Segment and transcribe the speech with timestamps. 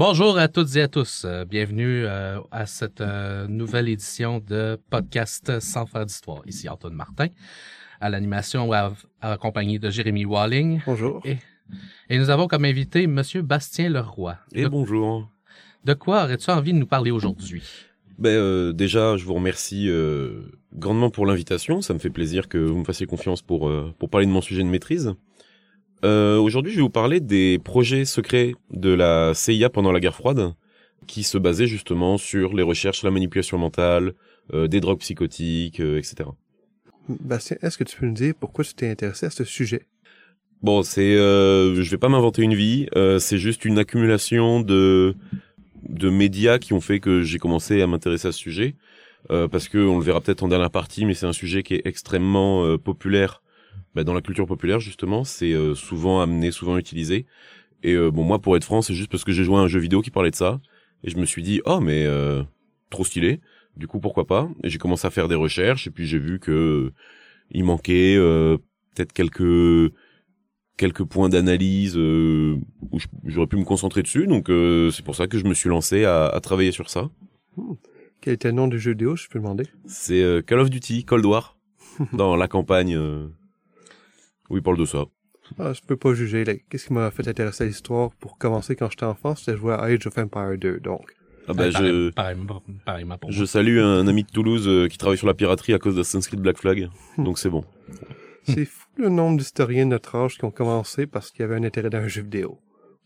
[0.00, 1.26] Bonjour à toutes et à tous.
[1.26, 6.40] Euh, bienvenue euh, à cette euh, nouvelle édition de podcast Sans faire d'histoire.
[6.46, 7.26] Ici Antoine Martin,
[8.00, 8.70] à l'animation
[9.20, 10.80] accompagné de Jérémy Walling.
[10.86, 11.20] Bonjour.
[11.26, 11.36] Et,
[12.08, 14.38] et, nous avons comme invité Monsieur Bastien Leroy.
[14.54, 15.30] Et bonjour.
[15.84, 17.62] De quoi aurais-tu envie de nous parler aujourd'hui?
[18.16, 19.90] Ben déjà, je vous remercie
[20.74, 21.82] grandement pour l'invitation.
[21.82, 24.62] Ça me fait plaisir que vous me fassiez confiance pour pour parler de mon sujet
[24.62, 25.14] de maîtrise.
[26.04, 30.14] Euh, Aujourd'hui, je vais vous parler des projets secrets de la CIA pendant la guerre
[30.14, 30.54] froide,
[31.06, 34.14] qui se basaient justement sur les recherches, la manipulation mentale,
[34.54, 36.30] euh, des drogues psychotiques, euh, etc.
[37.08, 39.82] Bastien, est-ce que tu peux nous dire pourquoi tu t'es intéressé à ce sujet?
[40.62, 42.86] Bon, c'est, euh, je vais pas m'inventer une vie.
[42.96, 45.14] Euh, c'est juste une accumulation de
[45.88, 48.74] de médias qui ont fait que j'ai commencé à m'intéresser à ce sujet,
[49.30, 51.74] euh, parce que on le verra peut-être en dernière partie, mais c'est un sujet qui
[51.74, 53.42] est extrêmement euh, populaire
[53.94, 57.26] bah, dans la culture populaire justement, c'est euh, souvent amené, souvent utilisé.
[57.82, 59.68] Et euh, bon, moi, pour être franc, c'est juste parce que j'ai joué à un
[59.68, 60.60] jeu vidéo qui parlait de ça,
[61.02, 62.42] et je me suis dit, oh mais euh,
[62.90, 63.40] trop stylé.
[63.76, 66.40] Du coup, pourquoi pas Et j'ai commencé à faire des recherches, et puis j'ai vu
[66.40, 66.92] que
[67.50, 68.16] il manquait
[68.94, 69.92] peut-être quelques
[70.76, 74.26] quelques points d'analyse où j'aurais pu me concentrer dessus.
[74.26, 74.50] Donc
[74.92, 77.10] c'est pour ça que je me suis lancé à, à travailler sur ça.
[77.56, 77.74] Hmm.
[78.20, 79.64] Quel était le nom du jeu vidéo, je peux demander?
[79.86, 81.56] C'est Call of Duty, Cold War,
[82.12, 82.98] dans la campagne
[84.50, 85.04] oui, parle de ça.
[85.58, 86.44] Ah, je peux pas juger.
[86.68, 89.82] Qu'est-ce qui m'a fait intéresser à l'histoire pour commencer quand j'étais enfant, c'était jouer à
[89.82, 91.14] Age of Empire 2, donc.
[91.48, 92.12] Ah bah, je,
[93.28, 96.20] je salue un ami de Toulouse euh, qui travaille sur la piraterie à cause de
[96.20, 97.64] Creed Black Flag, donc c'est bon.
[98.44, 101.56] c'est fou le nombre d'historiens de notre âge qui ont commencé parce qu'il y avait
[101.56, 102.58] un intérêt dans un jeu vidéo.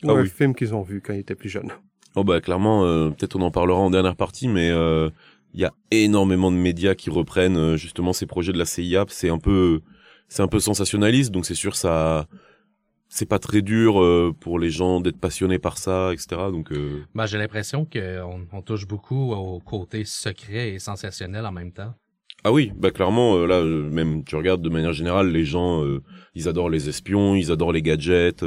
[0.02, 1.72] Ou ah un film qu'ils ont vu quand ils étaient plus jeunes.
[2.16, 5.08] Oh bah clairement, euh, peut-être on en parlera en dernière partie, mais euh,
[5.54, 9.06] il y a énormément de médias qui reprennent justement ces projets de la CIA.
[9.08, 9.80] C'est un peu
[10.28, 12.26] c'est un peu sensationnaliste, donc c'est sûr ça
[13.14, 16.26] c'est pas très dur euh, pour les gens d'être passionnés par ça, etc.
[16.50, 17.04] Donc, euh...
[17.14, 21.94] bah, j'ai l'impression qu'on on touche beaucoup au côté secret et sensationnel en même temps.
[22.42, 25.84] Ah oui, bah clairement, euh, là, même tu regardes de manière générale, les gens,
[26.34, 28.44] ils adorent les espions, ils adorent les gadgets.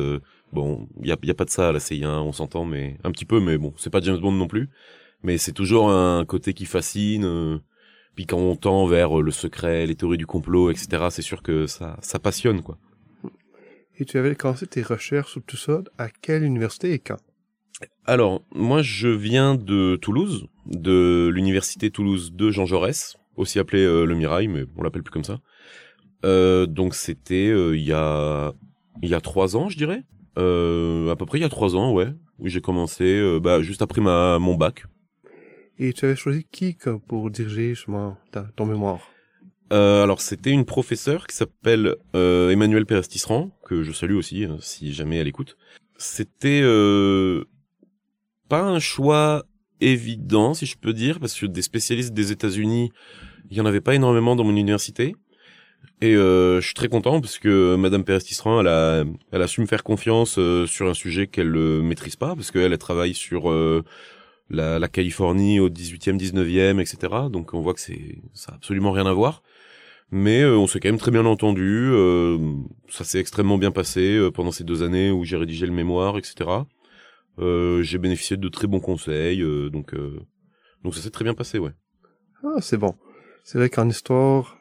[0.52, 2.98] bon, il y a, y a pas de ça à la CIA, on s'entend, mais
[3.06, 4.70] un petit peu, mais bon, c'est pas James Bond non plus.
[5.24, 7.62] Mais c'est toujours un côté qui fascine.
[8.18, 11.44] Puis quand on tend vers euh, le secret, les théories du complot, etc., c'est sûr
[11.44, 12.80] que ça, ça passionne, quoi.
[14.00, 17.20] Et tu avais commencé tes recherches sur tout ça à quelle université et quand?
[18.06, 24.04] Alors, moi, je viens de Toulouse, de l'université Toulouse de Jean Jaurès, aussi appelée euh,
[24.06, 25.40] le Mirail, mais on l'appelle plus comme ça.
[26.26, 28.52] Euh, donc c'était il y a
[29.04, 30.04] il y a trois ans, je dirais.
[30.36, 34.02] à peu près il y a trois ans, ouais, où j'ai commencé, bah, juste après
[34.02, 34.86] ma mon bac,
[35.80, 36.78] et tu avais choisi qui
[37.08, 38.18] pour diriger justement
[38.56, 39.00] ton mémoire?
[39.74, 44.94] Euh, alors c'était une professeure qui s'appelle euh, Pérez-Tisserand, que je salue aussi hein, si
[44.94, 45.58] jamais elle écoute.
[45.98, 47.44] C'était euh,
[48.48, 49.44] pas un choix
[49.82, 52.92] évident si je peux dire parce que des spécialistes des États-Unis,
[53.50, 55.16] il y en avait pas énormément dans mon université.
[56.00, 59.62] Et euh, je suis très content parce que Madame Pérez-Tisserand, elle a, elle a su
[59.62, 63.52] me faire confiance sur un sujet qu'elle ne maîtrise pas parce qu'elle elle travaille sur
[64.50, 67.30] la, la Californie au 18e, 19e, etc.
[67.32, 69.44] Donc on voit que c'est ça a absolument rien à voir.
[70.10, 71.90] Mais euh, on s'est quand même très bien entendu.
[71.92, 72.38] Euh,
[72.90, 76.18] ça s'est extrêmement bien passé euh, pendant ces deux années où j'ai rédigé le mémoire,
[76.18, 76.50] etc.
[77.38, 79.94] j'ai bénéficié de très bons conseils, donc
[80.84, 81.74] donc ça s'est très bien passé, ouais.
[82.44, 82.96] Ah, c'est bon.
[83.44, 84.58] C'est vrai qu'en histoire,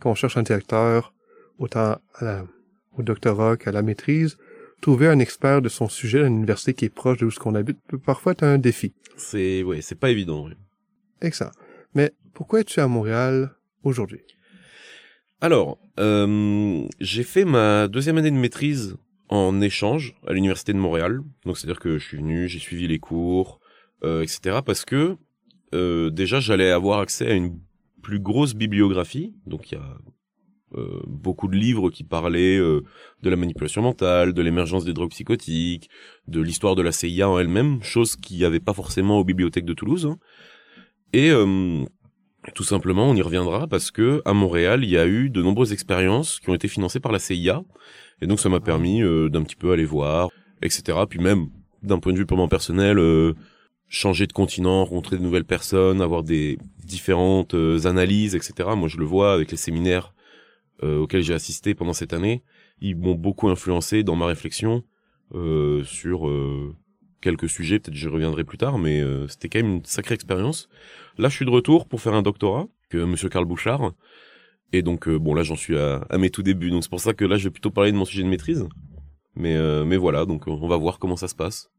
[0.00, 1.14] quand on cherche un directeur,
[1.58, 2.46] autant à la,
[2.96, 4.36] au doctorat qu'à la maîtrise,
[4.80, 7.54] trouver un expert de son sujet à l'université qui est proche de où ce qu'on
[7.54, 8.92] habite peut parfois être un défi.
[9.16, 10.46] C'est ouais, c'est pas évident.
[10.46, 10.52] Oui.
[11.20, 11.50] Excellent.
[11.94, 14.20] Mais pourquoi es-tu à Montréal aujourd'hui?
[15.40, 18.96] Alors, euh, j'ai fait ma deuxième année de maîtrise
[19.28, 21.20] en échange à l'université de Montréal.
[21.44, 23.60] Donc c'est-à-dire que je suis venu, j'ai suivi les cours,
[24.04, 24.58] euh, etc.
[24.64, 25.16] Parce que
[25.74, 27.58] euh, déjà j'allais avoir accès à une
[28.02, 29.34] plus grosse bibliographie.
[29.46, 29.98] Donc il y a
[30.76, 32.84] euh, beaucoup de livres qui parlaient euh,
[33.22, 35.88] de la manipulation mentale, de l'émergence des drogues psychotiques,
[36.26, 39.64] de l'histoire de la CIA en elle-même, chose qu'il n'y avait pas forcément aux bibliothèques
[39.64, 40.04] de Toulouse.
[40.04, 40.18] Hein.
[41.14, 41.84] Et euh,
[42.54, 45.72] tout simplement, on y reviendra parce que à Montréal, il y a eu de nombreuses
[45.72, 47.62] expériences qui ont été financées par la CIA,
[48.20, 50.28] et donc ça m'a permis d'un petit peu aller voir,
[50.60, 50.98] etc.
[51.08, 51.48] Puis même
[51.82, 52.98] d'un point de vue purement personnel,
[53.88, 57.54] changer de continent, rencontrer de nouvelles personnes, avoir des différentes
[57.84, 58.70] analyses, etc.
[58.76, 60.12] Moi, je le vois avec les séminaires
[60.82, 62.42] auxquels j'ai assisté pendant cette année,
[62.80, 64.84] ils m'ont beaucoup influencé dans ma réflexion
[65.34, 66.74] euh, sur euh,
[67.20, 67.78] quelques sujets.
[67.78, 70.68] Peut-être je reviendrai plus tard, mais euh, c'était quand même une sacrée expérience.
[71.18, 73.92] Là, je suis de retour pour faire un doctorat que Monsieur Karl Bouchard.
[74.72, 77.14] Et donc bon là j'en suis à, à, mes tout débuts donc c'est pour ça
[77.14, 78.68] que là je vais plutôt parler de mon sujet de maîtrise
[79.34, 81.70] mais mais voilà donc on va voir comment ça se passe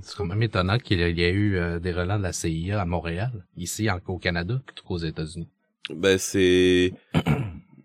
[0.00, 2.84] C'est quand même étonnant qu'il y ait eu euh, des relents de la CIA à
[2.86, 5.48] Montréal, ici en, au Canada, plutôt qu'aux États-Unis.
[5.94, 6.92] Ben c'est,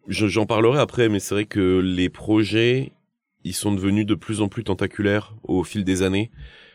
[0.08, 2.92] j'en parlerai après, mais c'est vrai que les projets,
[3.44, 6.32] ils sont devenus de plus en plus tentaculaires au fil des années.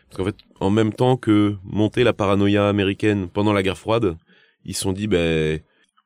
[0.09, 4.17] Parce qu'en fait, en même temps que monter la paranoïa américaine pendant la guerre froide,
[4.65, 5.59] ils se sont dit, ben,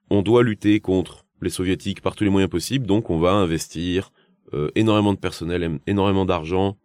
[0.10, 4.12] on doit lutter contre les soviétiques par tous les moyens possibles, donc on va investir
[4.54, 6.78] euh, énormément de personnel, énormément d'argent,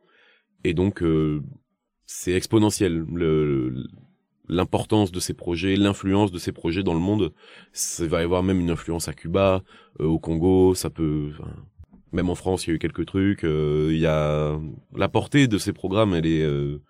[0.64, 1.42] et donc euh,
[2.06, 3.04] c'est exponentiel
[4.48, 7.32] l'importance de ces projets, l'influence de ces projets dans le monde.
[7.72, 9.62] Ça va y avoir même une influence à Cuba,
[10.00, 11.50] euh, au Congo, ça peut, enfin,
[12.12, 13.44] même en France, il y a eu quelques trucs.
[13.44, 14.58] euh, Il y a
[14.94, 16.80] la portée de ces programmes, elle est, euh,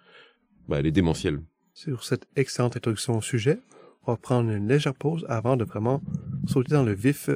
[0.68, 1.40] bah, elle est démentielle.
[1.74, 3.58] Sur cette excellente introduction au sujet,
[4.06, 6.02] on va prendre une légère pause avant de vraiment
[6.46, 7.30] sauter dans le vif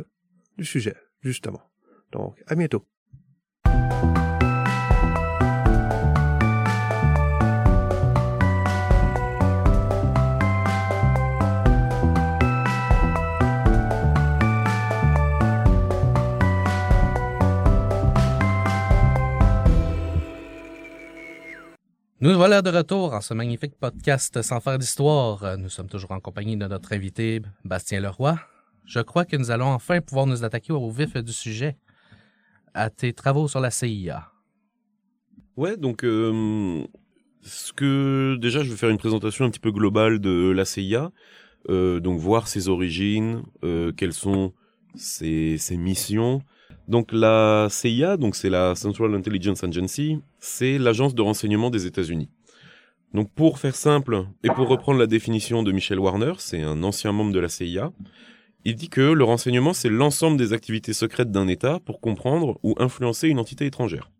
[0.58, 1.62] du sujet, justement.
[2.12, 2.84] Donc, à bientôt.
[22.22, 25.58] Nous voilà de retour en ce magnifique podcast sans faire d'histoire.
[25.58, 28.38] Nous sommes toujours en compagnie de notre invité Bastien Leroy.
[28.86, 31.76] Je crois que nous allons enfin pouvoir nous attaquer au vif du sujet,
[32.74, 34.30] à tes travaux sur la CIA.
[35.56, 36.84] Ouais, donc euh,
[37.40, 41.10] ce que déjà, je vais faire une présentation un petit peu globale de la CIA,
[41.70, 44.52] euh, donc voir ses origines, euh, quelles sont
[44.94, 46.40] ses missions.
[46.88, 52.28] Donc la CIA, donc c'est la Central Intelligence Agency, c'est l'agence de renseignement des États-Unis.
[53.14, 57.12] Donc pour faire simple et pour reprendre la définition de Michel Warner, c'est un ancien
[57.12, 57.92] membre de la CIA.
[58.64, 62.74] Il dit que le renseignement, c'est l'ensemble des activités secrètes d'un État pour comprendre ou
[62.78, 64.10] influencer une entité étrangère.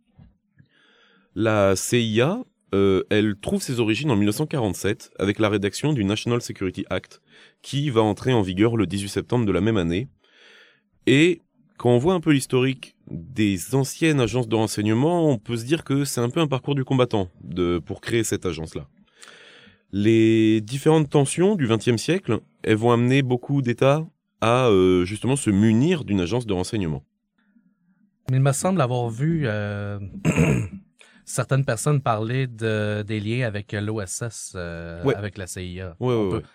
[1.35, 2.44] La CIA,
[2.75, 7.23] euh, elle trouve ses origines en 1947 avec la rédaction du National Security Act,
[7.62, 10.09] qui va entrer en vigueur le 18 septembre de la même année.
[11.06, 11.41] Et
[11.82, 15.82] quand on voit un peu l'historique des anciennes agences de renseignement, on peut se dire
[15.82, 18.87] que c'est un peu un parcours du combattant de, pour créer cette agence-là.
[19.90, 24.06] Les différentes tensions du XXe siècle, elles vont amener beaucoup d'États
[24.40, 27.02] à euh, justement se munir d'une agence de renseignement.
[28.31, 29.99] Il me semble avoir vu euh,
[31.25, 35.97] certaines personnes de, des liens avec l'OSS, euh, avec la CIA.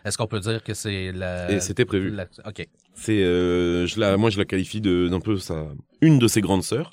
[0.05, 1.51] Est-ce qu'on peut dire que c'est la...
[1.51, 2.11] Et c'était prévu.
[2.11, 2.67] la- OK.
[2.93, 5.67] C'est, euh, je la, moi, je la qualifie de, d'un peu sa,
[6.01, 6.91] une de ses grandes sœurs,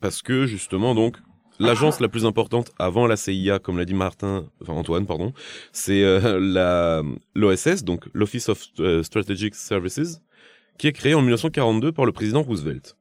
[0.00, 1.16] parce que justement, donc,
[1.58, 5.32] l'agence la plus importante avant la CIA, comme l'a dit Martin, enfin Antoine, pardon,
[5.72, 7.02] c'est euh, la,
[7.34, 8.62] l'OSS, donc l'Office of
[9.02, 10.20] Strategic Services,
[10.78, 12.96] qui est créée en 1942 par le président Roosevelt.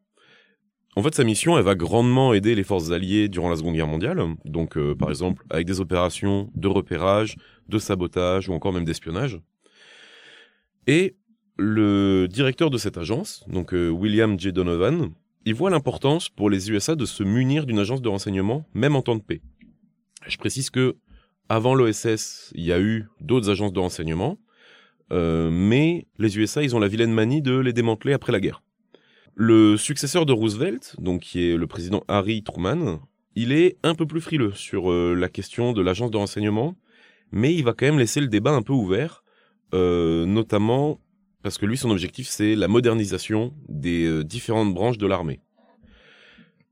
[0.98, 3.88] En fait, sa mission, elle va grandement aider les forces alliées durant la Seconde Guerre
[3.88, 7.36] mondiale, donc euh, par exemple avec des opérations de repérage,
[7.68, 9.42] de sabotage ou encore même d'espionnage.
[10.88, 11.18] Et
[11.58, 14.54] le directeur de cette agence, donc euh, William J.
[14.54, 15.12] Donovan,
[15.46, 19.02] il voit l'importance pour les USA de se munir d'une agence de renseignement, même en
[19.02, 19.42] temps de paix.
[20.28, 20.96] Je précise que
[21.50, 24.40] avant l'OSS, il y a eu d'autres agences de renseignement,
[25.12, 28.64] euh, mais les USA, ils ont la vilaine manie de les démanteler après la guerre.
[29.38, 33.02] Le successeur de Roosevelt, donc qui est le président Harry Truman,
[33.36, 36.76] il est un peu plus frileux sur euh, la question de l'agence de renseignement,
[37.34, 39.26] mais il va quand même laisser le débat un peu ouvert,
[39.74, 41.02] euh, notamment
[41.44, 45.42] parce que lui, son objectif, c'est la modernisation des euh, différentes branches de l'armée.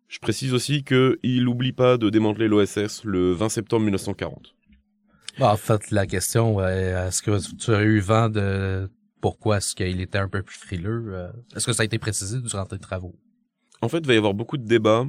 [0.07, 4.55] Je précise aussi qu'il n'oublie pas de démanteler l'OSS le 20 septembre 1940.
[5.37, 8.89] Bon, en fait, la question, est-ce que tu as eu vent de
[9.23, 11.05] pourquoi est-ce qu'il était un peu plus frileux?
[11.13, 13.15] euh, Est-ce que ça a été précisé durant tes travaux?
[13.81, 15.07] En fait, il va y avoir beaucoup de débats.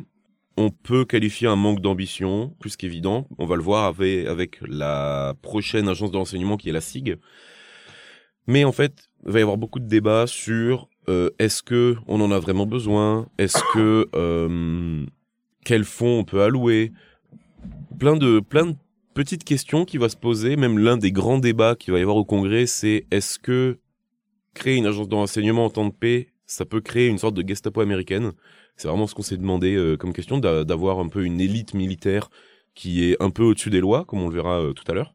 [0.56, 3.26] On peut qualifier un manque d'ambition, plus qu'évident.
[3.38, 7.18] On va le voir avec, la prochaine agence de renseignement qui est la SIG.
[8.46, 12.20] Mais en fait, il va y avoir beaucoup de débats sur euh, est-ce que on
[12.20, 13.26] en a vraiment besoin?
[13.38, 15.04] Est-ce que euh,
[15.64, 16.92] quels fonds on peut allouer?
[17.98, 18.40] Plein de
[19.12, 20.54] petites questions qui va se poser.
[20.54, 23.80] Même l'un des grands débats qu'il va y avoir au Congrès, c'est est-ce que
[24.54, 27.46] créer une agence de renseignement en temps de paix, ça peut créer une sorte de
[27.46, 28.32] Gestapo américaine
[28.76, 31.74] C'est vraiment ce qu'on s'est demandé euh, comme question, d'a- d'avoir un peu une élite
[31.74, 32.30] militaire
[32.74, 35.14] qui est un peu au-dessus des lois, comme on le verra euh, tout à l'heure.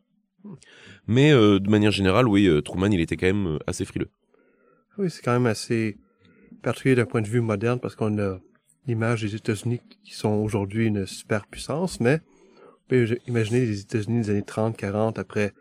[1.08, 4.10] Mais euh, de manière générale, oui, Truman, il était quand même assez frileux.
[4.98, 5.98] Oui, c'est quand même assez
[6.64, 8.40] particulier d'un point de vue moderne parce qu'on a
[8.88, 12.22] l'image des États-Unis qui sont aujourd'hui une superpuissance, mais
[12.68, 15.54] on peut imaginer les États-Unis des années 30, 40, après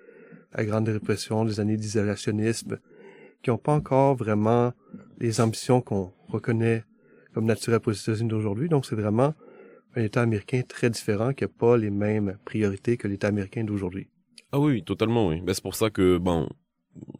[0.54, 2.78] la Grande Répression, les années d'isolationnisme,
[3.42, 4.72] qui n'ont pas encore vraiment
[5.18, 6.84] les ambitions qu'on reconnaît
[7.32, 8.68] comme naturelles pour les États-Unis d'aujourd'hui.
[8.68, 9.34] Donc c'est vraiment
[9.94, 14.08] un État américain très différent qui n'a pas les mêmes priorités que l'État américain d'aujourd'hui.
[14.52, 15.40] Ah oui, totalement, oui.
[15.40, 16.48] Bah, c'est pour ça que, ben,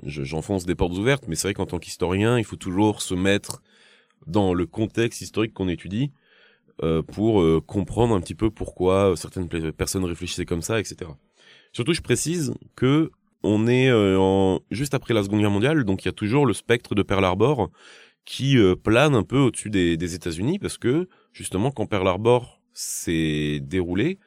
[0.02, 3.62] j'enfonce des portes ouvertes, mais c'est vrai qu'en tant qu'historien, il faut toujours se mettre
[4.26, 6.12] dans le contexte historique qu'on étudie
[6.82, 11.10] euh, pour euh, comprendre un petit peu pourquoi certaines personnes réfléchissaient comme ça, etc.
[11.72, 13.10] Surtout, je précise que
[13.42, 16.52] on est euh, juste après la Seconde Guerre mondiale, donc il y a toujours le
[16.52, 17.70] spectre de Pearl Harbor
[18.24, 24.18] qui plane un peu au-dessus des, États-Unis parce que justement, quand Pearl Harbor s'est déroulé,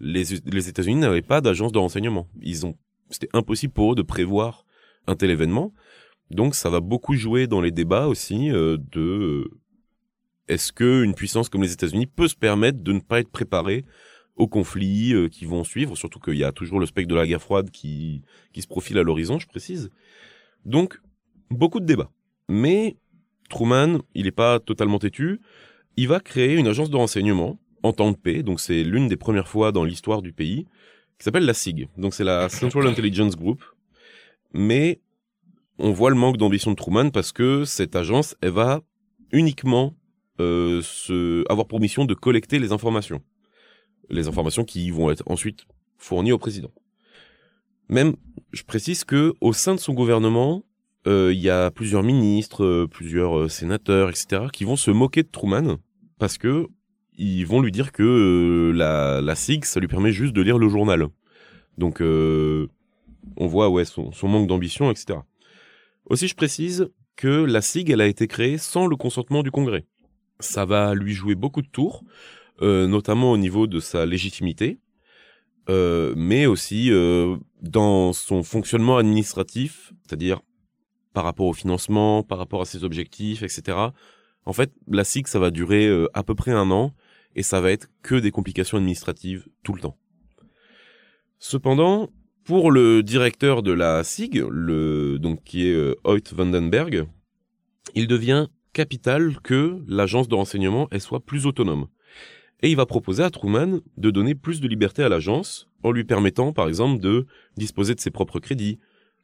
[0.00, 2.28] les, États-Unis n'avaient pas d'agence de renseignement.
[2.40, 2.76] Ils ont,
[3.10, 4.64] c'était impossible pour eux de prévoir
[5.06, 5.72] un tel événement.
[6.30, 9.50] Donc ça va beaucoup jouer dans les débats aussi euh, de euh,
[10.46, 13.84] est-ce que une puissance comme les États-Unis peut se permettre de ne pas être préparée
[14.38, 17.26] aux conflits euh, qui vont suivre, surtout qu'il y a toujours le spectre de la
[17.26, 19.90] guerre froide qui qui se profile à l'horizon, je précise.
[20.64, 21.00] Donc
[21.50, 22.10] beaucoup de débats.
[22.48, 22.96] Mais
[23.50, 25.40] Truman, il n'est pas totalement têtu.
[25.96, 29.16] Il va créer une agence de renseignement en temps de paix, donc c'est l'une des
[29.16, 30.66] premières fois dans l'histoire du pays,
[31.18, 31.88] qui s'appelle la SIG.
[31.96, 33.62] Donc c'est la Central Intelligence Group.
[34.52, 35.00] Mais
[35.78, 38.80] on voit le manque d'ambition de Truman parce que cette agence, elle va
[39.32, 39.94] uniquement
[40.40, 43.22] euh, se, avoir pour mission de collecter les informations.
[44.10, 46.70] Les informations qui vont être ensuite fournies au président.
[47.88, 48.16] Même,
[48.52, 50.64] je précise que au sein de son gouvernement,
[51.06, 55.28] euh, il y a plusieurs ministres, euh, plusieurs sénateurs, etc., qui vont se moquer de
[55.28, 55.76] Truman
[56.18, 56.66] parce que
[57.16, 61.08] ils vont lui dire que la, SIG, ça lui permet juste de lire le journal.
[61.76, 65.18] Donc, on voit ouais son, son manque d'ambition, etc.
[66.06, 69.84] Aussi, je précise que la SIG, elle a été créée sans le consentement du Congrès.
[70.40, 72.06] Ça va lui jouer beaucoup de tours, euh,
[72.60, 74.78] notamment au niveau de sa légitimité,
[75.68, 80.40] euh, mais aussi euh, dans son fonctionnement administratif, c'est-à-dire
[81.12, 83.78] par rapport au financement, par rapport à ses objectifs, etc.
[84.44, 86.94] En fait, la SIG, ça va durer à peu près un an,
[87.34, 89.96] et ça va être que des complications administratives tout le temps.
[91.38, 92.10] Cependant,
[92.44, 97.06] pour le directeur de la SIG, le, donc qui est euh, Hoyt Vandenberg,
[97.94, 101.88] il devient capital que l'agence de renseignement elle soit plus autonome.
[102.62, 106.04] Et il va proposer à Truman de donner plus de liberté à l'agence en lui
[106.04, 108.78] permettant par exemple de disposer de ses propres crédits,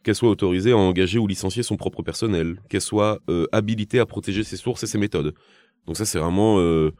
[0.04, 4.06] qu'elle soit autorisée à engager ou licencier son propre personnel, qu'elle soit euh, habilitée à
[4.06, 5.34] protéger ses sources et ses méthodes.
[5.86, 6.92] Donc ça c'est vraiment euh,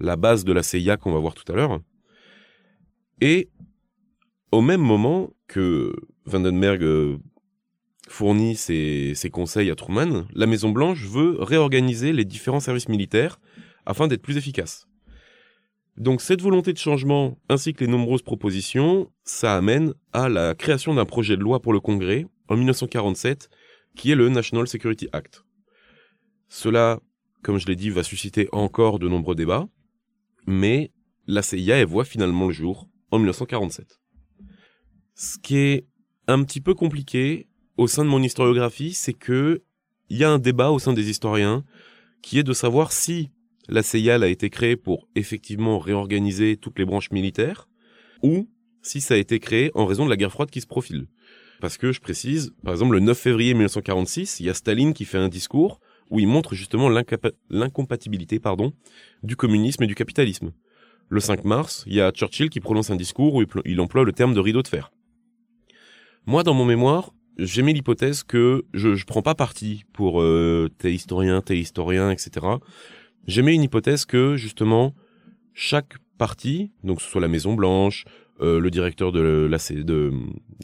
[0.00, 1.80] la base de la CIA qu'on va voir tout à l'heure.
[3.20, 3.48] Et
[4.52, 5.94] au même moment que
[6.26, 7.18] Vandenberg euh,
[8.08, 13.40] fournit ses, conseils à Truman, la Maison Blanche veut réorganiser les différents services militaires
[13.86, 14.89] afin d'être plus efficace.
[16.00, 20.94] Donc cette volonté de changement ainsi que les nombreuses propositions, ça amène à la création
[20.94, 23.50] d'un projet de loi pour le Congrès en 1947
[23.94, 25.44] qui est le National Security Act.
[26.48, 27.00] Cela,
[27.42, 29.68] comme je l'ai dit, va susciter encore de nombreux débats,
[30.46, 30.90] mais
[31.26, 34.00] la CIA voit finalement le jour en 1947.
[35.14, 35.86] Ce qui est
[36.28, 39.62] un petit peu compliqué au sein de mon historiographie, c'est que
[40.08, 41.62] il y a un débat au sein des historiens
[42.22, 43.28] qui est de savoir si
[43.68, 47.68] la CIA a été créée pour effectivement réorganiser toutes les branches militaires
[48.22, 48.48] ou
[48.82, 51.06] si ça a été créé en raison de la guerre froide qui se profile.
[51.60, 55.04] Parce que je précise, par exemple, le 9 février 1946, il y a Staline qui
[55.04, 56.88] fait un discours où il montre justement
[57.50, 58.40] l'incompatibilité
[59.22, 60.52] du communisme et du capitalisme.
[61.08, 64.12] Le 5 mars, il y a Churchill qui prononce un discours où il emploie le
[64.12, 64.90] terme de rideau de fer.
[66.26, 70.68] Moi, dans mon mémoire, j'ai mis l'hypothèse que je, je prends pas parti pour euh,
[70.78, 72.46] tes historiens, tes historiens, etc.
[73.26, 74.94] J'ai mis une hypothèse que justement
[75.54, 78.04] chaque parti, donc que ce soit la Maison Blanche,
[78.40, 80.12] euh, le directeur de la de,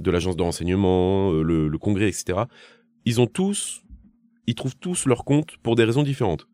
[0.01, 2.41] de l'agence de renseignement, euh, le, le, Congrès, etc.
[3.05, 3.83] Ils ont tous,
[4.47, 6.47] ils trouvent tous leur compte pour des raisons différentes.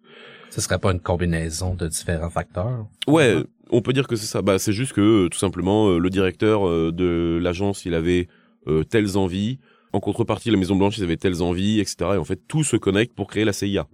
[0.50, 2.87] Ce serait pas une combinaison de différents facteurs?
[3.06, 3.37] Ouais,
[3.71, 4.42] on peut dire que c'est ça.
[4.42, 8.28] Bah, c'est juste que tout simplement le directeur de l'agence, il avait
[8.68, 9.59] euh, telles envies.
[9.92, 11.97] En contrepartie, la Maison Blanche, ils avaient telles envies, etc.
[12.14, 13.87] Et en fait, tout se connecte pour créer la CIA.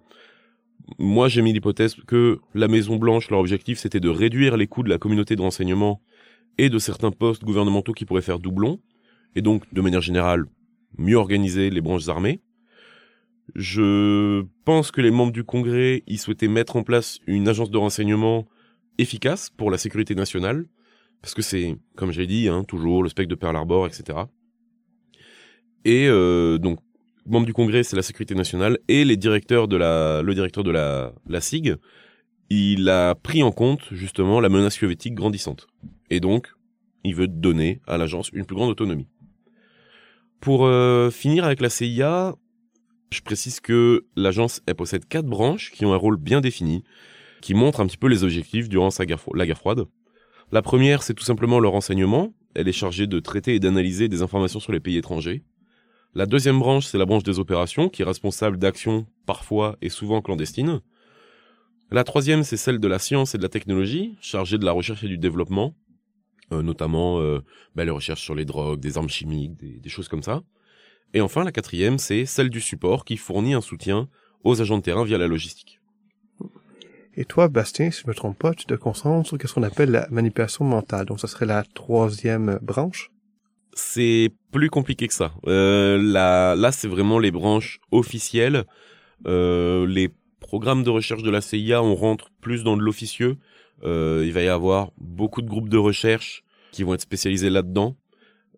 [0.98, 4.82] Moi, j'ai mis l'hypothèse que la Maison Blanche, leur objectif, c'était de réduire les coûts
[4.82, 6.00] de la communauté de renseignement
[6.56, 8.80] et de certains postes gouvernementaux qui pourraient faire doublon,
[9.34, 10.46] et donc, de manière générale,
[10.96, 12.40] mieux organiser les branches armées.
[13.54, 17.78] Je pense que les membres du Congrès, ils souhaitaient mettre en place une agence de
[17.78, 18.46] renseignement
[18.96, 20.66] efficace pour la sécurité nationale,
[21.20, 24.18] parce que c'est, comme j'ai dit, hein, toujours le spectre de Pearl Harbor, etc.
[25.84, 26.80] Et euh, donc,
[27.28, 30.22] membre du Congrès, c'est la sécurité nationale, et le directeur de la,
[31.28, 31.76] la SIG,
[32.50, 35.66] il a pris en compte justement la menace soviétique grandissante.
[36.10, 36.48] Et donc,
[37.04, 39.08] il veut donner à l'agence une plus grande autonomie.
[40.40, 42.34] Pour euh, finir avec la CIA,
[43.10, 46.84] je précise que l'agence possède quatre branches qui ont un rôle bien défini,
[47.40, 48.88] qui montrent un petit peu les objectifs durant
[49.34, 49.84] la guerre froide.
[50.52, 54.22] La première, c'est tout simplement le renseignement, elle est chargée de traiter et d'analyser des
[54.22, 55.42] informations sur les pays étrangers.
[56.14, 60.22] La deuxième branche, c'est la branche des opérations, qui est responsable d'actions parfois et souvent
[60.22, 60.80] clandestines.
[61.90, 65.04] La troisième, c'est celle de la science et de la technologie, chargée de la recherche
[65.04, 65.74] et du développement,
[66.52, 67.40] euh, notamment euh,
[67.74, 70.42] bah, les recherches sur les drogues, des armes chimiques, des, choses comme ça.
[71.14, 74.08] Et enfin, la quatrième, c'est celle du support, qui fournit un soutien
[74.44, 75.80] aux agents de terrain via la logistique.
[77.14, 79.90] Et toi, Bastien, si je me trompe pas, tu te concentres sur ce qu'on appelle
[79.90, 81.06] la manipulation mentale.
[81.06, 83.10] Donc, ça serait la troisième branche.
[83.80, 85.32] C'est plus compliqué que ça.
[85.46, 88.64] Euh, là, c'est vraiment les branches officielles.
[89.24, 93.36] Euh, les programmes de recherche de la CIA, on rentre plus dans de l'officieux.
[93.84, 96.42] Euh, il va y avoir beaucoup de groupes de recherche
[96.72, 97.96] qui vont être spécialisés là-dedans.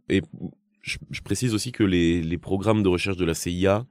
[0.09, 0.23] Et
[0.81, 3.85] je, précise aussi que les, les programmes de recherche de la CIA,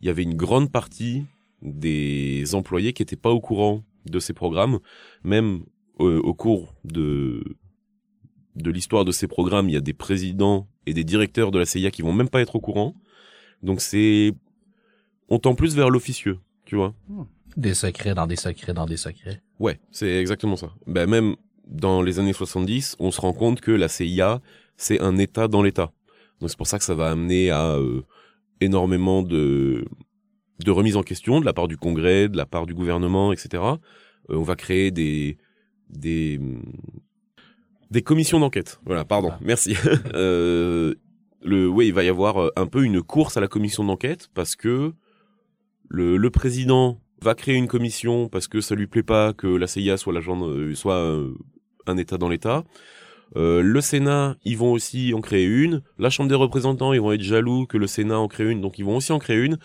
[0.00, 1.22] il y avait une grande partie
[1.62, 4.80] des employés qui n'étaient pas au courant de ces programmes.
[5.22, 5.62] Même
[6.00, 7.44] au cours de,
[8.56, 11.64] de l'histoire de ces programmes, il y a des présidents et des directeurs de la
[11.64, 12.94] CIA qui vont même pas être au courant.
[13.62, 14.32] Donc c'est,
[15.28, 16.94] on tend plus vers l'officieux, tu vois.
[17.56, 19.42] Des secrets dans des secrets dans des secrets.
[19.58, 20.72] Ouais, c'est exactement ça.
[20.86, 24.40] Ben même dans les années 70, on se rend compte que la CIA,
[24.76, 25.92] c'est un État dans l'État.
[26.40, 28.02] Donc c'est pour ça que ça va amener à euh,
[28.60, 29.84] énormément de
[30.64, 33.62] de remise en question de la part du Congrès, de la part du gouvernement, etc.
[33.62, 35.38] Euh, on va créer des
[35.88, 36.40] des
[37.92, 38.80] des commissions d'enquête.
[38.84, 39.38] Voilà, pardon, ah.
[39.40, 39.76] merci.
[40.14, 40.94] euh,
[41.42, 44.28] le, oui, il va y avoir euh, un peu une course à la commission d'enquête
[44.34, 44.92] parce que
[45.88, 49.66] le, le président va créer une commission parce que ça lui plaît pas que la
[49.66, 51.22] CIA soit l'agent, euh, soit
[51.86, 52.64] un État dans l'État.
[53.36, 55.82] Euh, le Sénat, ils vont aussi en créer une.
[55.98, 58.78] La Chambre des représentants, ils vont être jaloux que le Sénat en crée une, donc
[58.78, 59.58] ils vont aussi en créer une.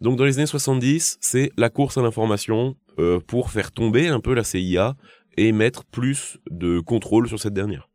[0.00, 4.20] Donc dans les années 70, c'est la course à l'information euh, pour faire tomber un
[4.20, 4.96] peu la CIA
[5.36, 7.88] et mettre plus de contrôle sur cette dernière.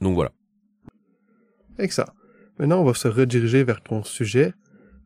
[0.00, 0.32] Donc voilà.
[1.78, 2.14] Avec ça.
[2.58, 4.54] Maintenant, on va se rediriger vers ton sujet,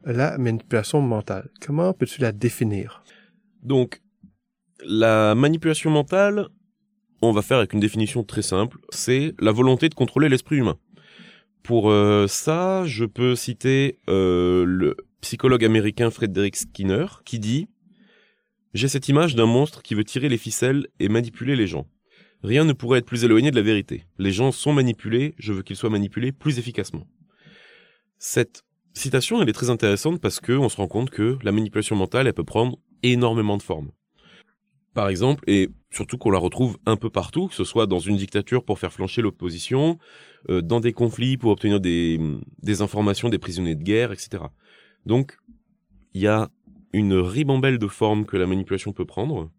[0.04, 1.48] la manipulation mentale.
[1.64, 3.02] Comment peux-tu la définir?
[3.62, 4.02] Donc,
[4.84, 6.48] la manipulation mentale,
[7.22, 10.78] on va faire avec une définition très simple, c'est la volonté de contrôler l'esprit humain.
[11.62, 17.68] Pour euh, ça, je peux citer euh, le psychologue américain Frederick Skinner qui dit
[18.74, 21.87] J'ai cette image d'un monstre qui veut tirer les ficelles et manipuler les gens.
[22.42, 24.04] Rien ne pourrait être plus éloigné de la vérité.
[24.18, 27.07] Les gens sont manipulés, je veux qu'ils soient manipulés plus efficacement.
[28.18, 31.96] Cette citation, elle est très intéressante parce que on se rend compte que la manipulation
[31.96, 33.90] mentale, elle peut prendre énormément de formes.
[34.92, 38.16] Par exemple, et surtout qu'on la retrouve un peu partout, que ce soit dans une
[38.16, 39.98] dictature pour faire flancher l'opposition,
[40.50, 42.18] euh, dans des conflits pour obtenir des
[42.81, 44.44] informations des prisonniers de guerre, etc.
[45.07, 45.38] Donc,
[46.14, 46.50] il y a
[46.92, 49.51] une ribambelle de formes que la manipulation peut prendre.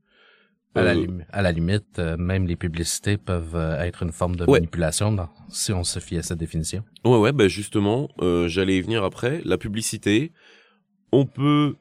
[0.75, 4.11] À, la, Euh, lim- à la limite, euh, même les publicités peuvent euh, être une
[4.11, 4.59] forme de Ouais.
[4.59, 6.83] manipulation dans- si on se fie à cette définition.
[7.03, 9.41] Ouais, ouais, bah justement, euh, j'allais y venir après.
[9.45, 10.31] La publicité,
[11.11, 11.75] on peut,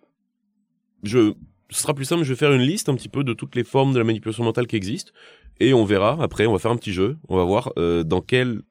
[1.03, 1.35] je,
[1.71, 2.23] ce sera plus simple.
[2.25, 4.43] Je vais faire une liste un petit peu de toutes les formes de la manipulation
[4.45, 5.13] mentale qui existent,
[5.61, 6.17] et on verra.
[6.23, 7.19] Après, on va faire un petit jeu.
[7.29, 8.63] On va voir dans quelle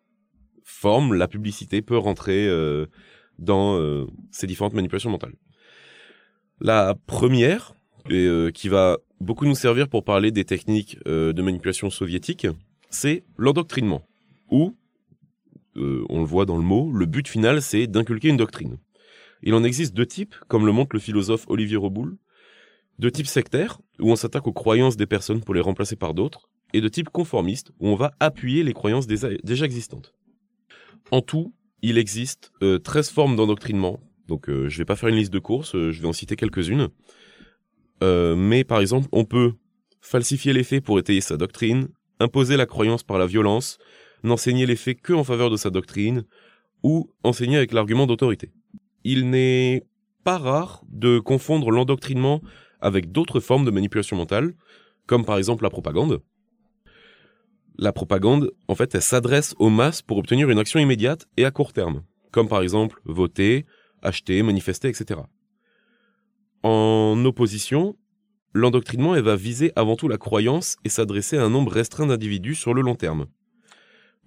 [0.64, 2.50] forme la publicité peut rentrer
[3.38, 5.36] dans ces différentes manipulations mentales.
[6.60, 7.74] La première,
[8.10, 12.48] euh, qui va beaucoup nous servir pour parler des techniques euh, de manipulation soviétique,
[12.90, 14.02] c'est l'endoctrinement,
[14.50, 14.76] ou
[15.76, 18.78] euh, on le voit dans le mot, le but final c'est d'inculquer une doctrine.
[19.44, 22.18] Il en existe deux types, comme le montre le philosophe Olivier Roboul,
[22.98, 26.50] de type sectaire, où on s'attaque aux croyances des personnes pour les remplacer par d'autres,
[26.74, 30.16] et de type conformiste, où on va appuyer les croyances déjà existantes.
[31.12, 35.16] En tout, il existe euh, 13 formes d'endoctrinement, donc euh, je vais pas faire une
[35.16, 36.90] liste de courses, euh, je vais en citer quelques-unes.
[38.04, 39.54] Euh, mais par exemple, on peut
[40.02, 41.88] falsifier les faits pour étayer sa doctrine,
[42.20, 43.78] imposer la croyance par la violence,
[44.24, 46.24] n'enseigner les faits que en faveur de sa doctrine,
[46.84, 48.52] ou enseigner avec l'argument d'autorité.
[49.04, 49.84] Il n'est
[50.24, 52.42] pas rare de confondre l'endoctrinement
[52.82, 54.54] avec d'autres formes de manipulation mentale,
[55.08, 56.22] comme par exemple la propagande.
[57.80, 61.52] La propagande, en fait, elle s'adresse aux masses pour obtenir une action immédiate et à
[61.52, 63.66] court terme, comme par exemple voter,
[64.08, 65.22] acheter, manifester, etc.
[66.64, 67.96] En opposition,
[68.54, 72.56] l'endoctrinement, elle va viser avant tout la croyance et s'adresser à un nombre restreint d'individus
[72.56, 73.28] sur le long terme.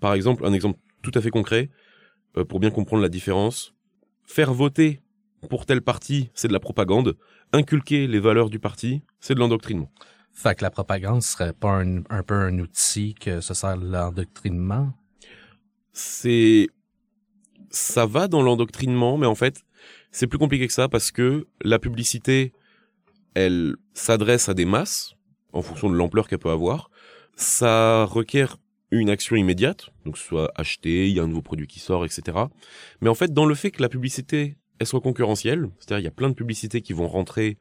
[0.01, 1.71] Par exemple, un exemple tout à fait concret,
[2.37, 3.75] euh, pour bien comprendre la différence,
[4.23, 5.01] faire voter
[5.49, 7.17] pour tel parti, c'est de la propagande,
[7.53, 9.91] inculquer les valeurs du parti, c'est de l'endoctrinement.
[10.33, 14.93] Fait que la propagande serait pas un, un peu un outil que se sert l'endoctrinement?
[15.93, 16.69] C'est
[17.71, 19.65] ça va dans l'endoctrinement, mais en fait,
[20.11, 22.53] c'est plus compliqué que ça parce que la publicité,
[23.35, 25.15] elle s'adresse à des masses
[25.53, 26.91] en fonction de l'ampleur qu'elle peut avoir.
[27.37, 28.57] Ça requiert
[28.91, 32.39] une action immédiate, donc soit acheter, il y a un nouveau produit qui sort, etc.
[33.01, 36.09] Mais en fait, dans le fait que la publicité elle soit concurrentielle, c'est-à-dire il y
[36.09, 37.59] a plein de publicités qui vont rentrer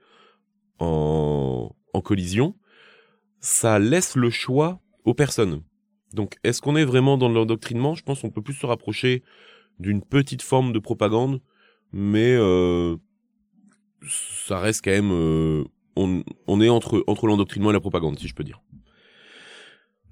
[0.80, 2.56] en, collision,
[3.42, 5.62] ça laisse le choix aux personnes.
[6.14, 7.94] Donc, est-ce qu'on est vraiment dans l'endoctrinement?
[7.94, 9.22] Je pense qu'on peut plus se rapprocher
[9.80, 11.42] d'une petite forme de propagande,
[11.92, 12.96] mais euh,
[14.46, 15.12] ça reste quand même...
[15.12, 15.64] Euh,
[15.96, 18.62] on, on, est entre, entre l'endoctrinement et la propagande, si je peux dire.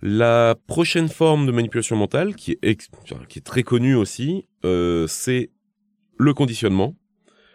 [0.02, 5.50] La prochaine forme de manipulation mentale, qui est, très connue aussi, euh, c'est
[6.18, 6.96] le conditionnement,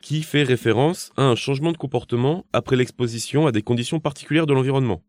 [0.00, 4.54] qui fait référence à un changement de comportement après l'exposition à des conditions particulières de
[4.54, 5.02] l'environnement.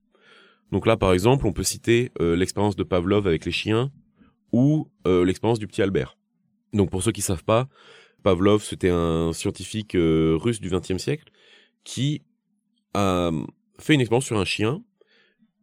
[0.72, 3.92] Donc là, par exemple, on peut citer euh, l'expérience de Pavlov avec les chiens
[4.52, 6.16] ou l'expérience du petit Albert.
[6.74, 7.68] Donc pour ceux qui savent pas,
[8.24, 11.32] Pavlov, c'était un scientifique euh, russe du XXe siècle
[11.84, 12.22] qui
[12.94, 13.32] a
[13.80, 14.84] fait une expérience sur un chien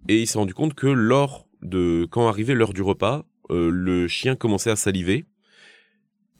[0.09, 4.37] et il s'est rendu compte que lors de quand arrivait l'heure du repas, le chien
[4.37, 5.27] commençait à saliver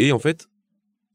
[0.01, 0.49] et en fait,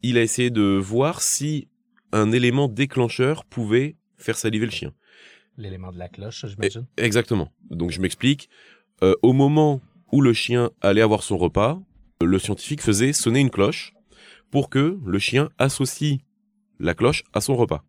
[0.04, 1.70] il a essayé de voir si
[2.12, 4.94] un élément déclencheur pouvait faire saliver le chien.
[5.58, 6.86] L'élément de la cloche, j'imagine.
[6.98, 7.52] Exactement.
[7.72, 8.48] Donc je m'explique.
[9.02, 11.82] Euh, au moment où le chien allait avoir son repas,
[12.22, 13.95] le scientifique faisait sonner une cloche
[14.56, 16.20] pour que le chien associe
[16.80, 17.84] la cloche à son repas.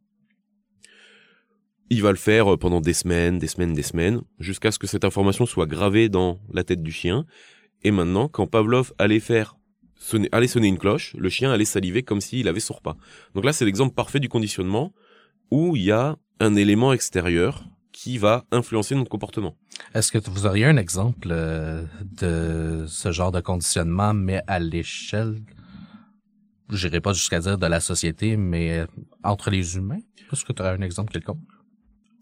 [1.91, 5.05] Il va le faire pendant des semaines, des semaines, des semaines, jusqu'à ce que cette
[5.05, 7.25] information soit gravée dans la tête du chien.
[7.85, 9.57] Et maintenant, quand Pavlov allait faire
[9.95, 12.97] sonner, allait sonner une cloche, le chien allait saliver comme s'il avait son repas.
[13.37, 14.93] Donc là, c'est l'exemple parfait du conditionnement
[15.53, 19.57] où il y a un élément extérieur qui va influencer notre comportement.
[19.95, 25.37] Est-ce que vous auriez un exemple euh, de ce genre de conditionnement, mais à l'échelle,
[26.71, 28.87] j'irai pas jusqu'à dire de la société, mais euh,
[29.23, 30.01] entre les humains?
[30.33, 31.39] Est-ce que tu aurais un exemple quelconque?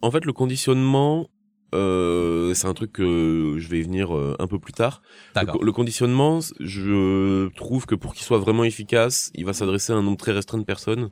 [0.03, 1.29] En fait, le conditionnement,
[1.75, 5.03] euh, c'est un truc que je vais y venir euh, un peu plus tard.
[5.35, 9.97] Le, le, conditionnement, je trouve que pour qu'il soit vraiment efficace, il va s'adresser à
[9.97, 11.11] un nombre très restreint de personnes.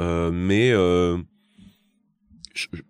[0.00, 0.74] Euh, mais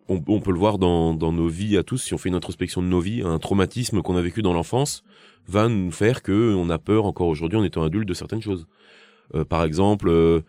[0.08, 2.34] on, on, peut le voir dans, dans, nos vies à tous, si on fait une
[2.34, 5.02] introspection de nos vies, un traumatisme qu'on a vécu dans l'enfance
[5.46, 8.66] va nous faire que on a peur encore aujourd'hui en étant adulte de certaines choses.
[9.34, 10.42] Euh, par exemple,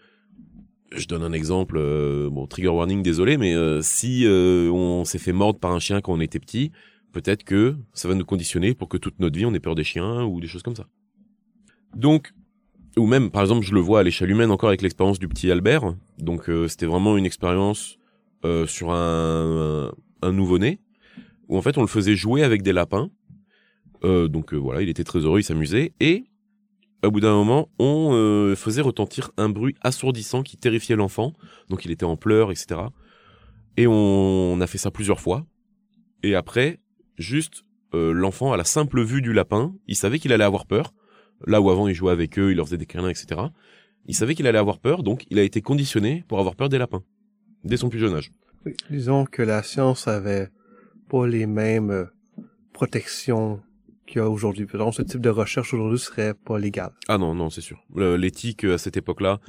[0.91, 5.19] je donne un exemple, euh, bon, trigger warning, désolé, mais euh, si euh, on s'est
[5.19, 6.71] fait mordre par un chien quand on était petit,
[7.11, 9.83] peut-être que ça va nous conditionner pour que toute notre vie on ait peur des
[9.83, 10.85] chiens ou des choses comme ça.
[11.95, 12.33] Donc,
[12.97, 15.51] ou même, par exemple, je le vois à l'échelle humaine encore avec l'expérience du petit
[15.51, 15.95] Albert.
[16.17, 17.97] Donc, c'était vraiment une expérience
[18.67, 20.79] sur un nouveau-né
[21.47, 23.09] où en fait on le faisait jouer avec des lapins.
[24.03, 26.25] donc voilà, il était très heureux, il s'amusait et
[27.05, 31.33] au bout d'un moment, on euh, faisait retentir un bruit assourdissant qui terrifiait l'enfant.
[31.69, 32.81] Donc il était en pleurs, etc.
[33.77, 35.45] Et on, a fait ça plusieurs fois.
[36.23, 36.79] Et après,
[37.17, 37.63] juste
[37.93, 40.93] euh, l'enfant, à la simple vue du lapin, il savait qu'il allait avoir peur.
[41.45, 43.41] Là où avant il jouait avec eux, il leur faisait des câlins, etc.
[44.05, 46.77] Il savait qu'il allait avoir peur, donc il a été conditionné pour avoir peur des
[46.77, 47.03] lapins
[47.65, 48.31] dès son plus jeune âge.
[48.89, 50.49] disons que la science avait
[51.09, 52.05] pas les mêmes euh,
[52.71, 53.61] protections
[54.07, 54.67] qu'il y a aujourd'hui.
[54.69, 56.91] Ce type de recherche aujourd'hui serait pas légal.
[57.07, 57.83] Ah non, non, c'est sûr.
[57.95, 59.39] L'éthique à cette époque-là,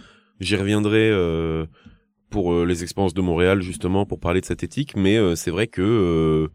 [0.40, 1.66] j'y reviendrai euh,
[2.31, 5.51] pour euh, les expériences de Montréal justement pour parler de cette éthique, mais euh, c'est
[5.51, 6.49] vrai que euh,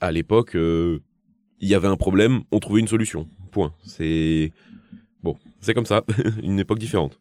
[0.00, 3.28] à l'époque, il y avait un problème, on trouvait une solution.
[3.50, 3.74] Point.
[3.84, 4.52] C'est
[5.22, 6.04] bon, c'est comme ça,
[6.42, 7.20] une époque différente.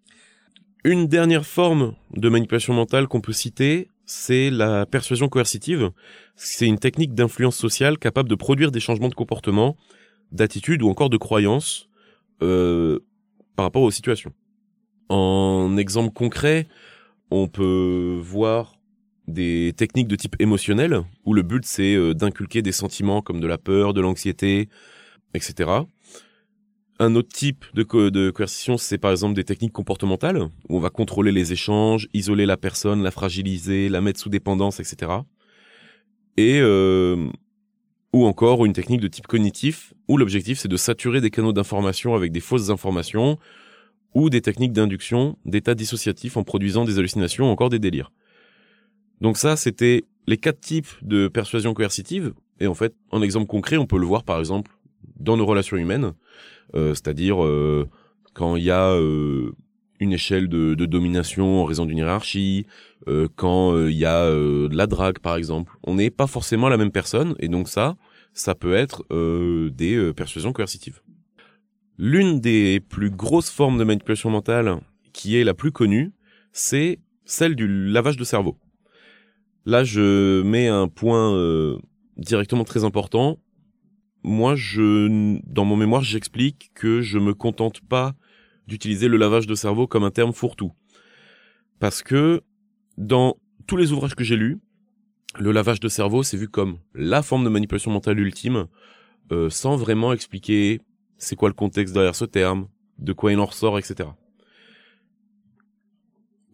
[0.86, 5.92] Une dernière forme de manipulation mentale qu'on peut citer, c'est la persuasion coercitive.
[6.36, 9.76] C'est une technique d'influence sociale capable de produire des changements de comportement,
[10.32, 11.90] d'attitude ou encore de croyance
[12.42, 13.00] euh,
[13.58, 14.32] par rapport aux situations.
[15.10, 16.70] En exemple concret,
[17.30, 18.80] on peut voir
[19.28, 23.48] des techniques de type émotionnel, où le but c'est euh, d'inculquer des sentiments comme de
[23.48, 24.70] la peur, de l'anxiété,
[25.34, 25.70] etc.
[27.02, 27.84] Un autre type de,
[28.30, 32.58] coercition, c'est par exemple des techniques comportementales, où on va contrôler les échanges, isoler la
[32.58, 35.14] personne, la fragiliser, la mettre sous dépendance, etc.
[36.36, 37.30] Et euh,
[38.12, 42.16] ou encore une technique de type cognitif, où l'objectif c'est de saturer des canaux d'information
[42.16, 43.40] avec des fausses informations,
[44.14, 48.12] ou des techniques d'induction d'états dissociatifs en produisant des hallucinations ou encore des délires.
[49.22, 53.78] Donc ça, c'était les quatre types de persuasion coercitive, et en fait, en exemple concret,
[53.78, 54.72] on peut le voir par exemple
[55.20, 56.14] dans nos relations humaines.
[56.76, 57.88] Euh, c'est-à-dire euh,
[58.34, 59.52] quand il y a euh,
[60.00, 62.66] une échelle de, de, domination en raison d'une hiérarchie,
[63.36, 65.74] quand il y a de la drague par exemple.
[65.84, 67.98] On n'est pas forcément la même personne et donc ça,
[68.34, 69.04] ça peut être
[69.72, 71.02] des persuasions coercitives.
[71.98, 74.80] L'une des plus grosses formes de manipulation mentale
[75.12, 76.12] qui est la plus connue,
[76.54, 78.58] c'est celle du lavage de cerveau.
[79.66, 81.78] Là, je mets un point
[82.16, 83.40] directement très important
[84.30, 88.16] moi, dans mon mémoire, j'explique que je me contente pas
[88.68, 90.72] d'utiliser le lavage de cerveau comme un terme fourre-tout.
[91.80, 92.42] Parce que
[92.98, 94.60] dans tous les ouvrages que j'ai lus,
[95.40, 98.68] le lavage de cerveau, c'est vu comme la forme de manipulation mentale ultime,
[99.32, 100.80] euh, sans vraiment expliquer
[101.18, 102.68] c'est quoi le contexte derrière ce terme,
[103.00, 104.10] de quoi il en ressort, etc.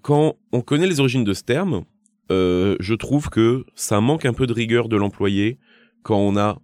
[0.01, 1.83] Quand on connaît les origines de ce terme,
[2.31, 5.59] euh, je trouve que ça manque un peu de rigueur de l'employé
[6.03, 6.61] quand on a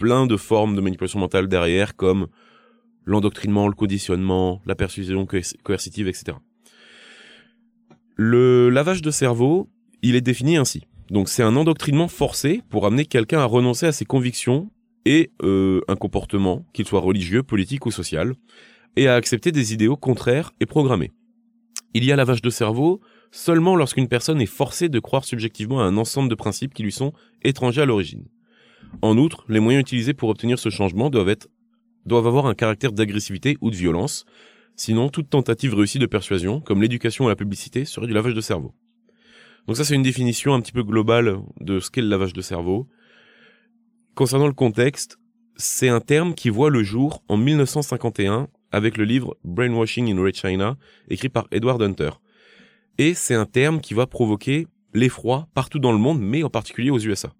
[0.00, 2.26] plein de formes de manipulation mentale derrière, comme
[3.04, 5.28] l'endoctrinement, le conditionnement, la persuasion
[5.62, 6.38] coercitive, etc.
[8.16, 9.68] Le lavage de cerveau,
[10.02, 10.86] il est défini ainsi.
[11.10, 14.70] Donc c'est un endoctrinement forcé pour amener quelqu'un à renoncer à ses convictions
[15.04, 18.34] et euh, un comportement, qu'il soit religieux, politique ou social,
[18.96, 21.12] et à accepter des idéaux contraires et programmés.
[21.92, 23.00] Il y a lavage de cerveau
[23.32, 26.92] seulement lorsqu'une personne est forcée de croire subjectivement à un ensemble de principes qui lui
[26.92, 28.24] sont étrangers à l'origine.
[29.02, 31.36] En outre, les moyens utilisés pour obtenir ce changement doivent,
[32.26, 34.26] avoir un caractère d'agressivité ou de violence,
[34.76, 38.40] sinon toute tentative réussie de persuasion, comme l'éducation ou la publicité, serait du lavage de
[38.40, 38.74] cerveau.
[39.66, 42.40] Donc ça c'est une définition un petit peu globale de ce qu'est le lavage de
[42.40, 42.88] cerveau.
[44.14, 45.18] Concernant le contexte,
[45.56, 50.34] c'est un terme qui voit le jour en 1951 avec le livre Brainwashing in Red
[50.34, 50.76] China,
[51.08, 52.10] écrit par Edward Hunter.
[52.98, 56.90] Et c'est un terme qui va provoquer l'effroi partout dans le monde, mais en particulier
[56.90, 57.32] aux USA.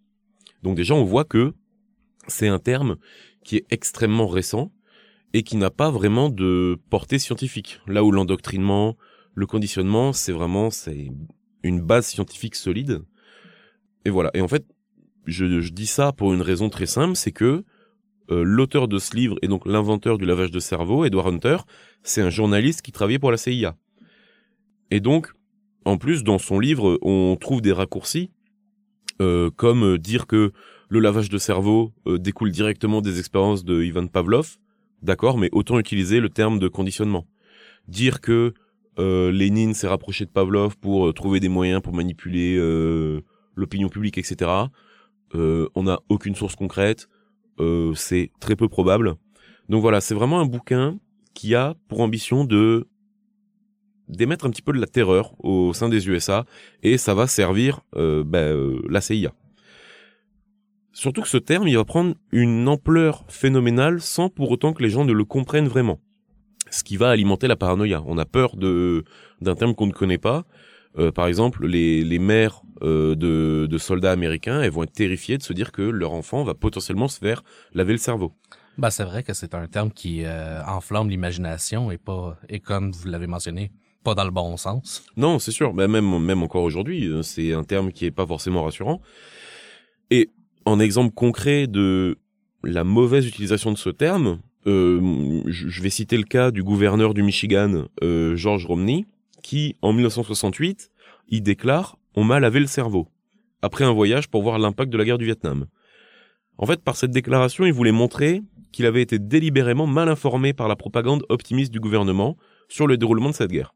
[0.63, 1.55] Donc déjà, on voit que
[2.29, 2.97] c'est un terme
[3.45, 4.73] qui est extrêmement récent
[5.33, 7.81] et qui n'a pas vraiment de portée scientifique.
[7.87, 8.97] Là où l'endoctrinement,
[9.35, 11.11] le conditionnement, c'est vraiment c'est
[11.63, 13.03] une base scientifique solide.
[14.05, 14.31] Et voilà.
[14.35, 14.65] Et en fait,
[15.27, 17.65] je, dis ça pour une raison très simple, c'est que
[18.31, 21.59] euh, l'auteur de ce livre et donc l'inventeur du lavage de cerveau, Edward Hunter,
[22.03, 23.77] c'est un journaliste qui travaillait pour la CIA.
[24.91, 25.33] Et donc,
[25.85, 28.31] en plus, dans son livre, on trouve des raccourcis
[29.21, 30.53] euh, comme euh, dire que
[30.89, 34.57] le lavage de cerveau euh, découle directement des expériences de Ivan Pavlov,
[35.03, 37.27] d'accord, mais autant utiliser le terme de conditionnement.
[37.89, 38.55] Dire que
[38.99, 42.57] Lénine s'est rapproché de Pavlov pour trouver des moyens pour manipuler
[43.57, 44.51] l'opinion publique, etc.
[45.33, 47.09] on n'a aucune source concrète,
[47.95, 49.15] c'est très peu probable.
[49.71, 50.99] Donc voilà, c'est vraiment un bouquin
[51.33, 52.89] qui a pour ambition de
[54.11, 56.45] d'émettre un petit peu de la terreur au sein des USA
[56.83, 59.33] et ça va servir euh, ben, euh, la CIA.
[60.93, 64.91] Surtout que ce terme, il va prendre une ampleur phénoménale sans pour autant que les
[64.91, 66.01] gens ne le comprennent vraiment.
[66.71, 68.03] Ce qui va alimenter la paranoïa.
[68.07, 69.05] On a peur de
[69.41, 70.45] d'un terme qu'on ne connaît pas.
[70.99, 75.43] Euh, par exemple, les, les mères de, de soldats américains, elles vont être terrifiées de
[75.43, 77.43] se dire que leur enfant va potentiellement se faire
[77.75, 78.33] laver le cerveau.
[78.79, 80.25] Bah, c'est vrai que c'est un terme qui
[80.67, 83.71] enflamme l'imagination et pas et comme vous l'avez mentionné,
[84.03, 85.05] pas dans le bon sens.
[85.17, 85.75] Non, c'est sûr.
[85.75, 89.01] Mais même, encore aujourd'hui, euh, c'est un terme qui est pas forcément rassurant.
[90.11, 90.31] Et
[90.65, 92.19] en exemple concret de
[92.63, 97.23] la mauvaise utilisation de ce terme, euh, je vais citer le cas du gouverneur du
[97.23, 99.07] Michigan, euh, George Romney,
[99.43, 100.91] qui, en 1968,
[101.29, 103.09] il déclare «On m'a lavé le cerveau»
[103.63, 105.67] après un voyage pour voir l'impact de la guerre du Vietnam.
[106.59, 110.69] En fait, par cette déclaration, il voulait montrer qu'il avait été délibérément mal informé par
[110.69, 112.37] la propagande optimiste du gouvernement
[112.69, 113.75] sur le déroulement de cette guerre.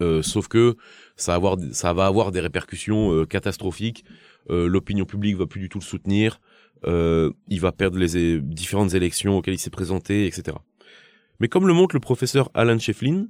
[0.00, 0.76] Euh, sauf que
[1.16, 4.04] ça va avoir, des répercussions euh, catastrophiques.
[4.48, 6.40] Euh, l'opinion publique va plus du tout le soutenir.
[6.86, 10.56] il va perdre les différentes élections auxquelles il s'est présenté, etc.
[11.38, 13.26] Mais comme le montre le professeur Alan Shefflin,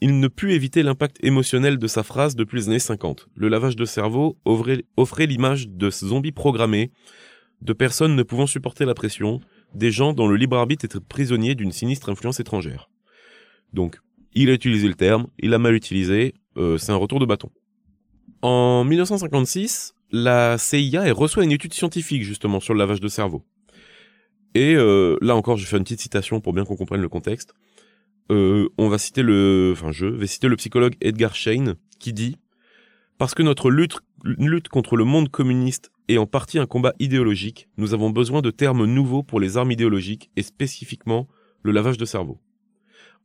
[0.00, 3.28] il ne put éviter l'impact émotionnel de sa phrase depuis les années 50.
[3.34, 6.90] Le lavage de cerveau offrait, offrait l'image de zombies programmés,
[7.60, 9.40] de personnes ne pouvant supporter la pression,
[9.74, 12.88] des gens dont le libre arbitre était prisonnier d'une sinistre influence étrangère.
[13.72, 14.00] Donc,
[14.34, 17.50] il a utilisé le terme, il a mal utilisé, euh, c'est un retour de bâton.
[18.42, 23.44] En 1956, la CIA reçoit une étude scientifique justement sur le lavage de cerveau.
[24.54, 27.54] Et euh, là encore, je fais une petite citation pour bien qu'on comprenne le contexte.
[28.30, 32.36] Euh, on va citer le, enfin je vais citer le psychologue Edgar Schein qui dit
[33.18, 37.68] parce que notre lutte, lutte contre le monde communiste est en partie un combat idéologique,
[37.76, 41.28] nous avons besoin de termes nouveaux pour les armes idéologiques et spécifiquement
[41.62, 42.40] le lavage de cerveau.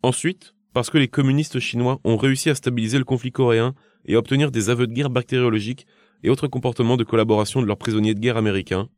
[0.04, 3.74] Ensuite, parce que les communistes chinois ont réussi à stabiliser le conflit coréen
[4.06, 5.88] et à obtenir des aveux de guerre bactériologiques
[6.22, 8.90] et autres comportements de collaboration de leurs prisonniers de guerre américains,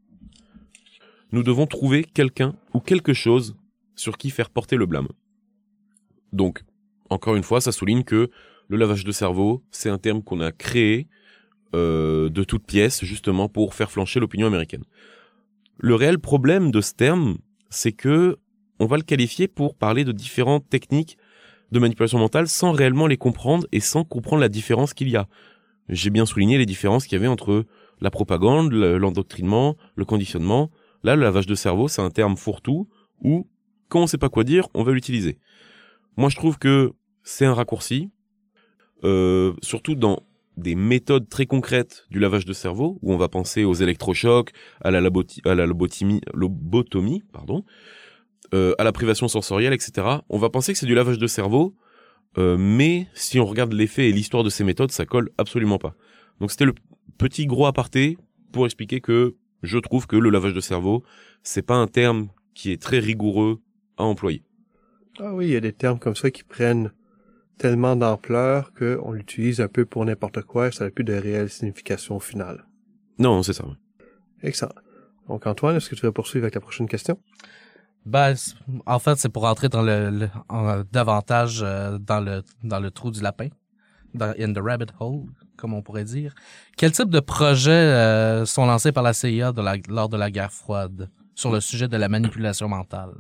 [1.32, 3.56] nous devons trouver quelqu'un ou quelque chose
[3.96, 5.10] sur qui faire porter le blâme.
[6.34, 6.64] Donc,
[7.12, 8.32] encore une fois, ça souligne que
[8.70, 11.08] le lavage de cerveau, c'est un terme qu'on a créé
[11.76, 14.84] euh, de toutes pièces justement pour faire flancher l'opinion américaine.
[15.78, 17.38] Le réel problème de ce terme,
[17.70, 18.38] c'est que
[18.80, 21.20] on va le qualifier pour parler de différentes techniques
[21.72, 25.28] de manipulation mentale sans réellement les comprendre et sans comprendre la différence qu'il y a.
[25.90, 27.66] J'ai bien souligné les différences qu'il y avait entre
[28.02, 30.70] la propagande, l'endoctrinement, le conditionnement.
[31.04, 32.88] Là, le lavage de cerveau, c'est un terme fourre-tout
[33.22, 33.48] où,
[33.90, 35.40] quand on sait pas quoi dire, on va l'utiliser.
[36.18, 38.10] Moi, je trouve que c'est un raccourci,
[39.04, 40.24] euh, surtout dans
[40.58, 44.52] des méthodes très concrètes du lavage de cerveau, où on va penser aux électrochocs,
[44.82, 45.00] à la,
[45.46, 47.64] à la lobotomie, pardon,
[48.54, 50.08] euh, à la privation sensorielle, etc.
[50.30, 51.76] On va penser que c'est du lavage de cerveau,
[52.38, 55.96] euh, mais si on regarde l'effet et l'histoire de ces méthodes, ça colle absolument pas.
[56.40, 56.76] Donc c'était le
[57.18, 58.18] petit gros aparté
[58.52, 61.04] pour expliquer que je trouve que le lavage de cerveau,
[61.44, 63.60] c'est pas un terme qui est très rigoureux
[63.98, 64.44] à employer.
[65.20, 66.92] Ah oui, il y a des termes comme ça qui prennent
[67.58, 71.50] tellement d'ampleur qu'on l'utilise un peu pour n'importe quoi et ça n'a plus de réelle
[71.50, 72.66] signification finale.
[73.18, 73.66] Non, c'est ça.
[74.44, 74.76] Excellent.
[75.28, 77.20] Donc Antoine, est-ce que tu vas poursuivre avec la prochaine question?
[78.08, 78.34] Ben,
[78.86, 82.90] en fait, c'est pour entrer dans le, le- en- davantage euh, dans le dans le
[82.92, 83.50] trou du lapin,
[84.14, 85.26] dans in the rabbit hole,
[85.58, 86.34] comme on pourrait dire.
[86.78, 90.32] Quel type de projets euh, sont lancés par la CIA de la- lors de la
[90.32, 93.12] guerre froide sur le sujet de la manipulation mentale?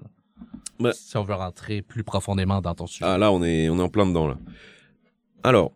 [0.79, 3.05] Ben- Si on veut rentrer plus profondément dans ton sujet.
[3.05, 4.37] Ah là, on est, on est en plein dedans là.
[5.43, 5.71] Alors,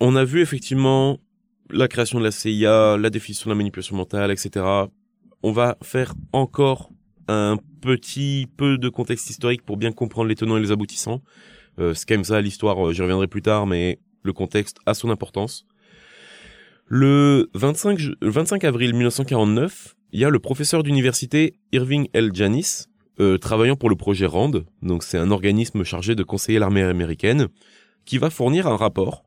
[0.00, 1.18] on a vu effectivement
[1.70, 4.64] la création de la CIA, la définition de la manipulation mentale, etc.
[5.42, 6.90] On va faire encore
[7.28, 11.22] un petit peu de contexte historique pour bien comprendre les tenants et les aboutissants.
[11.78, 14.94] Euh, c'est quand même ça l'histoire, euh, j'y reviendrai plus tard, mais le contexte a
[14.94, 15.66] son importance.
[16.86, 22.30] Le 25, ju- le 25 avril 1949, il y a le professeur d'université Irving L.
[22.32, 22.86] Janis,
[23.18, 27.48] euh, travaillant pour le projet RAND, donc c'est un organisme chargé de conseiller l'armée américaine,
[28.04, 29.24] qui va fournir un rapport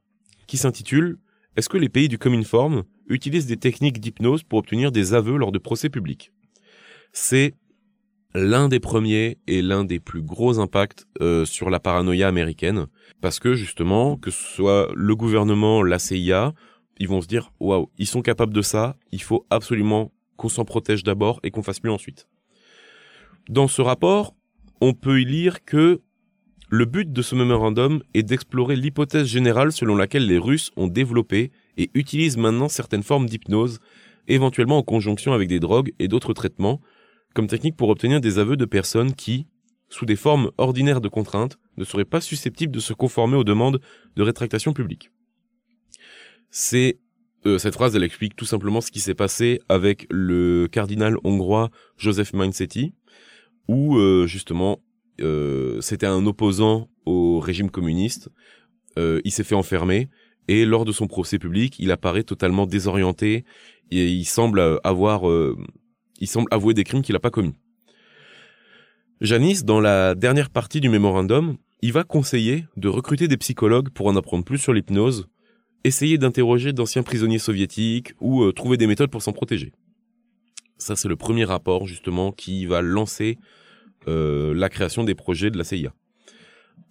[0.47, 1.17] qui s'intitule
[1.57, 5.51] Est-ce que les pays du Cominform utilisent des techniques d'hypnose pour obtenir des aveux lors
[5.51, 6.31] de procès publics?
[7.12, 7.55] C'est
[8.36, 12.88] l'un des premiers et l'un des plus gros impacts euh, sur la paranoïa américaine,
[13.22, 16.54] parce que justement, que ce soit le gouvernement, la CIA,
[17.00, 20.65] ils vont se dire waouh, ils sont capables de ça, il faut absolument qu'on s'en
[20.65, 22.28] protège d'abord et qu'on fasse mieux ensuite.
[23.50, 24.36] Dans ce rapport,
[24.80, 26.02] on peut y lire que
[26.70, 31.52] le but de ce mémorandum est d'explorer l'hypothèse générale selon laquelle les Russes ont développé
[31.78, 33.80] et utilisent maintenant certaines formes d'hypnose,
[34.28, 36.80] éventuellement en conjonction avec des drogues et d'autres traitements,
[37.34, 39.48] comme technique pour obtenir des aveux de personnes qui,
[39.89, 43.82] sous des formes ordinaires de contraintes, ne seraient pas susceptibles de se conformer aux demandes
[44.15, 45.12] de rétractation publique.
[46.50, 47.00] C'est
[47.46, 51.70] euh, cette phrase, elle explique tout simplement ce qui s'est passé avec le cardinal hongrois
[51.98, 52.94] Joseph Mainzetti,
[53.68, 54.82] où euh, justement
[55.22, 58.30] euh, c'était un opposant au régime communiste.
[58.98, 60.10] Euh, il s'est fait enfermer
[60.48, 63.46] et lors de son procès public, il apparaît totalement désorienté
[63.92, 65.58] et il semble avoir, euh,
[66.19, 67.55] il semble avouer des crimes qu'il n'a pas commis.
[69.21, 74.08] Janis, dans la dernière partie du mémorandum, il va conseiller de recruter des psychologues pour
[74.08, 75.27] en apprendre plus sur l'hypnose,
[75.84, 79.73] essayer d'interroger d'anciens prisonniers soviétiques ou euh, trouver des méthodes pour s'en protéger.
[80.77, 83.38] Ça, c'est le premier rapport justement qui va lancer
[84.08, 85.93] euh, la création des projets de la CIA.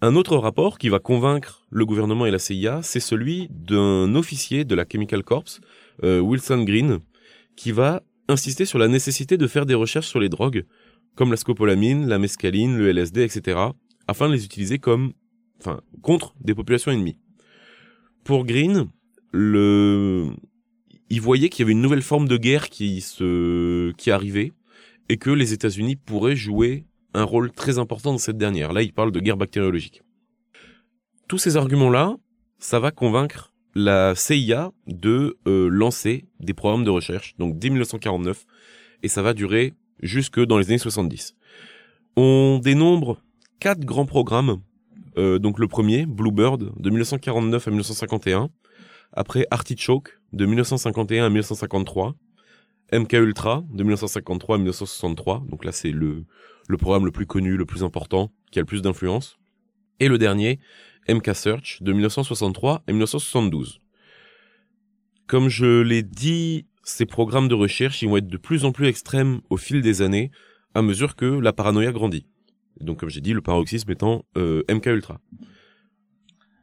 [0.01, 4.63] Un autre rapport qui va convaincre le gouvernement et la CIA, c'est celui d'un officier
[4.63, 5.59] de la Chemical Corps,
[6.03, 6.99] euh, Wilson Green,
[7.55, 10.65] qui va insister sur la nécessité de faire des recherches sur les drogues,
[11.15, 13.59] comme la scopolamine, la mescaline, le LSD, etc.,
[14.07, 15.13] afin de les utiliser comme,
[15.59, 17.17] enfin, contre des populations ennemies.
[18.23, 18.87] Pour Green,
[19.31, 20.27] le,
[21.09, 23.03] il voyait qu'il y avait une nouvelle forme de guerre qui
[23.97, 24.53] qui arrivait,
[25.09, 28.71] et que les États-Unis pourraient jouer un rôle très important dans cette dernière.
[28.71, 30.03] Là, il parle de guerre bactériologique.
[31.27, 32.15] Tous ces arguments-là,
[32.59, 38.45] ça va convaincre la CIA de euh, lancer des programmes de recherche, donc dès 1949,
[39.03, 41.35] et ça va durer jusque dans les années 70.
[42.15, 43.21] On dénombre
[43.59, 44.61] quatre grands programmes.
[45.17, 48.49] Euh, donc le premier, Bluebird, de 1949 à 1951.
[49.13, 52.15] Après Artichoke, de 1951 à 1953.
[52.91, 55.43] MK Ultra, de 1953 à 1963.
[55.47, 56.25] Donc là, c'est le,
[56.67, 59.37] le programme le plus connu, le plus important, qui a le plus d'influence.
[59.99, 60.59] Et le dernier,
[61.07, 63.79] MK Search, de 1963 à 1972.
[65.27, 69.41] Comme je l'ai dit, ces programmes de recherche, vont être de plus en plus extrêmes
[69.49, 70.31] au fil des années,
[70.73, 72.25] à mesure que la paranoïa grandit.
[72.81, 75.19] Donc, comme j'ai dit, le paroxysme étant euh, MK Ultra.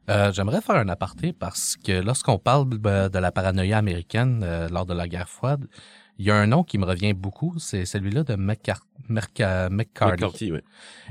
[0.09, 4.69] Euh, J'aimerais faire un aparté parce que lorsqu'on parle ben, de la paranoïa américaine euh,
[4.69, 5.67] lors de la guerre froide,
[6.19, 10.11] il y a un nom qui me revient beaucoup, c'est celui-là de McCar Merca- McCarthy.
[10.13, 10.63] McCarthy, ouais.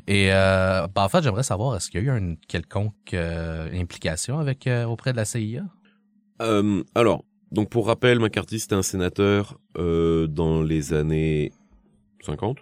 [0.07, 3.71] Et euh, ben, en fait, j'aimerais savoir, est-ce qu'il y a eu une quelconque euh,
[3.81, 5.63] implication avec euh, auprès de la CIA?
[6.43, 11.53] Euh, alors, donc pour rappel, McCarthy, c'était un sénateur dans les années
[12.25, 12.59] 50.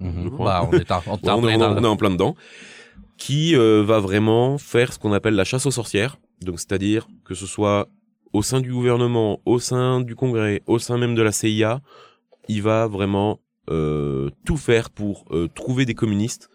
[0.00, 0.60] Je crois.
[0.62, 1.86] Ben, on est en, on est Ouais, en on, plein est, dans on le- est
[1.86, 2.34] en plein dedans.
[3.16, 6.18] Qui euh, va vraiment faire ce qu'on appelle la chasse aux sorcières.
[6.42, 7.88] Donc, c'est-à-dire que ce soit
[8.32, 11.80] au sein du gouvernement, au sein du Congrès, au sein même de la CIA,
[12.48, 16.50] il va vraiment euh, tout faire pour euh, trouver des communistes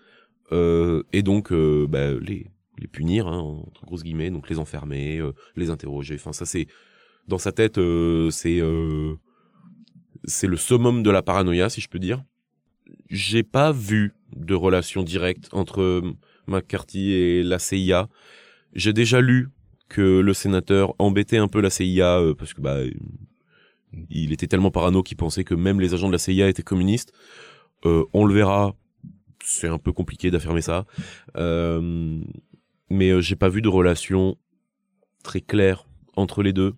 [0.53, 2.47] euh, et donc bah, les
[2.91, 5.21] punir hein, entre grosses guillemets, donc les enfermer,
[5.55, 6.15] les interroger.
[6.15, 6.67] Enfin ça c'est
[7.27, 7.79] dans sa tête
[8.31, 8.61] c'est
[10.23, 12.23] c'est le summum de la paranoïa si je peux dire.
[13.09, 16.01] J'ai pas vu de relation directe entre
[16.47, 18.09] McCarthy et la CIA.
[18.73, 19.49] J'ai déjà lu
[19.91, 22.77] que le sénateur embêtait un peu la CIA euh, parce que bah
[24.09, 27.13] il était tellement parano qu'il pensait que même les agents de la CIA étaient communistes.
[27.85, 28.75] Euh, on le verra.
[29.43, 30.85] C'est un peu compliqué d'affirmer ça.
[31.35, 32.21] Euh,
[32.89, 34.37] mais euh, j'ai pas vu de relation
[35.23, 35.85] très claire
[36.15, 36.75] entre les deux.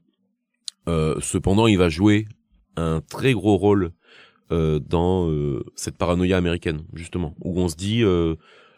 [1.22, 2.28] Cependant, il va jouer
[2.76, 3.91] un très gros rôle
[4.49, 5.32] dans
[5.76, 8.03] cette paranoïa américaine, justement, où on se dit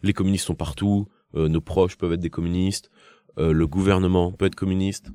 [0.03, 2.91] les communistes sont partout, nos proches peuvent être des communistes,
[3.37, 5.11] euh, le gouvernement peut être communiste.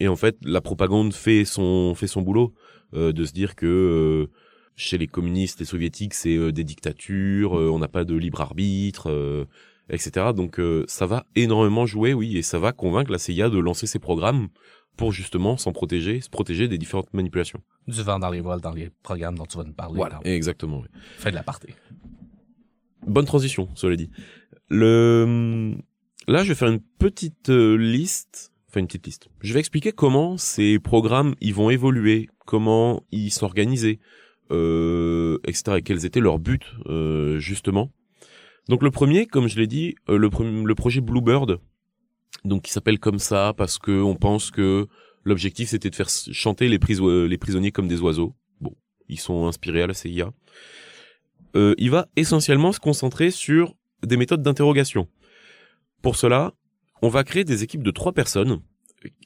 [0.00, 2.54] Et en fait, la propagande fait son fait son boulot
[2.94, 4.32] euh, de se dire que euh,
[4.76, 9.46] chez les communistes, les soviétiques, c'est des dictatures, on n'a pas de libre arbitre,
[9.90, 10.28] etc.
[10.34, 13.98] Donc ça va énormément jouer, oui, et ça va convaincre la CIA de lancer ses
[13.98, 14.48] programmes
[14.96, 17.60] pour justement s'en protéger, se protéger des différentes manipulations.
[17.88, 19.96] Du vent dans les voiles dans les programmes dont tu vas nous parler.
[19.96, 20.80] Voilà, exactement.
[20.80, 20.88] oui.
[21.18, 21.74] Fais de la partie.
[23.06, 24.10] Bonne transition, cela dit.
[24.68, 25.74] Le
[26.32, 29.28] là, je vais faire une petite euh, liste, enfin une petite liste.
[29.40, 33.98] Je vais expliquer comment ces programmes ils vont évoluer, comment ils s'organisaient,
[34.50, 35.76] euh, etc.
[35.78, 37.92] Et quels étaient leurs buts euh, justement.
[38.68, 40.28] Donc le premier, comme je l'ai dit, euh, le,
[40.64, 41.58] le projet Bluebird,
[42.44, 44.86] donc qui s'appelle comme ça parce que on pense que
[45.24, 48.34] l'objectif c'était de faire chanter les, priso- les prisonniers comme des oiseaux.
[48.60, 48.74] Bon,
[49.08, 50.32] ils sont inspirés à la CIA.
[51.56, 53.74] Euh, il va essentiellement se concentrer sur
[54.06, 55.08] des méthodes d'interrogation.
[56.02, 56.54] Pour cela,
[57.02, 58.60] on va créer des équipes de trois personnes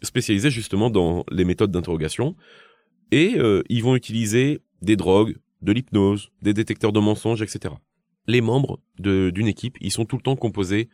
[0.03, 2.37] spécialisées justement dans les méthodes d'interrogation
[3.11, 7.75] et euh, ils vont utiliser des drogues, de l'hypnose, des détecteurs de mensonges, etc.
[8.27, 10.89] Les membres d'une équipe, ils sont tout le temps composés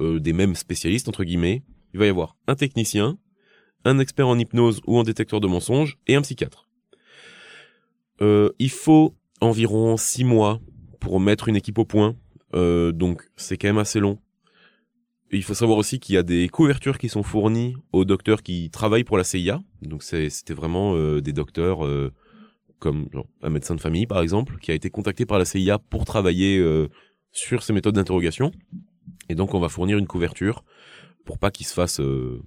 [0.00, 1.62] euh, des mêmes spécialistes entre guillemets.
[1.92, 3.18] Il va y avoir un technicien,
[3.84, 6.68] un expert en hypnose ou en détecteur de mensonges et un psychiatre.
[8.20, 10.60] Euh, il faut environ six mois
[11.00, 12.16] pour mettre une équipe au point,
[12.52, 14.18] donc c'est quand même assez long.
[15.34, 18.70] Il faut savoir aussi qu'il y a des couvertures qui sont fournies aux docteurs qui
[18.70, 19.60] travaillent pour la CIA.
[19.82, 22.12] Donc c'était vraiment euh, des docteurs euh,
[22.78, 25.78] comme genre, un médecin de famille par exemple, qui a été contacté par la CIA
[25.78, 26.88] pour travailler euh,
[27.32, 28.52] sur ces méthodes d'interrogation.
[29.28, 30.64] Et donc on va fournir une couverture
[31.24, 32.42] pour pas qu'il se fasse euh,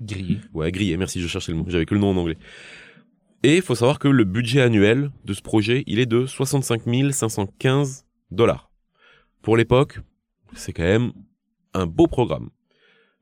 [0.00, 0.38] Grillé.
[0.54, 2.38] Ouais, grillé, merci, je cherchais le mot, j'avais que le nom en anglais.
[3.42, 6.82] Et il faut savoir que le budget annuel de ce projet, il est de 65
[7.12, 8.70] 515 dollars.
[9.42, 10.00] Pour l'époque,
[10.54, 11.12] c'est quand même
[11.74, 12.50] un beau programme.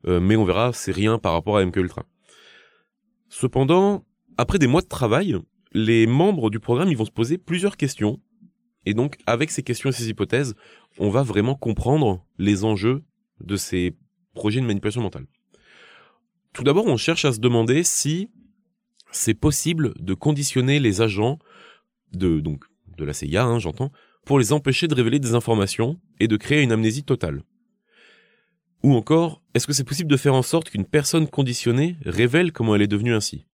[0.07, 2.05] Euh, mais on verra, c'est rien par rapport à MK Ultra.
[3.29, 4.05] Cependant,
[4.37, 5.35] après des mois de travail,
[5.71, 8.19] les membres du programme, ils vont se poser plusieurs questions.
[8.85, 10.55] Et donc, avec ces questions et ces hypothèses,
[10.97, 13.03] on va vraiment comprendre les enjeux
[13.41, 13.95] de ces
[14.33, 15.25] projets de manipulation mentale.
[16.53, 18.29] Tout d'abord, on cherche à se demander si
[19.11, 21.39] c'est possible de conditionner les agents
[22.13, 22.63] de donc
[22.97, 23.91] de la CIA, hein, j'entends,
[24.25, 27.43] pour les empêcher de révéler des informations et de créer une amnésie totale.
[28.83, 32.75] Ou encore, est-ce que c'est possible de faire en sorte qu'une personne conditionnée révèle comment
[32.75, 33.45] elle est devenue ainsi?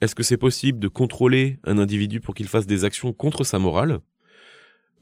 [0.00, 3.58] Est-ce que c'est possible de contrôler un individu pour qu'il fasse des actions contre sa
[3.58, 4.00] morale?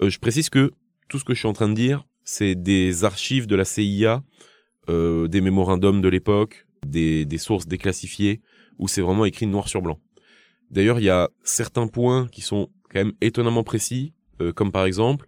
[0.02, 0.72] Euh, Je précise que
[1.08, 4.22] tout ce que je suis en train de dire, c'est des archives de la CIA,
[4.88, 8.40] euh, des mémorandums de l'époque, des, sources déclassifiées,
[8.78, 9.98] où c'est vraiment écrit noir sur blanc.
[10.70, 14.86] D'ailleurs, il y a certains points qui sont quand même étonnamment précis, euh, comme par
[14.86, 15.26] exemple,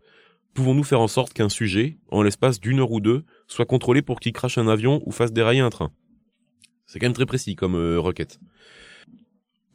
[0.55, 4.21] pouvons-nous faire en sorte qu'un sujet, en l'espace d'une heure ou deux, soit contrôlé pour
[4.21, 5.91] qu'il crache un avion ou fasse dérailler un train
[6.87, 8.41] C'est quand même très précis comme euh, requête.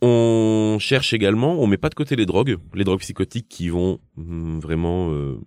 [0.02, 4.00] On cherche également, on met pas de côté les drogues, les drogues psychotiques qui vont
[4.18, 5.40] hum, vraiment euh,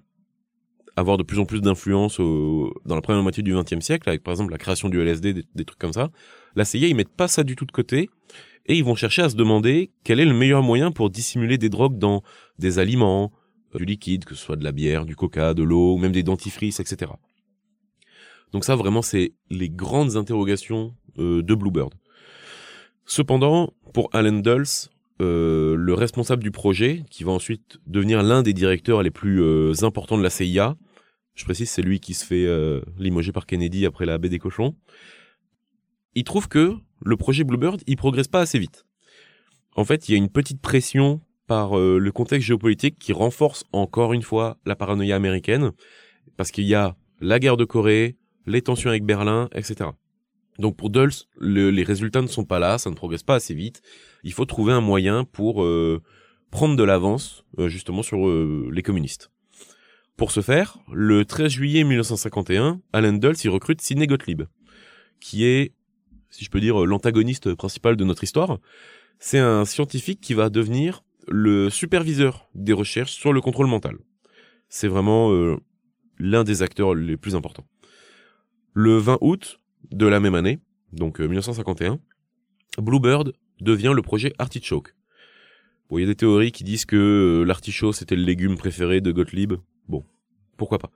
[0.97, 4.33] avoir de plus en plus d'influence dans la première moitié du XXe siècle, avec par
[4.33, 6.11] exemple la création du LSD, des, des trucs comme ça.
[6.57, 8.11] La CIA, ils mettent pas ça du tout de côté,
[8.67, 11.69] et ils vont chercher à se demander quel est le meilleur moyen pour dissimuler des
[11.69, 12.23] drogues dans
[12.59, 13.33] des aliments,
[13.75, 16.13] euh, du liquide, que ce soit de la bière, du coca, de l'eau, ou même
[16.13, 17.13] des dentifrices, etc.
[18.53, 21.95] Donc ça, vraiment, c'est les grandes interrogations euh, de Bluebird.
[23.07, 24.89] Cependant, pour Alan Dulles,
[25.21, 29.73] euh, le responsable du projet, qui va ensuite devenir l'un des directeurs les plus euh,
[29.83, 30.77] importants de la CIA,
[31.35, 34.39] je précise, c'est lui qui se fait euh, limoger par Kennedy après la baie des
[34.39, 34.77] cochons,
[36.15, 36.75] il trouve que
[37.05, 38.87] le projet Bluebird, il progresse pas assez vite.
[39.77, 44.13] En fait, il y a une petite pression par le contexte géopolitique qui renforce encore
[44.13, 45.73] une fois la paranoïa américaine,
[46.37, 48.17] parce qu'il y a la guerre de Corée,
[48.51, 49.91] les tensions avec Berlin, etc.
[50.59, 53.55] Donc pour Dulles, le- les résultats ne sont pas là, ça ne progresse pas assez
[53.55, 53.81] vite.
[54.25, 56.03] Il faut trouver un moyen pour euh,
[56.51, 59.31] prendre de l'avance euh, justement sur euh, les communistes.
[60.17, 64.43] Pour ce faire, le 13 juillet 1951, Alan Dulles y recrute Sidney Gottlieb,
[65.19, 65.73] qui est,
[66.29, 68.59] si je peux dire, l'antagoniste principal de notre histoire.
[69.19, 73.97] C'est un scientifique qui va devenir le superviseur des recherches sur le contrôle mental.
[74.69, 75.31] C'est vraiment
[76.19, 77.67] l'un des acteurs les plus importants.
[78.73, 79.61] Le 20 août
[79.91, 80.61] de la même année,
[80.93, 81.99] donc 1951,
[82.79, 84.95] Bluebird devient le projet Artichoke.
[85.89, 86.97] Bon, il y a des théories qui disent que
[87.43, 89.55] euh, l'artichaut c'était le légume préféré de Gottlieb.
[89.89, 90.05] Bon,
[90.57, 90.91] pourquoi pas.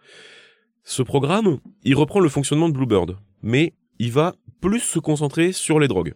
[0.84, 5.80] Ce programme, il reprend le fonctionnement de Bluebird, mais il va plus se concentrer sur
[5.80, 6.14] les drogues.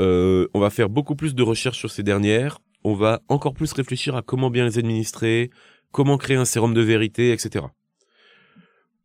[0.00, 3.72] Euh, on va faire beaucoup plus de recherches sur ces dernières, on va encore plus
[3.72, 5.50] réfléchir à comment bien les administrer,
[5.92, 7.66] comment créer un sérum de vérité, etc.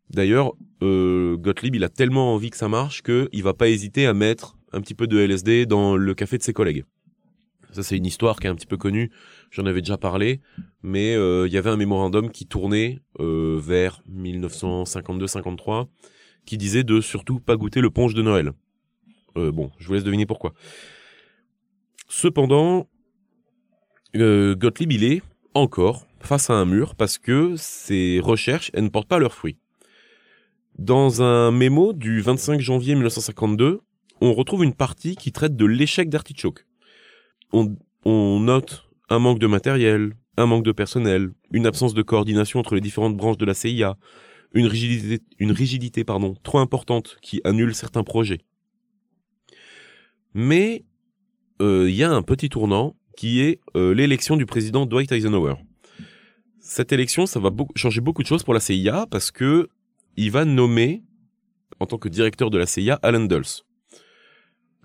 [0.10, 4.14] D'ailleurs, euh, Gottlieb, il a tellement envie que ça marche qu'il va pas hésiter à
[4.14, 6.86] mettre un petit peu de LSD dans le café de ses collègues.
[7.72, 9.12] Ça, c'est une histoire qui est un petit peu connue.
[9.51, 10.39] J'en avais déjà parlé,
[10.82, 15.88] mais euh, il y avait un mémorandum qui tournait euh, vers 1952-53
[16.45, 18.51] qui disait de surtout pas goûter le ponche de Noël.
[19.36, 20.55] Bon, je vous laisse deviner pourquoi.
[22.08, 22.88] Cependant,
[24.16, 25.22] Gottlieb, il est
[25.53, 29.58] encore face à un mur parce que ses recherches, elles ne portent pas leurs fruits.
[30.78, 33.82] Dans un mémo du 25 janvier 1952,
[34.21, 36.67] on retrouve une partie qui traite de l'échec d'Artichoke
[38.05, 42.75] on, note un manque de matériel, un manque de personnel, une absence de coordination entre
[42.75, 43.97] les différentes branches de la CIA,
[44.53, 48.39] une rigidité, une rigidité pardon, trop importante qui annule certains projets.
[50.34, 50.86] Mais
[51.61, 55.55] euh, il y a un petit tournant qui est euh, l'élection du président Dwight Eisenhower.
[56.59, 59.69] Cette élection, ça va changer beaucoup de choses pour la CIA parce que
[60.18, 61.03] il va nommer
[61.80, 63.63] en tant que directeur de la CIA Alan Dulles.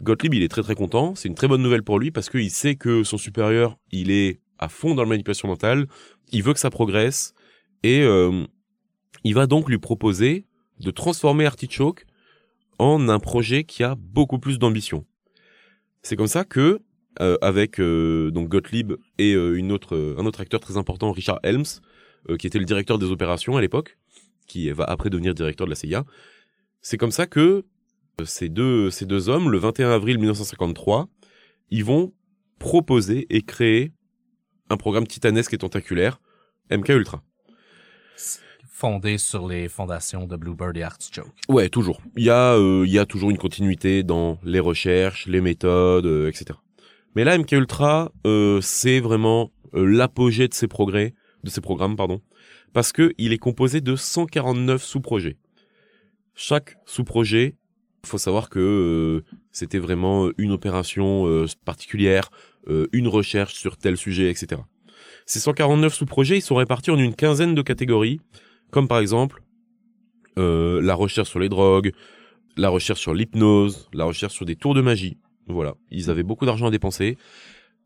[0.01, 1.15] Gottlieb, il est très très content.
[1.15, 4.41] C'est une très bonne nouvelle pour lui parce qu'il sait que son supérieur, il est
[4.59, 5.87] à fond dans la manipulation mentale.
[6.33, 7.35] Il veut que ça progresse
[7.83, 8.45] et euh,
[9.25, 10.47] il va donc lui proposer
[10.81, 12.05] de transformer Artichoke
[12.79, 15.07] en un projet qui a beaucoup plus d'ambition.
[16.03, 16.81] C'est comme ça que
[17.21, 21.81] euh, avec euh, donc Gottlieb et une autre un autre acteur très important, Richard Helms,
[22.39, 23.99] qui était le directeur des opérations à l'époque,
[24.53, 26.05] qui va après devenir directeur de la CIA.
[26.83, 27.65] C'est comme ça que
[28.25, 31.09] ces deux, ces deux hommes, le 21 avril 1953,
[31.71, 32.13] ils vont
[32.59, 33.93] proposer et créer
[34.69, 36.21] un programme titanesque et tentaculaire,
[36.71, 37.23] MK Ultra.
[38.69, 41.33] Fondé sur les fondations de Bluebird et Artichoke.
[41.49, 42.03] Ouais, toujours.
[42.17, 46.05] Il y a, euh, il y a toujours une continuité dans les recherches, les méthodes,
[46.05, 46.59] euh, etc.
[47.15, 52.21] Mais là, MK Ultra, euh, c'est vraiment l'apogée de ces progrès, de ces programmes, pardon,
[52.73, 55.37] parce que il est composé de 149 sous-projets.
[56.35, 57.57] Chaque sous-projet
[58.05, 62.31] il faut savoir que euh, c'était vraiment une opération euh, particulière,
[62.69, 64.61] euh, une recherche sur tel sujet, etc.
[65.25, 68.21] Ces 149 sous-projets, ils sont répartis en une quinzaine de catégories,
[68.71, 69.43] comme par exemple
[70.35, 71.93] la recherche sur les drogues,
[72.57, 75.19] la recherche sur l'hypnose, la recherche sur des tours de magie.
[75.47, 77.19] Voilà, ils avaient beaucoup d'argent à dépenser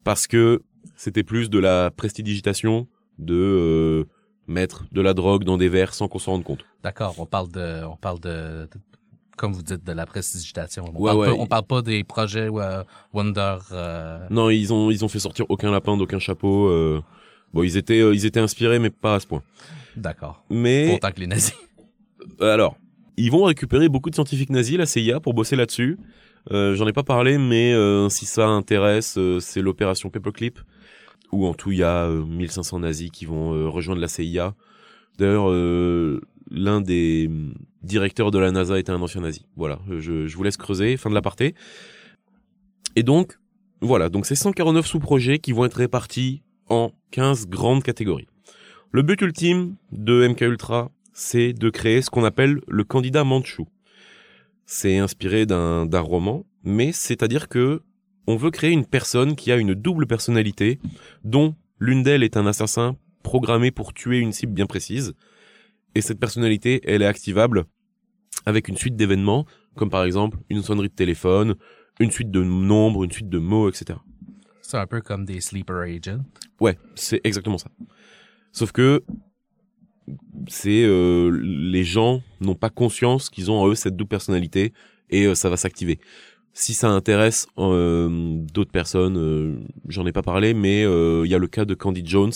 [0.05, 0.63] parce que
[0.95, 2.87] c'était plus de la prestidigitation,
[3.19, 4.07] de
[4.47, 6.65] mettre de la drogue dans des verres sans qu'on s'en rende compte.
[6.83, 8.69] D'accord, on parle de, on parle de,
[9.37, 10.85] comme vous dites, de la prestidigitation.
[10.95, 11.27] On, ouais, parle, ouais.
[11.27, 12.83] Pas, on parle pas des projets euh,
[13.13, 13.59] Wonder.
[13.73, 14.27] Euh...
[14.31, 16.69] Non, ils ont ils ont fait sortir aucun lapin d'aucun chapeau.
[16.69, 17.03] Euh...
[17.53, 19.43] Bon, ils étaient ils étaient inspirés, mais pas à ce point.
[19.97, 20.45] D'accord.
[20.51, 21.55] Mais autant que les nazis.
[22.41, 22.77] Alors,
[23.17, 25.99] ils vont récupérer beaucoup de scientifiques nazis, la CIA, pour bosser là-dessus.
[26.51, 27.75] J'en ai pas parlé, mais
[28.09, 30.61] si ça intéresse, c'est l'opération Paperclip,
[31.33, 34.55] où en tout il y a 1500 nazis qui vont rejoindre la CIA.
[35.19, 35.51] D'ailleurs,
[36.51, 37.31] l'un des
[37.87, 39.47] directeur de la NASA était un ancien nazi.
[39.57, 41.55] Voilà, je, vous laisse creuser, fin de l'aparté.
[42.97, 43.39] Et donc,
[43.81, 48.27] voilà, donc c'est 149 sous-projets qui vont être répartis en 15 grandes catégories.
[48.93, 53.69] Le but ultime de MK Ultra, c'est de créer ce qu'on appelle le candidat Manchou.
[54.67, 57.83] C'est inspiré d'un roman, mais c'est-à-dire que
[58.27, 60.79] on veut créer une personne qui a une double personnalité,
[61.25, 65.15] dont l'une d'elles est un assassin programmé pour tuer une cible bien précise.
[65.95, 67.65] Et cette personnalité, elle est activable
[68.45, 69.47] avec une suite d'événements,
[69.77, 71.57] comme par exemple une sonnerie de téléphone,
[72.01, 73.99] une suite de nombres, une suite de mots, etc.
[74.61, 76.25] C'est un peu comme des sleeper agents.
[76.61, 77.71] Ouais, c'est exactement ça.
[78.53, 79.05] Sauf que
[80.49, 84.73] c'est euh, les gens n'ont pas conscience qu'ils ont en eux cette double personnalité
[85.11, 85.99] et euh, ça va s'activer.
[86.59, 91.39] Si ça intéresse euh, d'autres personnes, euh, j'en ai pas parlé, mais il y a
[91.39, 92.33] le cas de Candy Jones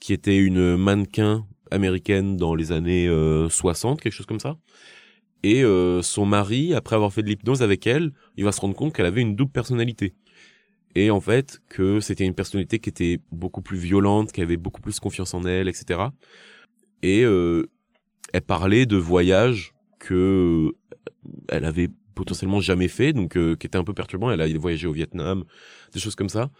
[0.00, 3.06] qui était une mannequin américaine dans les années
[3.50, 4.56] 60, quelque chose comme ça,
[5.42, 8.74] et euh, son mari, après avoir fait de l'hypnose avec elle, il va se rendre
[8.74, 10.14] compte qu'elle avait une double personnalité.
[10.96, 14.80] et en fait que c'était une personnalité qui était beaucoup plus violente, qui avait beaucoup
[14.80, 16.00] plus confiance en elle, etc.
[17.02, 17.70] Et euh,
[18.32, 20.74] elle parlait de voyages que
[21.48, 21.88] elle avait
[22.20, 24.30] potentiellement jamais fait, donc euh, qui était un peu perturbant.
[24.30, 25.44] Elle a voyagé au Vietnam,
[25.94, 26.50] des choses comme ça.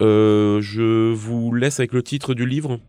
[0.00, 2.80] Euh, je vous laisse avec le titre du livre.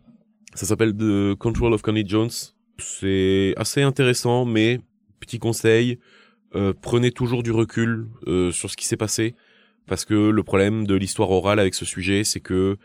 [0.54, 2.32] Ça s'appelle The Control of Connie Jones.
[2.78, 4.80] C'est assez intéressant, mais
[5.20, 6.00] petit conseil,
[6.56, 8.08] euh, prenez toujours du recul
[8.50, 9.36] sur ce qui s'est passé,
[9.86, 12.76] parce que le problème de l'histoire orale avec ce sujet, c'est que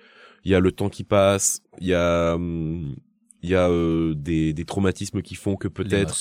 [0.46, 2.96] il y a le temps qui passe, il y a hum,
[3.42, 3.70] y a
[4.14, 6.16] des traumatismes qui font que peut-être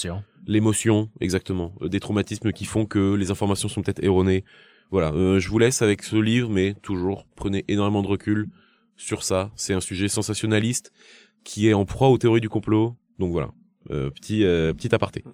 [0.47, 1.09] L'émotion.
[1.21, 4.45] exactement, Euh, des traumatismes qui font que les informations sont peut-être erronées.
[4.91, 8.49] Voilà, euh, je vous laisse avec ce livre, mais toujours prenez énormément de recul
[8.97, 9.51] sur ça.
[9.57, 10.93] C'est un sujet sensationnaliste
[11.45, 12.97] qui est en proie aux théories du complot.
[13.19, 13.51] Donc voilà,
[13.91, 14.41] euh, petit
[14.77, 15.25] petit aparté.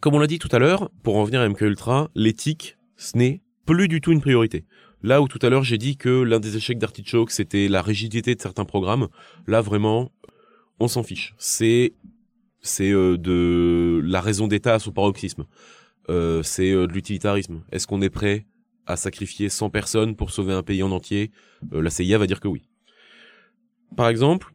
[0.00, 3.16] Comme on l'a dit tout à l'heure, pour en venir à MK Ultra, l'éthique, ce
[3.16, 4.64] n'est plus du tout une priorité.
[5.02, 8.34] Là où tout à l'heure j'ai dit que l'un des échecs d'Artichoke c'était la rigidité
[8.34, 9.08] de certains programmes,
[9.46, 10.12] là vraiment,
[10.80, 11.34] on s'en fiche.
[11.38, 11.92] C'est
[12.64, 15.44] c'est euh, de la raison d'État à son paroxysme.
[16.10, 17.62] Euh, c'est euh, de l'utilitarisme.
[17.70, 18.46] Est-ce qu'on est prêt
[18.86, 21.30] à sacrifier 100 personnes pour sauver un pays en entier?
[21.70, 22.68] La CIA va dire que oui.
[23.96, 24.52] Par exemple,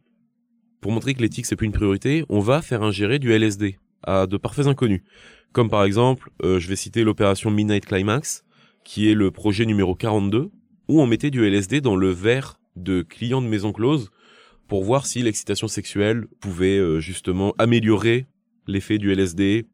[0.82, 4.28] pour montrer que l'éthique c'est plus une priorité, on va faire ingérer du LSD à
[4.28, 5.02] de parfaits inconnus.
[5.52, 8.44] Comme par exemple, euh, je vais citer l'opération Midnight Climax,
[8.84, 10.52] qui est le projet numéro 42,
[10.88, 14.12] où on mettait du LSD dans le verre de clients de maison close
[14.70, 18.28] pour voir si l'excitation sexuelle pouvait euh, justement améliorer
[18.68, 19.66] l'effet du LSD,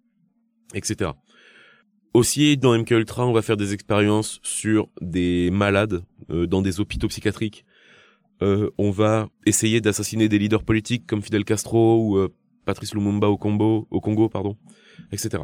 [0.73, 1.11] etc.
[2.13, 6.79] Aussi, dans MK Ultra, on va faire des expériences sur des malades euh, dans des
[6.79, 7.65] hôpitaux psychiatriques.
[8.41, 12.33] Euh, on va essayer d'assassiner des leaders politiques comme Fidel Castro ou euh,
[12.63, 14.57] Patrice Lumumba au Congo, au Congo, pardon,
[15.11, 15.43] etc.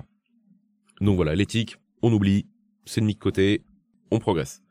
[1.02, 2.48] Donc voilà, l'éthique, on oublie,
[2.86, 3.66] c'est de mis de côté,
[4.10, 4.62] on progresse.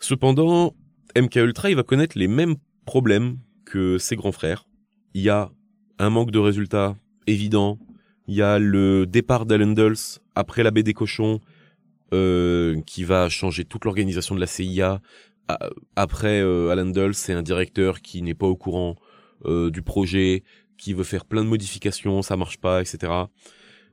[0.00, 0.76] Cependant,
[1.18, 3.38] MK Ultra, il va connaître les mêmes problèmes
[3.98, 4.64] ses grands frères.
[5.14, 5.50] Il y a
[5.98, 6.96] un manque de résultats
[7.26, 7.78] évident.
[8.26, 11.40] Il y a le départ Dulles après la baie des cochons,
[12.12, 15.00] euh, qui va changer toute l'organisation de la CIA.
[15.96, 18.96] Après, euh, Alan c'est un directeur qui n'est pas au courant
[19.46, 20.44] euh, du projet,
[20.76, 23.12] qui veut faire plein de modifications, ça marche pas, etc.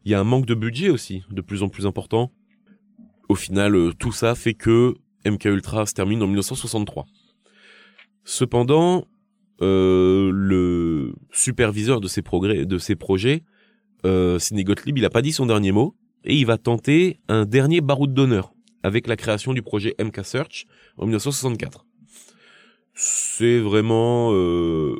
[0.05, 2.31] Il y a un manque de budget aussi, de plus en plus important.
[3.29, 7.05] Au final, euh, tout ça fait que MK Ultra se termine en 1963.
[8.23, 9.05] Cependant,
[9.61, 13.43] euh, le superviseur de ces progrès, de ces projets,
[14.05, 17.45] euh, Sidney Gottlieb, il a pas dit son dernier mot et il va tenter un
[17.45, 18.53] dernier baroud d'honneur
[18.83, 20.65] avec la création du projet MK Search
[20.97, 21.85] en 1964.
[22.93, 24.95] C'est vraiment euh,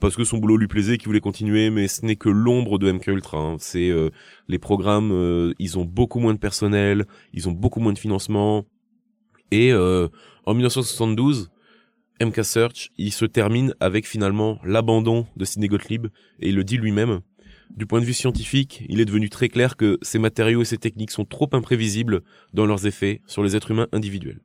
[0.00, 2.90] parce que son boulot lui plaisait qu'il voulait continuer, mais ce n'est que l'ombre de
[2.90, 3.38] MK Ultra.
[3.38, 3.56] hein.
[3.58, 4.10] C'est euh,
[4.48, 8.64] les programmes, euh, ils ont beaucoup moins de personnel, ils ont beaucoup moins de financement.
[9.50, 10.08] Et euh,
[10.46, 11.50] en 1972,
[12.20, 15.68] MK Search, il se termine avec finalement l'abandon de Sidney
[16.40, 17.20] et il le dit lui-même.
[17.74, 20.78] Du point de vue scientifique, il est devenu très clair que ces matériaux et ces
[20.78, 24.40] techniques sont trop imprévisibles dans leurs effets sur les êtres humains individuels.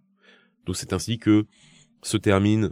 [0.65, 1.45] Donc c'est ainsi que
[2.01, 2.70] se terminent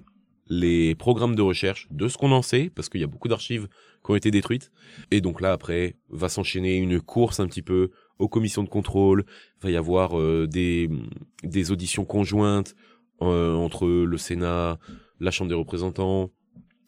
[0.49, 3.67] les programmes de recherche de ce qu'on en sait, parce qu'il y a beaucoup d'archives
[4.03, 4.71] qui ont été détruites.
[5.11, 9.25] Et donc là, après, va s'enchaîner une course un petit peu aux commissions de contrôle.
[9.61, 12.75] Va y avoir euh, des auditions conjointes
[13.21, 14.79] euh, entre le Sénat,
[15.19, 16.31] la Chambre des représentants,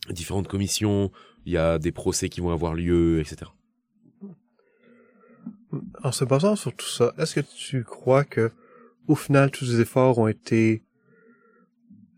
[0.10, 1.12] différentes commissions.
[1.46, 3.52] Il y a des procès qui vont avoir lieu, etc.
[6.04, 8.52] En se basant sur tout ça, est-ce que tu crois que,
[9.08, 10.84] au final, tous ces efforts ont été,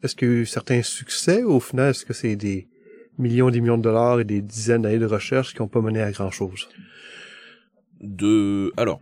[0.03, 2.68] est-ce qu'il y a eu certains succès, ou au final, est-ce que c'est des
[3.18, 5.82] millions et des millions de dollars et des dizaines d'années de recherche qui n'ont pas
[5.82, 6.68] mené à grand chose?
[8.01, 9.01] de alors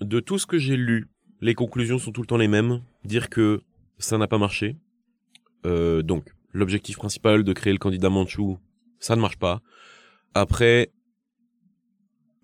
[0.00, 1.08] de tout ce que j'ai lu
[1.40, 3.62] les conclusions sont tout le temps les mêmes dire que
[4.00, 4.76] ça n'a pas marché.
[5.66, 8.58] Euh, donc l'objectif principal de créer le candidat Manchou
[8.98, 9.60] ça ne marche pas.
[10.34, 10.90] Après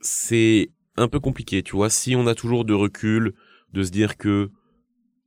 [0.00, 1.90] c'est un peu compliqué tu vois.
[1.90, 3.34] Si on a toujours de recul
[3.72, 4.50] de se dire que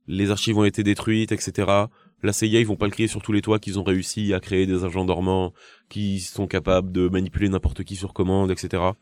[0.06, 1.86] les archives ont été détruites etc
[2.22, 4.40] la CIA ils vont pas le crier sur tous les toits qu'ils ont réussi à
[4.40, 5.52] créer des agents dormants
[5.88, 8.92] qui sont capables de manipuler n'importe qui sur commande etc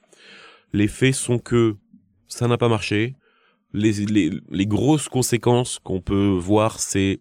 [0.72, 1.76] les faits sont que
[2.26, 3.16] ça n'a pas marché.
[3.74, 7.20] Les, grosses conséquences qu'on peut voir, c'est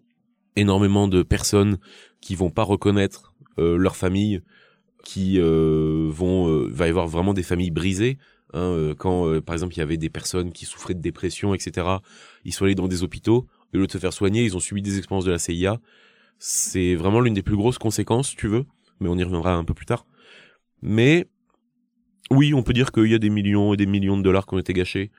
[0.56, 1.78] énormément de personnes
[2.20, 4.40] qui vont pas reconnaître euh, leur famille,
[5.04, 8.18] qui euh, vont, euh, va y avoir vraiment des familles brisées.
[8.54, 11.86] hein, quand, par exemple, il y avait des personnes qui souffraient de dépression, etc.
[12.44, 14.82] Ils sont allés dans des hôpitaux, au lieu de se faire soigner, ils ont subi
[14.82, 15.80] des expériences de la CIA.
[16.38, 18.64] C'est vraiment l'une des plus grosses conséquences, tu veux,
[19.00, 20.06] mais on y reviendra un peu plus tard.
[20.80, 21.26] Mais
[22.30, 24.54] oui, on peut dire qu'il y a des millions et des millions de dollars qui
[24.54, 25.10] ont été gâchés.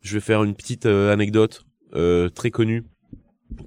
[0.00, 2.84] Je vais faire une petite euh, anecdote euh, très connue.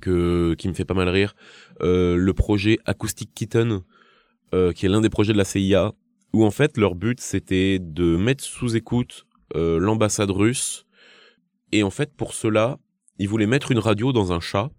[0.01, 1.35] que qui me fait pas mal rire.
[1.81, 3.81] Euh, le projet Acoustic Kitten,
[4.75, 5.93] qui est l'un des projets de la CIA,
[6.31, 9.25] où en fait leur but c'était de mettre sous écoute
[9.55, 10.85] l'ambassade russe.
[11.71, 12.77] Et en fait pour cela,
[13.17, 14.69] ils voulaient mettre une radio dans un chat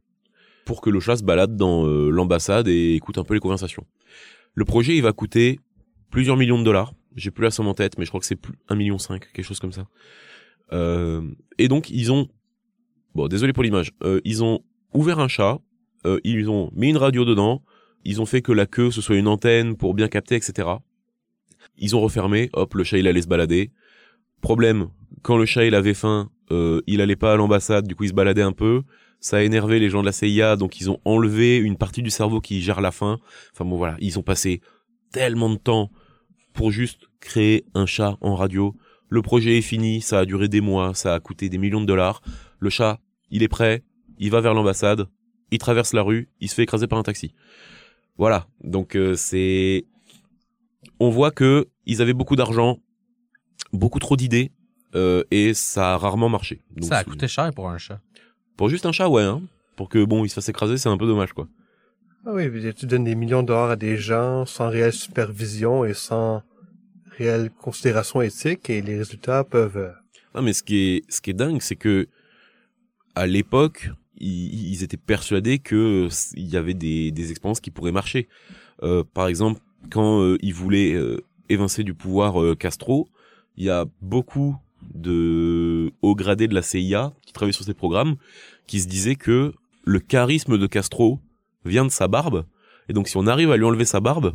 [0.64, 3.86] pour que le chat se balade dans euh, l'ambassade et écoute un peu les conversations.
[4.55, 5.61] Le projet il va coûter
[6.11, 6.92] plusieurs millions de dollars.
[7.16, 9.32] J'ai plus la somme en tête, mais je crois que c'est plus un million cinq,
[9.32, 9.86] quelque chose comme ça.
[10.72, 11.22] Euh,
[11.58, 12.28] et donc ils ont,
[13.14, 14.60] bon désolé pour l'image, euh, ils ont
[14.92, 15.60] ouvert un chat,
[16.06, 17.62] euh, ils ont mis une radio dedans,
[18.04, 20.68] ils ont fait que la queue ce soit une antenne pour bien capter, etc.
[21.78, 23.72] Ils ont refermé, hop, le chat il allait se balader.
[24.40, 24.88] Problème,
[25.22, 28.10] quand le chat il avait faim, euh, il allait pas à l'ambassade, du coup il
[28.10, 28.82] se baladait un peu.
[29.20, 32.10] Ça a énervé les gens de la CIA, donc ils ont enlevé une partie du
[32.10, 33.18] cerveau qui gère la faim.
[33.52, 34.60] Enfin bon voilà, ils ont passé
[35.12, 35.90] tellement de temps
[36.52, 38.74] pour juste créer un chat en radio.
[39.14, 41.86] Le projet est fini, ça a duré des mois, ça a coûté des millions de
[41.86, 42.20] dollars.
[42.58, 42.98] Le chat,
[43.30, 43.84] il est prêt,
[44.18, 45.06] il va vers l'ambassade,
[45.52, 47.32] il traverse la rue, il se fait écraser par un taxi.
[48.18, 49.86] Voilà, donc euh, c'est
[50.98, 52.80] on voit que ils avaient beaucoup d'argent,
[53.72, 54.50] beaucoup trop d'idées
[54.96, 56.62] euh, et ça a rarement marché.
[56.72, 58.00] Donc, ça a coûté cher pour un chat.
[58.56, 59.22] pour juste un chat, ouais.
[59.22, 59.42] Hein.
[59.76, 61.46] Pour que bon, il se fasse écraser, c'est un peu dommage, quoi.
[62.26, 65.94] Ah oui, tu donnes des millions de dollars à des gens sans réelle supervision et
[65.94, 66.42] sans
[67.18, 69.76] réelle considération éthique et les résultats peuvent...
[69.76, 69.92] euh,
[70.34, 72.08] Non, mais ce qui est, ce qui est dingue, c'est que
[73.14, 78.28] à l'époque, ils, étaient persuadés que il y avait des, des expériences qui pourraient marcher.
[78.82, 79.60] Euh, par exemple,
[79.90, 83.08] quand euh, ils voulaient euh, évincer du pouvoir euh, Castro,
[83.56, 84.56] il y a beaucoup
[84.94, 88.16] de hauts gradés de la CIA qui travaillaient sur ces programmes,
[88.66, 89.52] qui se disaient que
[89.84, 91.20] le charisme de Castro
[91.64, 92.44] vient de sa barbe,
[92.88, 94.34] et donc si on arrive à lui enlever sa barbe,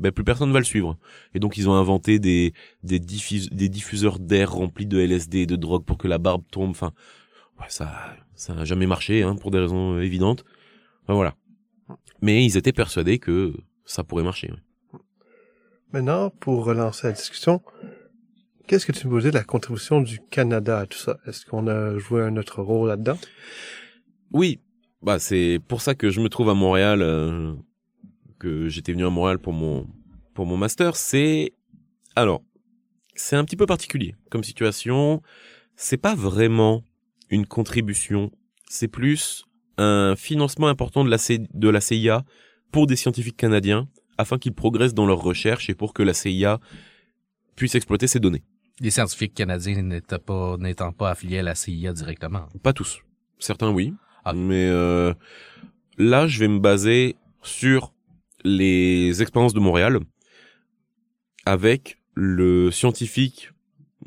[0.00, 0.98] ben plus personne va le suivre.
[1.34, 5.46] Et donc ils ont inventé des des, diffus- des diffuseurs d'air remplis de LSD et
[5.46, 6.70] de drogue pour que la barbe tombe.
[6.70, 6.92] Enfin,
[7.60, 10.44] ouais, ça, ça n'a jamais marché, hein, pour des raisons euh, évidentes.
[11.04, 11.34] Enfin, voilà.
[12.22, 14.50] Mais ils étaient persuadés que ça pourrait marcher.
[14.50, 14.98] ouais.
[15.92, 17.62] Maintenant, pour relancer la discussion,
[18.66, 21.18] qu'est-ce que tu me disais de la contribution du Canada à tout ça?
[21.26, 23.18] Est-ce qu'on a joué un autre rôle là-dedans?
[24.32, 24.60] Oui,
[25.02, 27.54] bah c'est pour ça que je me trouve à Montréal, euh,
[28.40, 29.86] que j'étais venu à Montréal pour mon
[30.34, 30.96] pour mon master.
[30.96, 31.52] C'est
[32.16, 32.42] alors
[33.14, 35.22] c'est un petit peu particulier comme situation.
[35.76, 36.82] C'est pas vraiment
[37.30, 38.32] une contribution,
[38.68, 39.44] c'est plus
[39.78, 42.24] un financement important de la C- de la CIA
[42.72, 43.88] pour des scientifiques canadiens
[44.18, 46.58] afin qu'ils progressent dans leurs recherches et pour que la CIA
[47.56, 48.42] puisse exploiter ces données.
[48.80, 52.48] Les scientifiques canadiens n'étant pas, n'étant pas affiliés à la CIA directement?
[52.62, 53.00] Pas tous.
[53.38, 53.94] Certains oui.
[54.24, 54.32] Ah.
[54.34, 55.14] Mais euh,
[55.98, 57.92] là, je vais me baser sur
[58.44, 60.00] les expériences de Montréal
[61.46, 63.50] avec le scientifique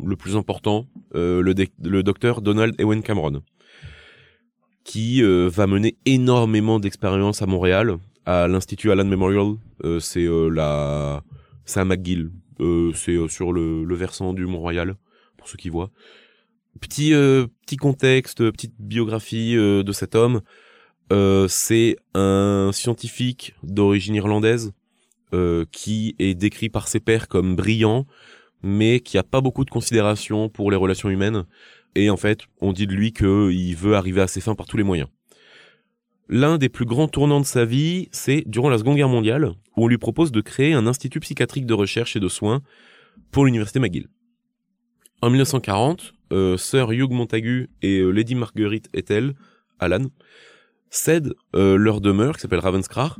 [0.03, 3.41] le plus important, euh, le, docteur Donald Ewen Cameron,
[4.83, 9.55] qui euh, va mener énormément d'expériences à Montréal, à l'Institut Allen Memorial.
[9.83, 11.23] Euh, c'est la,
[11.75, 12.31] à McGill.
[12.95, 14.95] C'est sur le, versant du Mont-Royal,
[15.37, 15.91] pour ceux qui voient.
[16.79, 20.41] Petit petit contexte, petite biographie de cet homme.
[21.11, 24.71] Euh, c'est un scientifique d'origine irlandaise
[25.33, 28.05] euh, qui est décrit par ses pairs comme brillant,
[28.61, 31.45] mais qui a pas beaucoup de considération pour les relations humaines.
[31.95, 34.77] Et en fait, on dit de lui qu'il veut arriver à ses fins par tous
[34.77, 35.09] les moyens.
[36.29, 39.85] L'un des plus grands tournants de sa vie, c'est durant la Seconde Guerre mondiale, où
[39.85, 42.61] on lui propose de créer un institut psychiatrique de recherche et de soins
[43.31, 44.07] pour l'université McGill.
[45.21, 49.33] En 1940, euh, Sir Hugh Montagu et Lady Marguerite Ethel,
[49.79, 50.05] Alan,
[50.93, 53.19] cèdent euh, leur demeure, qui s'appelle Ravenscrar,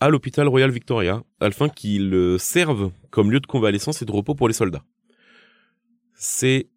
[0.00, 4.34] à l'hôpital Royal Victoria, afin qu'ils euh, servent comme lieu de convalescence et de repos
[4.34, 4.84] pour les soldats.
[6.14, 6.68] C'est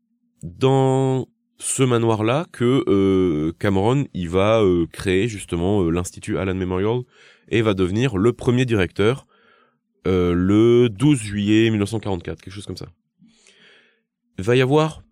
[0.43, 1.27] dans
[1.57, 7.01] ce manoir-là que euh, Cameron il va euh, créer justement l'institut Allen Memorial
[7.49, 9.25] et va devenir le premier directeur
[10.09, 12.87] le 12 juillet 1944, quelque chose comme ça.
[14.37, 15.03] Il va y avoir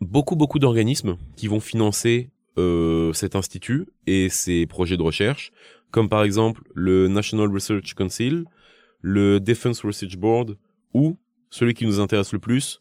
[0.00, 5.52] beaucoup beaucoup d'organismes qui vont financer euh, cet institut et ses projets de recherche,
[5.90, 8.44] comme par exemple le National Research Council,
[9.00, 10.56] le Defense Research Board
[10.92, 11.18] ou
[11.50, 12.80] celui qui nous intéresse le plus,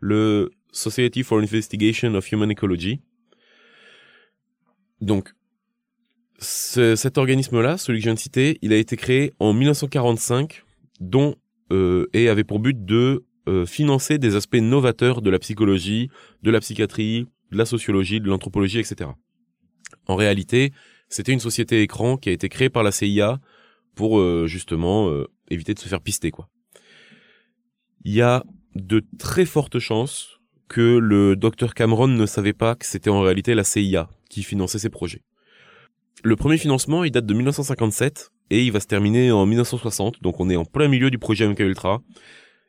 [0.00, 3.00] le Society for Investigation of Human Ecology.
[5.00, 5.32] Donc,
[6.38, 10.62] ce- cet organisme-là, celui que je viens de citer, il a été créé en 1945,
[11.00, 11.36] dont
[11.72, 16.08] euh, et avait pour but de euh, financer des aspects novateurs de la psychologie,
[16.42, 19.10] de la psychiatrie, de la sociologie, de l'anthropologie, etc.
[20.06, 20.72] En réalité,
[21.08, 23.40] c'était une société écran qui a été créée par la CIA
[23.94, 26.48] pour euh, justement euh, éviter de se faire pister, quoi.
[28.04, 28.44] Il y a
[28.74, 33.54] de très fortes chances que le docteur Cameron ne savait pas que c'était en réalité
[33.54, 35.22] la CIA qui finançait ses projets.
[36.22, 40.40] Le premier financement, il date de 1957 et il va se terminer en 1960, donc
[40.40, 42.02] on est en plein milieu du projet MK Ultra.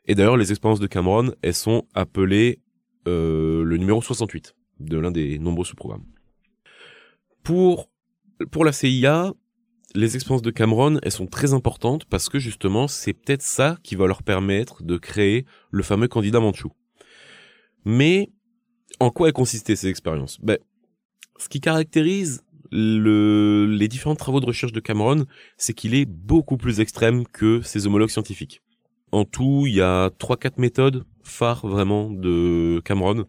[0.06, 2.60] Et d'ailleurs, les expériences de Cameron, elles sont appelées
[3.08, 6.06] euh, le numéro 68 de l'un des nombreux sous-programmes.
[7.44, 7.90] Pour,
[8.52, 9.34] pour la CIA,
[9.94, 13.96] les expériences de Cameron, elles sont très importantes parce que justement, c'est peut-être ça qui
[13.96, 16.72] va leur permettre de créer le fameux candidat Manchou.
[17.86, 18.32] Mais
[19.00, 20.40] en quoi elles consistaient ces expériences?
[20.42, 20.58] Ben,
[21.38, 25.26] Ce qui caractérise le, les différents travaux de recherche de Cameron,
[25.58, 28.62] c'est qu'il est beaucoup plus extrême que ses homologues scientifiques.
[29.12, 33.26] En tout, il y a 3-4 méthodes phares vraiment de Cameron,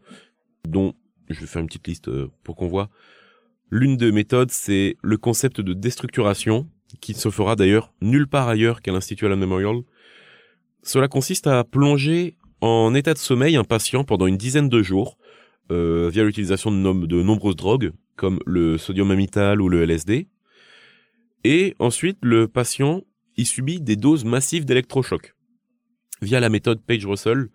[0.67, 0.95] dont
[1.29, 2.91] je vais faire une petite liste euh, pour qu'on voit.
[3.71, 6.69] L'une des méthodes, c'est le concept de déstructuration,
[7.01, 9.81] qui ne se fera d'ailleurs nulle part ailleurs qu'à l'Institut Allen Memorial.
[10.83, 15.19] Cela consiste à plonger en état de sommeil un patient pendant une dizaine de jours,
[15.73, 20.29] euh, via l'utilisation de, nombreuses drogues, comme le sodium amytal ou le LSD.
[21.45, 23.03] Et ensuite, le patient
[23.37, 25.35] y subit des doses massives d'électrochocs,
[26.23, 27.49] via la méthode Page-Russell,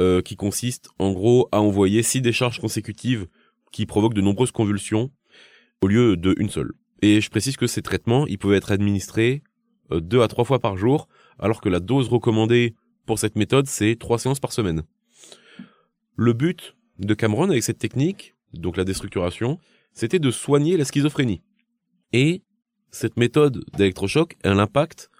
[0.00, 3.26] euh, qui consiste en gros à envoyer six décharges consécutives
[3.72, 5.10] qui provoquent de nombreuses convulsions
[5.80, 6.72] au lieu de une seule.
[7.02, 9.42] Et je précise que ces traitements, ils pouvaient être administrés
[9.92, 12.74] euh, deux à trois fois par jour, alors que la dose recommandée
[13.04, 14.82] pour cette méthode, c'est trois séances par semaine.
[16.16, 19.58] Le but de Cameron avec cette technique, donc la déstructuration,
[19.92, 21.42] c'était de soigner la schizophrénie.
[22.12, 22.42] Et
[22.90, 25.10] cette méthode d'électrochoc, elle impacte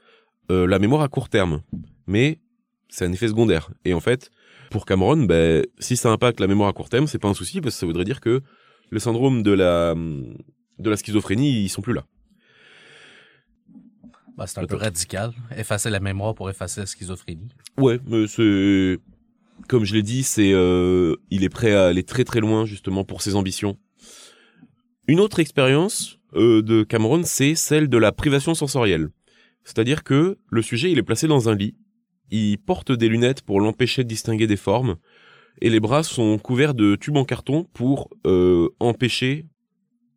[0.50, 1.62] euh, la mémoire à court terme.
[2.06, 2.38] Mais
[2.88, 3.70] c'est un effet secondaire.
[3.84, 4.30] Et en fait,
[4.70, 7.60] pour Cameron, ben, si ça impacte la mémoire à court terme, c'est pas un souci
[7.60, 8.42] parce que ça voudrait dire que
[8.90, 12.04] le syndrome de la, de la schizophrénie, ils sont plus là.
[14.36, 15.32] Bah, c'est un peu radical.
[15.56, 17.48] Effacer la mémoire pour effacer la schizophrénie.
[17.78, 18.98] Ouais, mais c'est,
[19.68, 23.04] comme je l'ai dit, c'est, euh, il est prêt à aller très très loin justement
[23.04, 23.78] pour ses ambitions.
[25.08, 29.08] Une autre expérience euh, de Cameron, c'est celle de la privation sensorielle.
[29.64, 31.74] C'est-à-dire que le sujet, il est placé dans un lit,
[32.30, 34.96] il porte des lunettes pour l'empêcher de distinguer des formes,
[35.60, 39.46] et les bras sont couverts de tubes en carton pour euh, empêcher,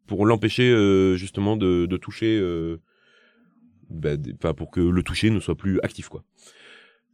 [0.08, 2.82] pour l'empêcher euh, justement de, toucher, euh,
[3.90, 6.24] bah, enfin pour que le toucher ne soit plus actif quoi.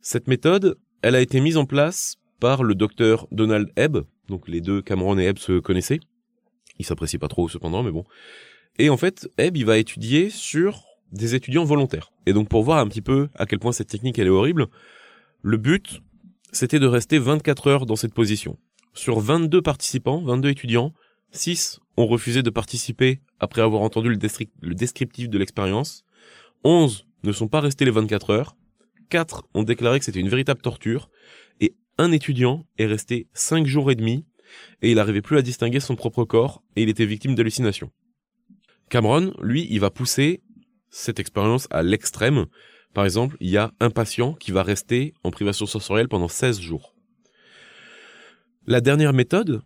[0.02, 4.62] Cette méthode, elle a été mise en place par le docteur Donald Ebb, donc les
[4.62, 6.00] deux Cameron et Ebb se connaissaient.
[6.80, 8.04] Ils s'apprécient pas trop cependant, mais bon.
[8.78, 12.12] Et en fait, Ebb, il va étudier sur des étudiants volontaires.
[12.26, 14.68] Et donc pour voir un petit peu à quel point cette technique elle est horrible,
[15.42, 16.02] le but
[16.52, 18.58] c'était de rester 24 heures dans cette position.
[18.94, 20.94] Sur 22 participants, 22 étudiants,
[21.32, 24.18] 6 ont refusé de participer après avoir entendu le,
[24.62, 26.06] le descriptif de l'expérience.
[26.64, 28.56] 11 ne sont pas restés les 24 heures.
[29.10, 31.10] 4 ont déclaré que c'était une véritable torture.
[31.60, 34.26] Et un étudiant est resté 5 jours et demi
[34.82, 37.92] et il n'arrivait plus à distinguer son propre corps et il était victime d'hallucinations.
[38.90, 40.42] Cameron, lui, il va pousser
[40.96, 42.46] cette expérience à l'extrême.
[42.94, 46.62] Par exemple, il y a un patient qui va rester en privation sensorielle pendant 16
[46.62, 46.96] jours.
[48.66, 49.62] La dernière méthode,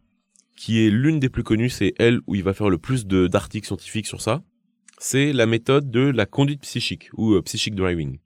[0.57, 3.67] qui est l'une des plus connues, c'est elle où il va faire le plus d'articles
[3.67, 4.41] scientifiques sur ça,
[4.97, 8.17] c'est la méthode de la conduite psychique ou euh, psychic driving.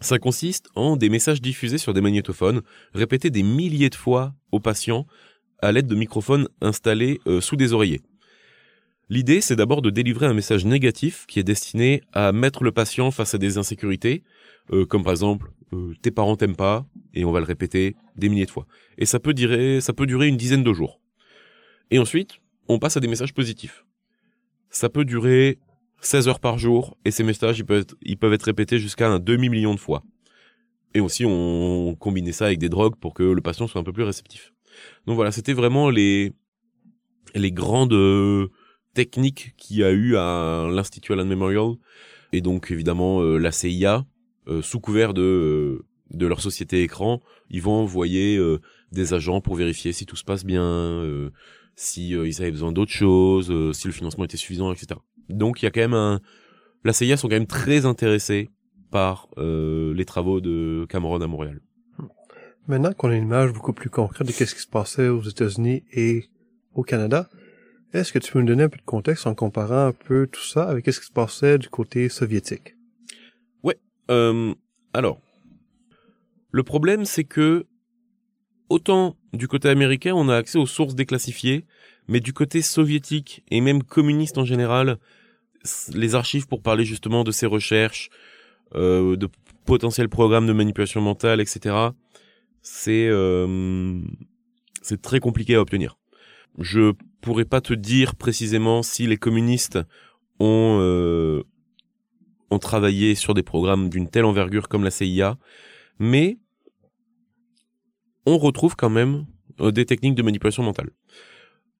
[0.00, 2.60] Ça consiste en des messages diffusés sur des magnétophones,
[2.92, 5.06] répétés des milliers de fois aux patients
[5.60, 8.02] à l'aide de microphones installés euh, sous des oreillers.
[9.10, 13.10] L'idée, c'est d'abord de délivrer un message négatif qui est destiné à mettre le patient
[13.10, 14.22] face à des insécurités,
[14.70, 18.28] euh, comme par exemple euh, tes parents t'aiment pas, et on va le répéter des
[18.28, 18.66] milliers de fois.
[18.98, 19.78] Et ça peut durer,
[20.28, 21.00] une dizaine de jours.
[21.90, 22.38] Et ensuite,
[22.68, 23.86] on passe à des messages positifs.
[24.68, 25.58] Ça peut durer
[26.00, 29.08] 16 heures par jour, et ces messages, ils peuvent être, ils peuvent être répétés jusqu'à
[29.08, 30.02] un demi-million de fois.
[30.92, 33.92] Et aussi, on combinait ça avec des drogues pour que le patient soit un peu
[33.92, 34.52] plus réceptif.
[35.06, 36.32] Donc voilà, c'était vraiment les,
[37.34, 37.94] les grandes
[38.98, 41.74] technique qu'il y a eu à l'Institut Allen Memorial
[42.32, 44.04] et donc évidemment euh, la CIA
[44.48, 48.40] euh, sous couvert de euh, de leur société écran, ils vont envoyer
[48.92, 51.04] des agents pour vérifier si tout se passe bien,
[51.76, 54.98] si ils avaient besoin d'autres choses, si le financement était suffisant, etc.
[55.28, 56.22] Donc il y a quand même un
[56.82, 58.48] la CIA sont quand même très intéressés
[58.90, 61.60] par les travaux de Cameron à Montréal.
[62.68, 65.84] Maintenant qu'on a une image beaucoup plus concrète de ce qui se passait aux États-Unis
[65.92, 66.30] et
[66.72, 67.28] au Canada,
[67.92, 70.42] est-ce que tu peux nous donner un peu de contexte en comparant un peu tout
[70.42, 72.76] ça avec ce qui se passait du côté soviétique?
[73.62, 73.78] Ouais.
[74.10, 74.54] Euh,
[74.92, 75.20] alors,
[76.50, 77.66] le problème, c'est que
[78.68, 81.64] autant du côté américain, on a accès aux sources déclassifiées,
[82.08, 84.98] mais du côté soviétique et même communiste en général,
[85.92, 88.10] les archives pour parler justement de ces recherches,
[88.74, 89.28] euh, de
[89.64, 91.74] potentiels programmes de manipulation mentale, etc.,
[92.62, 94.00] c'est euh,
[94.82, 95.96] c'est très compliqué à obtenir.
[96.58, 99.78] Je pourrais pas te dire précisément si les communistes
[100.40, 101.42] ont, euh,
[102.50, 105.36] ont travaillé sur des programmes d'une telle envergure comme la CIA,
[105.98, 106.38] mais
[108.26, 109.26] on retrouve quand même
[109.60, 110.90] euh, des techniques de manipulation mentale.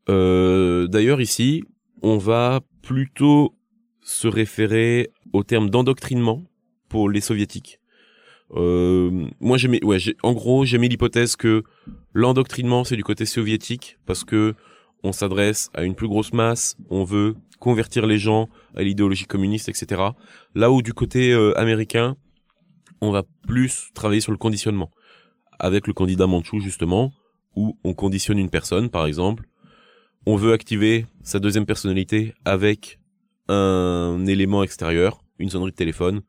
[0.08, 1.62] Euh, D'ailleurs, ici,
[2.02, 3.54] on va plutôt
[4.02, 6.44] se référer au terme d'endoctrinement
[6.88, 7.80] pour les soviétiques.
[8.52, 11.62] Euh, moi, j'ai mis, ouais, en gros, j'ai mis l'hypothèse que
[12.14, 14.54] l'endoctrinement, c'est du côté soviétique, parce que
[15.02, 19.68] on s'adresse à une plus grosse masse, on veut convertir les gens à l'idéologie communiste,
[19.68, 20.02] etc.
[20.54, 22.16] Là où du côté euh, américain,
[23.00, 24.90] on va plus travailler sur le conditionnement,
[25.58, 27.12] avec le candidat Manchou, justement,
[27.54, 29.44] où on conditionne une personne, par exemple,
[30.26, 32.98] on veut activer sa deuxième personnalité avec
[33.48, 36.22] un élément extérieur, une sonnerie de téléphone,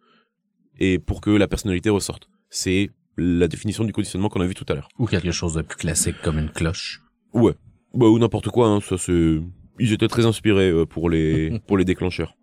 [0.79, 2.29] et pour que la personnalité ressorte.
[2.49, 4.87] C'est la définition du conditionnement qu'on a vu tout à l'heure.
[4.97, 7.01] Ou quelque chose de plus classique comme une cloche.
[7.33, 7.53] Ouais.
[7.93, 9.39] Bah, ou n'importe quoi, hein, ça c'est...
[9.79, 12.35] Ils étaient très inspirés euh, pour les, pour les déclencheurs.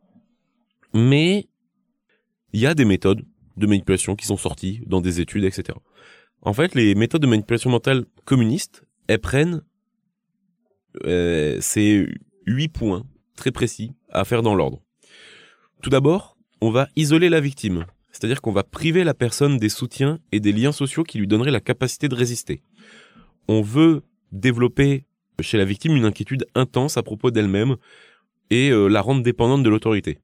[0.94, 1.46] Mais,
[2.52, 3.22] il y a des méthodes
[3.56, 5.78] de manipulation qui sont sorties dans des études, etc.
[6.42, 9.62] En fait, les méthodes de manipulation mentale communistes, elles prennent,
[11.04, 12.06] euh, c'est
[12.46, 13.04] huit points
[13.36, 14.82] très précis à faire dans l'ordre.
[15.82, 17.86] Tout d'abord, on va isoler la victime.
[18.12, 21.50] C'est-à-dire qu'on va priver la personne des soutiens et des liens sociaux qui lui donneraient
[21.50, 22.62] la capacité de résister.
[23.46, 25.04] On veut développer
[25.40, 27.76] chez la victime une inquiétude intense à propos d'elle-même
[28.50, 30.18] et euh, la rendre dépendante de l'autorité.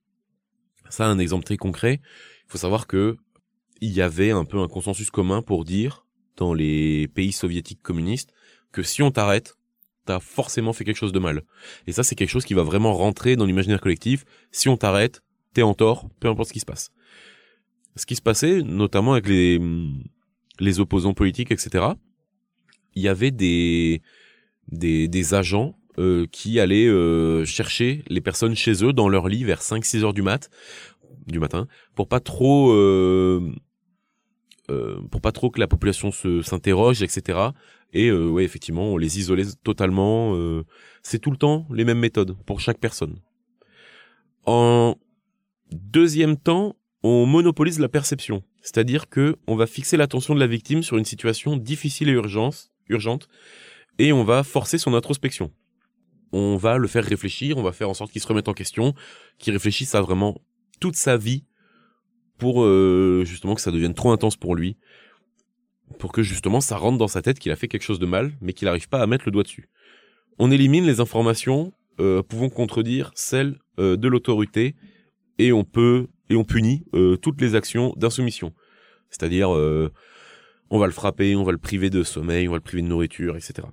[0.89, 2.01] Ça, un exemple très concret.
[2.47, 3.17] Il faut savoir que
[3.81, 6.07] il y avait un peu un consensus commun pour dire
[6.37, 8.33] dans les pays soviétiques communistes
[8.71, 9.57] que si on t'arrête,
[10.05, 11.43] t'as forcément fait quelque chose de mal.
[11.87, 14.25] Et ça, c'est quelque chose qui va vraiment rentrer dans l'imaginaire collectif.
[14.51, 16.91] Si on t'arrête, t'es en tort, peu importe ce qui se passe.
[17.97, 19.61] Ce qui se passait, notamment avec les,
[20.61, 21.87] les opposants politiques, etc.,
[22.95, 24.03] il y avait des,
[24.69, 29.45] des, des agents euh, qui allaient euh, chercher les personnes chez eux dans leur lit
[29.45, 30.51] vers 5-6 heures du mat
[31.27, 33.53] du matin pour pas trop euh,
[34.71, 37.51] euh, pour pas trop que la population se s'interroge etc
[37.93, 40.65] et euh, ouais effectivement on les isolait totalement euh,
[41.03, 43.19] c'est tout le temps les mêmes méthodes pour chaque personne.
[44.45, 44.97] En
[45.71, 48.45] deuxième temps on monopolise la perception.
[48.61, 52.71] C'est-à-dire que on va fixer l'attention de la victime sur une situation difficile et urgence
[52.89, 53.29] urgente
[53.99, 55.51] et on va forcer son introspection
[56.33, 58.95] on va le faire réfléchir, on va faire en sorte qu'il se remette en question,
[59.39, 60.41] qu'il réfléchisse à vraiment
[60.81, 61.45] toute sa vie
[62.39, 64.77] pour euh, justement que ça devienne trop intense pour lui,
[65.99, 68.33] pour que justement ça rentre dans sa tête qu'il a fait quelque chose de mal,
[68.41, 69.69] mais qu'il n'arrive pas à mettre le doigt dessus.
[70.39, 74.75] On élimine les informations euh, pouvant contredire celles euh, de l'autorité
[75.39, 78.55] et on peut et on punit euh, toutes les actions d'insoumission.
[79.11, 79.93] C'est-à-dire euh,
[80.71, 82.89] on va le frapper, on va le priver de sommeil, on va le priver de
[82.89, 83.69] nourriture, etc.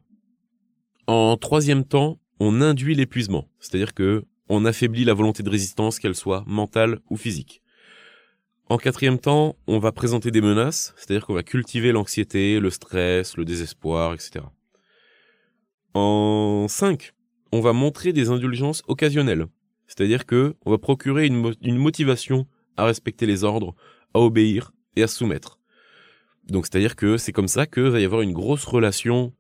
[1.10, 6.14] En troisième temps, on induit l'épuisement, c'est-à-dire que on affaiblit la volonté de résistance, qu'elle
[6.14, 7.64] soit mentale ou physique.
[8.70, 13.38] En quatrième temps, on va présenter des menaces, c'est-à-dire qu'on va cultiver l'anxiété, le stress,
[13.38, 14.46] le désespoir, etc.
[15.96, 17.14] En cinq,
[17.52, 19.48] on va montrer des indulgences occasionnelles,
[19.88, 22.46] c'est-à-dire que on va procurer une, mo- une motivation
[22.78, 23.74] à respecter les ordres,
[24.14, 25.58] à obéir et à soumettre.
[26.50, 29.34] Donc c'est-à-dire que c'est comme ça que va y avoir une grosse relation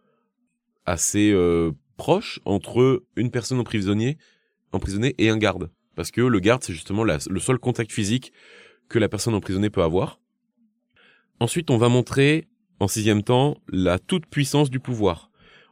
[0.89, 4.17] assez euh, proche entre une personne emprisonnée,
[5.17, 5.69] et un garde.
[5.95, 8.33] Parce que le garde, c'est justement le seul contact physique
[8.87, 10.19] que la personne emprisonnée peut avoir.
[11.39, 12.47] Ensuite, on va montrer,
[12.79, 15.29] en sixième temps, la toute-puissance du pouvoir.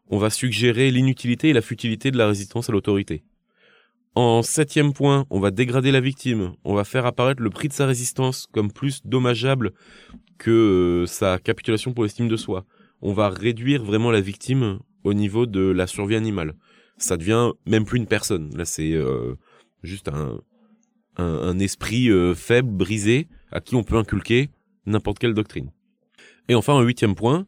[0.10, 3.24] On va suggérer l'inutilité et la futilité de la résistance à l'autorité.
[4.16, 6.54] En septième point, on va dégrader la victime.
[6.64, 9.74] On va faire apparaître le prix de sa résistance comme plus dommageable
[10.38, 12.66] que euh, sa capitulation pour l'estime de soi.
[13.02, 16.56] On va réduire vraiment la victime au niveau de la survie animale.
[16.98, 18.56] Ça devient même plus une personne.
[18.56, 19.36] Là, c'est euh,
[19.84, 20.42] juste un,
[21.18, 24.50] un, esprit euh, faible, brisé, à qui on peut inculquer
[24.86, 25.72] n'importe quelle doctrine.
[26.50, 27.46] Et enfin, un huitième point,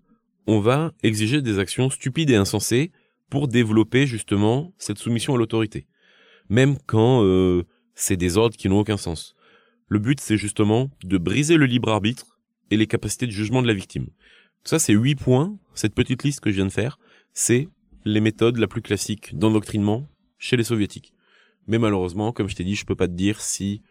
[0.47, 2.91] on va exiger des actions stupides et insensées
[3.29, 5.87] pour développer justement cette soumission à l'autorité.
[6.49, 7.63] Même quand euh,
[7.95, 9.35] c'est des ordres qui n'ont aucun sens.
[9.87, 12.39] Le but, c'est justement de briser le libre arbitre
[12.71, 14.07] et les capacités de jugement de la victime.
[14.63, 16.98] Ça, c'est huit points, cette petite liste que je viens de faire,
[17.33, 17.67] c'est
[18.05, 20.07] les méthodes la plus classique d'endoctrinement
[20.37, 21.13] chez les soviétiques.
[21.67, 23.81] Mais malheureusement, comme je t'ai dit, je peux pas te dire si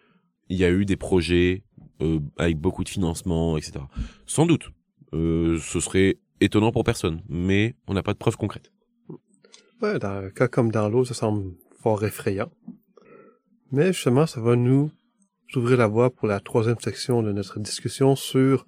[0.48, 1.62] il y a eu des projets
[2.00, 3.84] euh, avec beaucoup de financement, etc.
[4.26, 4.70] Sans doute,
[5.12, 8.72] euh, ce serait étonnant pour personne, mais on n'a pas de preuves concrètes.
[9.82, 12.50] Ouais, dans un cas comme dans l'autre, ça semble fort effrayant.
[13.70, 14.90] Mais justement, ça va nous
[15.54, 18.66] ouvrir la voie pour la troisième section de notre discussion sur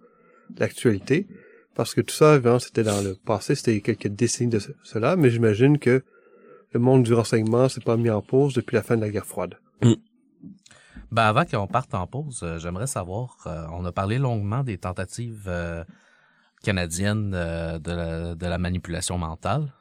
[0.58, 1.26] l'actualité.
[1.74, 5.16] Parce que tout ça, évidemment, c'était dans le passé, c'était quelques décennies de ce- cela,
[5.16, 6.02] mais j'imagine que
[6.72, 9.26] le monde du renseignement s'est pas mis en pause depuis la fin de la guerre
[9.26, 9.56] froide.
[11.10, 14.78] Ben avant qu'on parte en pause, euh, j'aimerais savoir, euh, on a parlé longuement des
[14.78, 15.82] tentatives euh,
[16.62, 19.72] canadiennes de, la, manipulation mentale.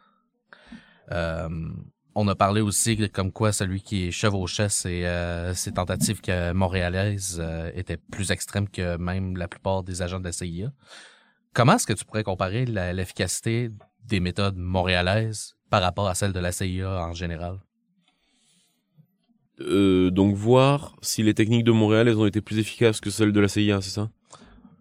[2.22, 7.42] On a parlé aussi comme quoi celui qui chevauchait euh, ces tentatives que montréalaises
[7.76, 10.72] étaient plus extrêmes que même la plupart des agents de la CIA.
[11.54, 13.70] Comment est-ce que tu pourrais comparer l'efficacité
[14.06, 17.60] des méthodes montréalaises par rapport à celles de la CIA en général?
[19.62, 23.34] Euh, donc voir si les techniques de Montréal elles ont été plus efficaces que celles
[23.34, 24.10] de la CIA, c'est ça?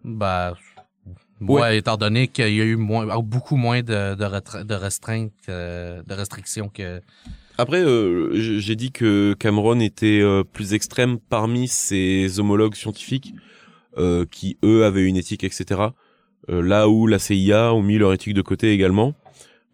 [0.05, 0.53] Ben,
[1.41, 1.77] ouais, Ouais.
[1.79, 6.01] étant donné qu'il y a eu moins, beaucoup moins de, de, retra- de restreintes, que-
[6.01, 7.01] de restrictions que.
[7.57, 13.33] Après, euh, j'ai dit que Cameron était euh, plus extrême parmi ses homologues scientifiques
[13.97, 15.81] euh, qui, eux, avaient une éthique, etc.
[16.49, 19.13] Euh, là où la CIA ont mis leur éthique de côté également.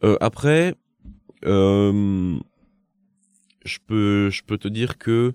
[0.04, 0.76] Euh, après,
[1.46, 2.38] euh,
[3.64, 5.34] je peux, je peux te dire que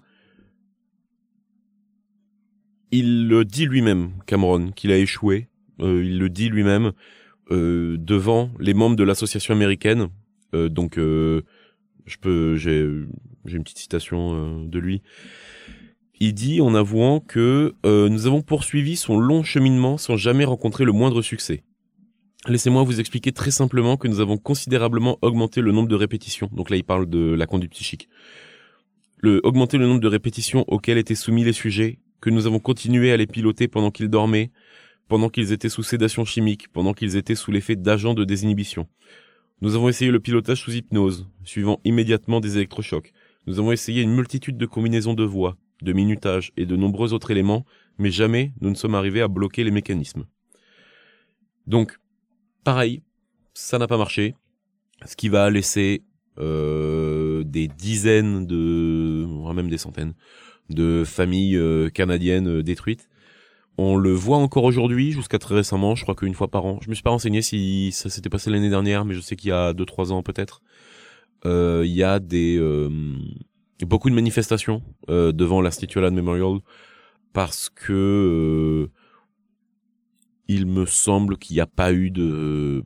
[2.91, 5.49] il le dit lui-même, Cameron, qu'il a échoué.
[5.79, 6.93] Il le dit lui-même
[7.51, 10.09] devant les membres de l'association américaine.
[10.53, 11.43] Donc, je
[12.21, 15.03] peux, j'ai, une petite citation de lui.
[16.23, 20.85] Il dit en avouant que euh, nous avons poursuivi son long cheminement sans jamais rencontrer
[20.85, 21.65] le moindre succès.
[22.47, 26.51] Laissez-moi vous expliquer très simplement que nous avons considérablement augmenté le nombre de répétitions.
[26.53, 28.11] Donc là, il parle de la conduite psychique.
[29.17, 33.13] Le, augmenter le nombre de répétitions auxquelles étaient soumis les sujets, que nous avons continué
[33.13, 34.51] à les piloter pendant qu'ils dormaient,
[35.09, 38.89] pendant qu'ils étaient sous sédation chimique, pendant qu'ils étaient sous l'effet d'agents de désinhibition.
[39.63, 43.13] Nous avons essayé le pilotage sous hypnose, suivant immédiatement des électrochocs.
[43.47, 47.31] Nous avons essayé une multitude de combinaisons de voix, de minutage et de nombreux autres
[47.31, 47.65] éléments,
[47.99, 50.25] mais jamais nous ne sommes arrivés à bloquer les mécanismes.
[51.67, 51.99] Donc,
[52.65, 53.03] pareil,
[53.55, 54.35] ça n'a pas marché,
[55.05, 56.03] ce qui va laisser
[56.39, 60.15] euh, des dizaines de, voire même des centaines,
[60.71, 63.09] de familles euh, canadiennes euh, détruites.
[63.77, 66.79] On le voit encore aujourd'hui, jusqu'à très récemment, je crois qu'une fois par an.
[66.83, 69.51] Je me suis pas renseigné si ça s'était passé l'année dernière, mais je sais qu'il
[69.51, 70.63] y a deux trois ans peut-être.
[71.45, 72.59] Il y a des
[73.87, 76.59] beaucoup de manifestations euh, devant l'Institut Allen Memorial
[77.33, 78.93] parce que euh,
[80.49, 82.85] il me semble qu'il n'y a pas eu de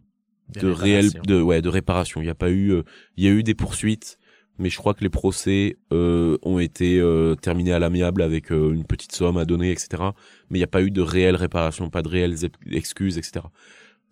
[0.61, 2.20] de réel de ouais de réparation.
[2.20, 2.82] Il n'y a pas eu euh,
[3.16, 4.18] il y a eu des poursuites,
[4.59, 8.72] mais je crois que les procès euh, ont été euh, terminés à l'amiable avec euh,
[8.72, 10.03] une petite somme à donner, etc.
[10.51, 12.36] Mais il n'y a pas eu de réelle réparation, pas de réelles
[12.70, 13.47] excuses, etc.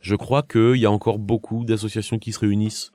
[0.00, 2.91] Je crois qu'il y a encore beaucoup d'associations qui se réunissent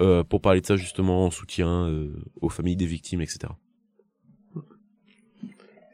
[0.00, 3.52] euh, pour parler de ça justement en soutien euh, aux familles des victimes, etc.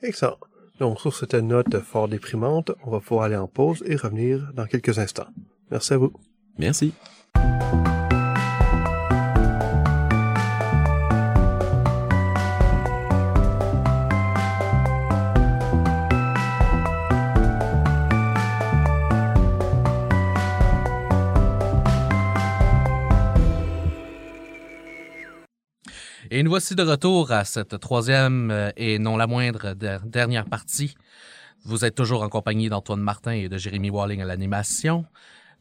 [0.03, 0.39] Excellent.
[0.79, 4.67] Donc, sur cette note fort déprimante, on va pouvoir aller en pause et revenir dans
[4.67, 5.29] quelques instants.
[5.71, 6.13] Merci à vous.
[6.59, 6.93] Merci.
[26.31, 30.45] Et nous voici de retour à cette troisième euh, et non la moindre der- dernière
[30.47, 30.95] partie.
[31.65, 35.05] Vous êtes toujours en compagnie d'Antoine Martin et de Jérémy Walling à l'animation.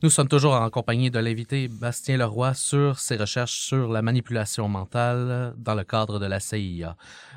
[0.03, 4.67] Nous sommes toujours en compagnie de l'invité Bastien Leroy sur ses recherches sur la manipulation
[4.67, 6.95] mentale dans le cadre de la CIA.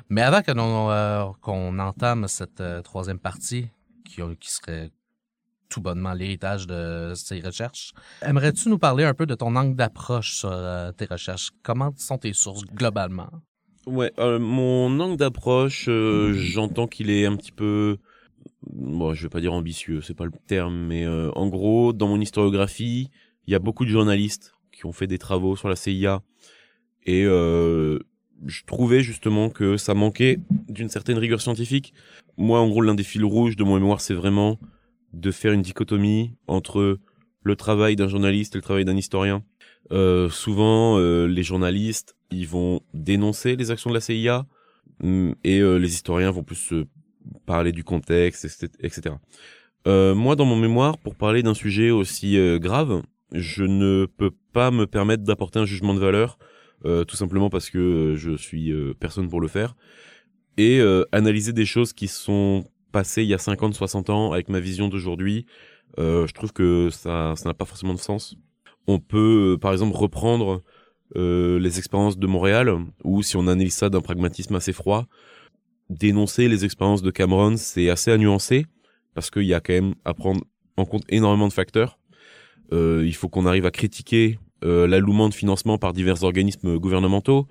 [0.09, 0.41] Mais avant
[0.91, 3.69] euh, qu'on entame cette euh, troisième partie,
[4.05, 4.91] qui, qui serait
[5.69, 10.33] tout bonnement l'héritage de ces recherches, aimerais-tu nous parler un peu de ton angle d'approche
[10.33, 11.51] sur euh, tes recherches?
[11.63, 13.29] Comment sont tes sources globalement?
[13.85, 17.97] Ouais, euh, mon angle d'approche, euh, j'entends qu'il est un petit peu,
[18.67, 22.19] bon, je vais pas dire ambitieux, c'est pas le terme, mais en gros, dans mon
[22.19, 23.09] historiographie,
[23.47, 26.21] il y a beaucoup de journalistes qui ont fait des travaux sur la CIA
[27.05, 31.93] et je trouvais justement que ça manquait d'une certaine rigueur scientifique.
[32.37, 34.59] Moi, en gros, l'un des fils rouges de mon mémoire, c'est vraiment
[35.13, 36.99] de faire une dichotomie entre
[37.43, 39.43] le travail d'un journaliste et le travail d'un historien.
[39.91, 44.45] Euh, souvent, euh, les journalistes, ils vont dénoncer les actions de la CIA
[45.01, 46.73] hum, et euh, les historiens vont plus
[47.45, 48.45] parler du contexte,
[48.81, 49.15] etc.
[49.87, 54.31] Euh, moi, dans mon mémoire, pour parler d'un sujet aussi euh, grave, je ne peux
[54.53, 56.37] pas me permettre d'apporter un jugement de valeur,
[56.85, 59.75] euh, tout simplement parce que je suis personne pour le faire,
[60.57, 60.81] et
[61.13, 64.87] analyser des choses qui sont passées il y a 50, 60 ans avec ma vision
[64.87, 65.45] d'aujourd'hui,
[65.97, 68.35] euh, je trouve que ça n'a pas forcément de sens.
[68.87, 70.61] On peut, euh, par exemple, reprendre
[71.15, 75.07] euh, les expériences de Montréal, ou si on analyse ça d'un pragmatisme assez froid,
[75.89, 78.65] dénoncer les expériences de Cameron, c'est assez à nuancer,
[79.15, 80.41] parce qu'il y a quand même à prendre
[80.77, 81.97] en compte énormément de facteurs.
[82.71, 87.47] Il faut qu'on arrive à critiquer l'allouement de financement par divers organismes gouvernementaux.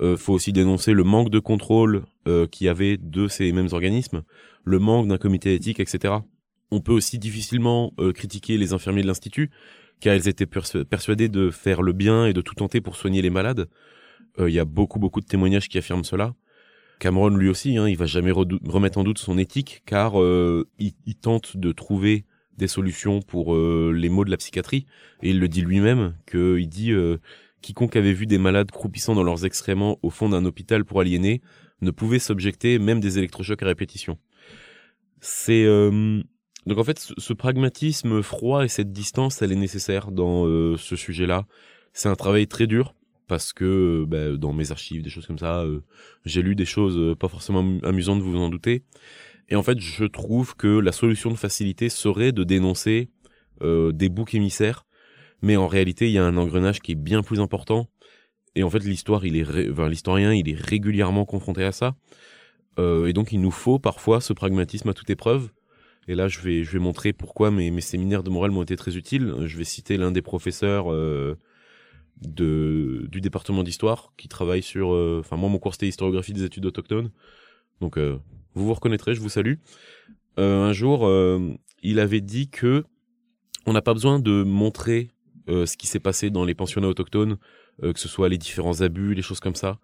[0.00, 3.68] Euh, faut aussi dénoncer le manque de contrôle euh, qu'il y avait de ces mêmes
[3.70, 4.22] organismes,
[4.64, 6.14] le manque d'un comité éthique, etc.
[6.72, 9.50] On peut aussi difficilement euh, critiquer les infirmiers de l'institut,
[10.00, 13.30] car ils étaient persuadés de faire le bien et de tout tenter pour soigner les
[13.30, 13.68] malades.
[14.40, 16.34] Il y a beaucoup beaucoup de témoignages qui affirment cela.
[16.98, 21.14] Cameron lui aussi, hein, il va jamais remettre en doute son éthique, car il, il,
[21.14, 22.24] tente de trouver
[22.58, 24.86] des solutions pour les maux de la psychiatrie,
[25.22, 26.92] et il le dit lui-même, qu'il dit
[27.64, 31.40] quiconque avait vu des malades croupissant dans leurs excréments au fond d'un hôpital pour aliéner
[31.80, 34.18] ne pouvait s'objecter même des électrochocs à répétition.
[35.20, 36.22] C'est euh,
[36.66, 40.94] donc en fait ce, pragmatisme froid et cette distance, elle est nécessaire dans euh, ce
[40.94, 41.46] sujet-là.
[41.94, 42.94] C'est un travail très dur
[43.28, 45.80] parce que bah, dans mes archives, des choses comme ça, euh,
[46.26, 48.82] j'ai lu des choses pas forcément amusantes, vous vous en doutez.
[49.48, 53.08] Et en fait, je trouve que la solution de facilité serait de dénoncer
[53.60, 54.84] des boucs émissaires
[55.42, 57.88] mais en réalité, il y a un engrenage qui est bien plus important.
[58.54, 59.46] Et en fait, l'histoire, il est,
[59.88, 61.96] l'historien, il est régulièrement confronté à ça.
[62.78, 65.50] Euh, et donc, il nous faut parfois ce pragmatisme à toute épreuve.
[66.06, 68.96] Et là, je vais, je vais montrer pourquoi mes, séminaires de morale m'ont été très
[68.96, 69.34] utiles.
[69.44, 71.36] Je vais citer l'un des professeurs euh,
[72.22, 74.94] de, du département d'histoire qui travaille sur.
[74.94, 77.10] Euh, enfin, moi, mon cours c'était historiographie des études autochtones.
[77.80, 79.54] Donc, vous vous reconnaîtrez, je vous salue.
[80.36, 81.10] un jour,
[81.82, 82.84] il avait dit que
[83.66, 85.10] on n'a pas besoin de montrer
[85.48, 87.36] euh, ce qui s'est passé dans les pensionnats autochtones,
[87.82, 89.78] euh, que ce soit les différents abus, les choses comme ça.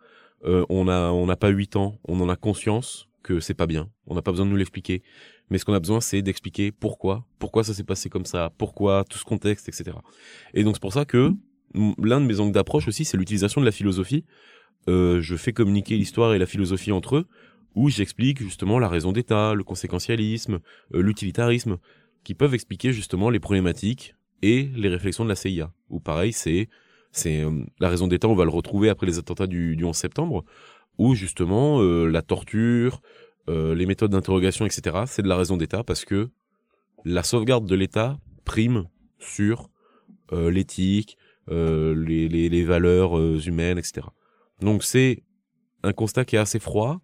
[0.45, 3.67] Euh, on a on n'a pas huit ans, on en a conscience que c'est pas
[3.67, 3.91] bien.
[4.07, 5.03] On n'a pas besoin de nous l'expliquer.
[5.51, 9.05] Mais ce qu'on a besoin, c'est d'expliquer pourquoi, pourquoi ça s'est passé comme ça, pourquoi
[9.05, 9.97] tout ce contexte, etc.
[10.55, 11.33] Et donc c'est pour ça que
[11.75, 14.25] l'un de mes angles d'approche aussi, c'est l'utilisation de la philosophie.
[14.87, 17.27] Je fais communiquer l'histoire et la philosophie entre eux,
[17.75, 20.61] où j'explique justement la raison d'État, le conséquentialisme,
[20.93, 21.79] l'utilitarisme,
[22.25, 25.73] qui peuvent expliquer justement les problématiques et les réflexions de la CIA.
[25.89, 26.69] Ou pareil, c'est
[27.13, 29.97] c'est euh, la raison d'État, on va le retrouver après les attentats du, du 11
[29.97, 30.45] septembre,
[30.99, 33.03] où justement euh, la torture,
[33.49, 36.31] euh, les méthodes d'interrogation, etc., c'est de la raison d'État parce que
[37.05, 38.89] la sauvegarde de l'État prime
[39.19, 39.71] sur
[40.33, 41.19] l'éthique,
[41.49, 43.19] les, les, les, valeurs
[43.49, 44.07] humaines, etc.
[44.61, 45.25] Donc c'est
[45.83, 47.01] un constat qui est assez froid,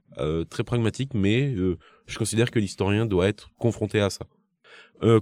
[0.49, 4.27] très pragmatique, mais je considère que l'historien doit être confronté à ça.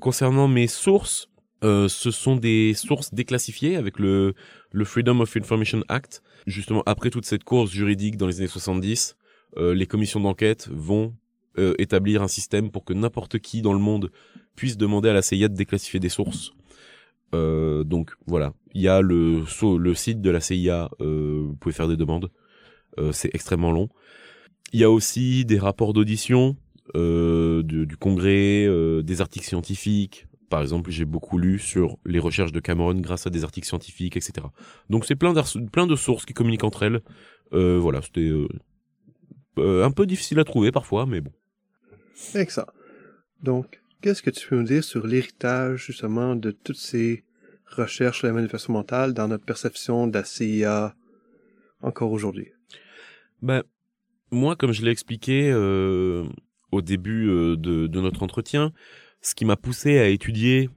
[0.01, 1.31] concernant mes sources,
[1.65, 4.35] euh, ce sont des sources déclassifiées avec le,
[4.85, 6.23] Freedom of Information Act.
[6.47, 9.17] Justement, après toute cette course juridique dans les années 70,
[9.57, 11.15] euh, les commissions d'enquête vont
[11.59, 14.11] euh, établir un système pour que n'importe qui dans le monde
[14.57, 16.53] puisse demander à la CIA de déclassifier des sources.
[17.33, 19.45] donc voilà, il y a le,
[19.95, 22.31] site de la CIA, vous pouvez faire des demandes,
[23.11, 23.89] c'est extrêmement long.
[24.73, 26.57] Il y a aussi des rapports d'audition
[26.95, 28.69] du Congrès,
[29.03, 33.31] des articles scientifiques, par exemple, j'ai beaucoup lu sur les recherches de Cameron grâce à
[33.31, 34.47] des articles scientifiques, etc.
[34.89, 35.35] Donc c'est plein,
[35.73, 37.01] plein de sources qui communiquent entre elles.
[37.55, 38.47] Euh, voilà, c'était euh,
[39.59, 41.33] euh, un peu difficile à trouver parfois, mais bon.
[42.37, 42.69] Excellent.
[43.43, 47.25] Donc, qu'est-ce que tu peux me dire sur l'héritage justement de toutes ces
[47.67, 50.95] recherches sur la manifestation mentale dans notre perception de la CIA
[51.81, 52.53] encore aujourd'hui?
[53.43, 53.65] Ben,
[54.31, 58.73] moi, comme je l'ai expliqué au début de, de, notre entretien,
[59.25, 60.69] ce qui m'a poussé à étudier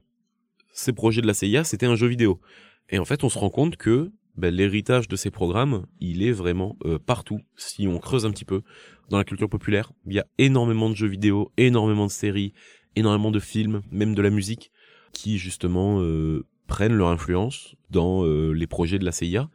[0.72, 2.40] ces projets de la CIA, c'était un jeu vidéo.
[2.88, 6.32] Et en fait, on se rend compte que ben, l'héritage de ces programmes, il est
[6.32, 7.40] vraiment euh, partout.
[7.56, 8.62] Si on creuse un petit peu
[9.10, 12.54] dans la culture populaire, il y a énormément de jeux vidéo, énormément de séries,
[12.96, 14.72] énormément de films, même de la musique,
[15.12, 19.50] qui justement euh, prennent leur influence dans euh, les projets de la CIA.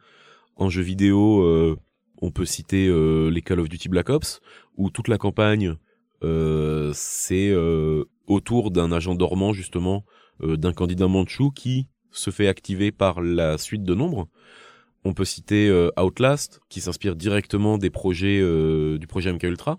[0.54, 1.76] En jeu vidéo,
[2.22, 2.86] on peut citer
[3.28, 4.40] les Call of Duty Black Ops,
[4.76, 5.74] où toute la campagne,
[6.92, 7.52] c'est
[8.26, 10.04] autour d'un agent dormant justement
[10.42, 14.28] euh, d'un candidat manchou qui se fait activer par la suite de nombres.
[15.04, 19.78] On peut citer euh, Outlast qui s'inspire directement des projets euh, du projet MK Ultra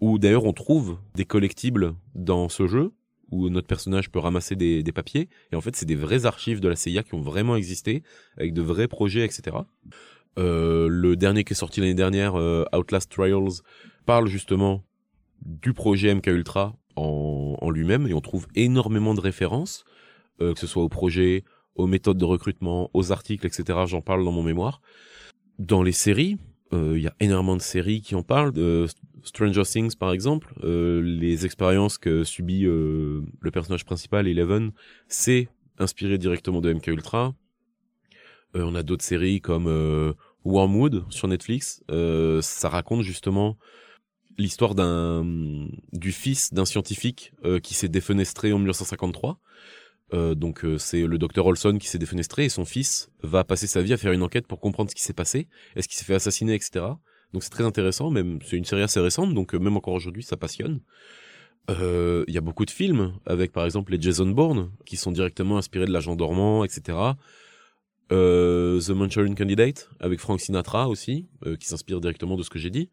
[0.00, 2.92] où d'ailleurs on trouve des collectibles dans ce jeu
[3.30, 6.68] où notre personnage peut ramasser des papiers et en fait c'est des vraies archives de
[6.68, 8.02] la CIA qui ont vraiment existé
[8.36, 9.56] avec de vrais projets etc.
[10.36, 12.34] le dernier qui est sorti l'année dernière,
[12.72, 13.62] Outlast Trials,
[14.04, 14.84] parle justement
[15.42, 19.84] du projet MK Ultra en, lui-même et on trouve énormément de références,
[20.40, 21.44] euh, que ce soit au projet,
[21.74, 23.80] aux méthodes de recrutement, aux articles, etc.
[23.86, 24.80] J'en parle dans mon mémoire.
[25.58, 26.38] Dans les séries,
[26.72, 28.52] euh, il y a énormément de séries qui en parlent.
[28.52, 28.86] De
[29.22, 34.72] Stranger Things, par exemple, euh, les expériences que subit le personnage principal, Eleven,
[35.08, 35.48] c'est
[35.78, 37.34] inspiré directement de MK Ultra.
[38.54, 40.14] on a d'autres séries comme
[40.44, 41.82] Wormwood sur Netflix.
[41.88, 43.58] ça raconte justement
[44.38, 45.24] l'histoire d'un
[45.92, 49.40] du fils d'un scientifique euh, qui s'est défenestré en 1953.
[50.14, 53.66] Euh, donc euh, c'est le docteur Olson qui s'est défenestré et son fils va passer
[53.66, 56.04] sa vie à faire une enquête pour comprendre ce qui s'est passé, est-ce qu'il s'est
[56.04, 56.84] fait assassiner, etc.
[57.32, 60.22] Donc c'est très intéressant, même c'est une série assez récente, donc euh, même encore aujourd'hui
[60.22, 60.80] ça passionne.
[61.68, 65.58] Il y a beaucoup de films avec par exemple les Jason Bourne qui sont directement
[65.58, 66.96] inspirés de l'agent dormant, etc.
[68.08, 71.26] The Manchurian Candidate avec Frank Sinatra aussi,
[71.58, 72.88] qui s'inspire directement de ce que j'ai dit.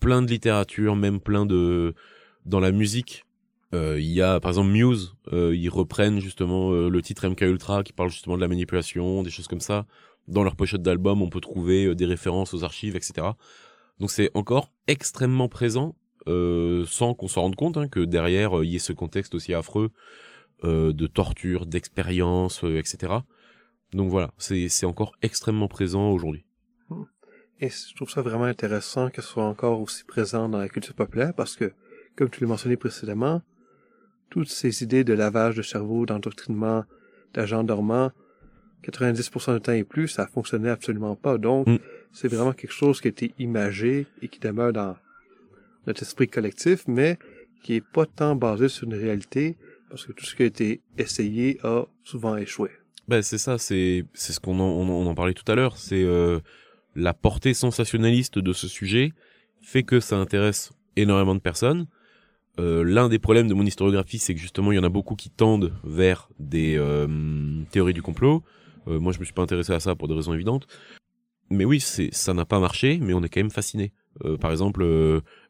[0.00, 1.94] Plein de littérature, même plein de
[2.44, 3.24] dans la musique.
[3.74, 7.42] Euh, Il y a par exemple Muse, euh, ils reprennent justement euh, le titre MK
[7.42, 9.86] Ultra qui parle justement de la manipulation, des choses comme ça.
[10.28, 13.28] Dans leur pochette d'album, on peut trouver euh, des références aux archives, etc.
[13.98, 18.76] Donc c'est encore extrêmement présent, sans qu'on s'en rende compte hein, que derrière il y
[18.76, 19.90] ait ce contexte aussi affreux
[20.64, 23.14] de torture, d'expérience, etc.
[23.92, 26.44] Donc voilà, c'est encore extrêmement présent aujourd'hui.
[27.60, 30.94] Et je trouve ça vraiment intéressant que ce soit encore aussi présent dans la culture
[30.94, 31.72] populaire parce que,
[32.16, 33.42] comme tu l'as mentionné précédemment,
[34.30, 36.84] toutes ces idées de lavage de cerveau, d'endoctrinement,
[37.32, 38.12] d'agents dormants,
[38.84, 41.38] 90% du temps et plus, ça fonctionnait absolument pas.
[41.38, 41.76] Donc, Mm.
[42.12, 44.96] c'est vraiment quelque chose qui a été imagé et qui demeure dans
[45.86, 47.18] notre esprit collectif, mais
[47.62, 49.56] qui est pas tant basé sur une réalité
[49.88, 52.70] parce que tout ce qui a été essayé a souvent échoué.
[53.08, 55.54] Ben c'est ça, c'est c'est ce qu'on en, on, en- on en parlait tout à
[55.54, 56.40] l'heure, c'est euh,
[56.96, 59.12] la portée sensationnaliste de ce sujet
[59.62, 61.86] fait que ça intéresse énormément de personnes.
[62.58, 65.14] Euh, L'un des problèmes de mon historiographie, c'est que justement, il y en a beaucoup
[65.14, 67.06] qui tendent vers des euh,
[67.70, 68.42] théories du complot.
[68.88, 70.66] Euh, moi, je me suis pas intéressé à ça pour des raisons évidentes.
[71.50, 73.92] Mais oui, ça n'a pas marché, mais on est quand même fasciné.
[74.40, 74.84] Par exemple,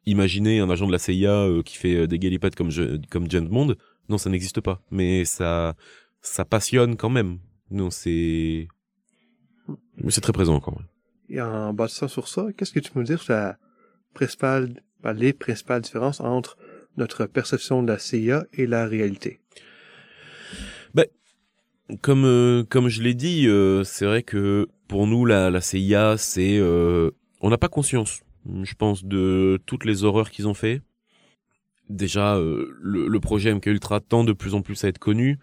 [0.05, 2.70] imaginez un agent de la CIA qui fait des galipettes comme
[3.31, 3.77] James Bond.
[4.10, 4.82] Non, ça n'existe pas.
[4.90, 5.74] Mais ça
[6.20, 7.39] ça passionne quand même.
[7.70, 8.68] Non, c'est
[10.09, 10.86] c'est très présent quand même.
[11.28, 13.59] Et en bâtissant sur ça, qu'est-ce que tu peux me dire sur la
[14.15, 16.57] principale, ben, les principales différences entre
[16.97, 19.40] notre perception de la CIA et la réalité?
[22.03, 26.59] Comme euh, comme je l'ai dit, euh, c'est vrai que pour nous la CIA, c'est
[26.59, 28.23] euh, on n'a pas conscience,
[28.62, 30.82] je pense, de toutes les horreurs qu'ils ont fait.
[31.89, 35.39] Déjà, le, projet MK Ultra tend de plus en plus à être connu,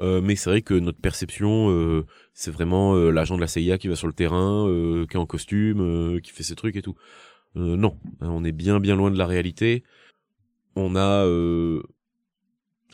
[0.00, 3.78] euh, mais c'est vrai que notre perception, euh, c'est vraiment euh, l'agent de la CIA
[3.78, 6.76] qui va sur le terrain, euh, qui est en costume, euh, qui fait ses trucs
[6.76, 6.94] et tout.
[7.56, 9.82] Euh, non, on est bien bien loin de la réalité.
[10.76, 11.26] On a,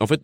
[0.01, 0.23] en fait,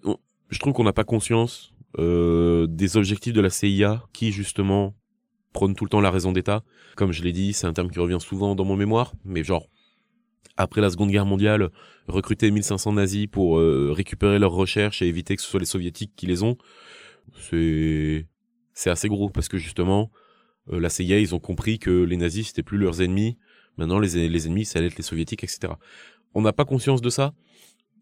[0.49, 4.95] je trouve qu'on n'a pas conscience des objectifs de la CIA qui justement
[5.53, 6.65] prônent tout le temps la raison d'État.
[6.97, 9.69] Comme je l'ai dit, c'est un terme qui revient souvent dans mon mémoire, mais genre
[10.57, 11.71] après la Seconde Guerre mondiale,
[12.09, 16.13] recruter 1500 nazis pour euh, récupérer leurs recherches et éviter que ce soit les soviétiques
[16.17, 16.57] qui les ont,
[17.51, 18.27] c'est
[18.87, 20.11] assez gros parce que justement
[20.71, 23.39] euh, la CIA ils ont compris que les nazis c'était plus leurs ennemis,
[23.77, 25.75] maintenant les ennemis ça allait être les soviétiques etc.
[26.35, 27.35] On n'a pas conscience de ça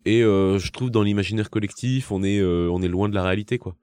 [0.05, 3.59] et euh, je trouve dans l'imaginaire collectif on est on est loin de la réalité
[3.59, 3.77] quoi.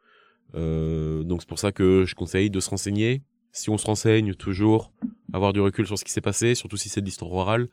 [0.54, 3.22] Donc c'est pour ça que je conseille de se renseigner.
[3.52, 4.94] Si on se renseigne toujours,
[5.34, 7.70] avoir du recul sur ce qui s'est passé, surtout si c'est de l'histoire orale,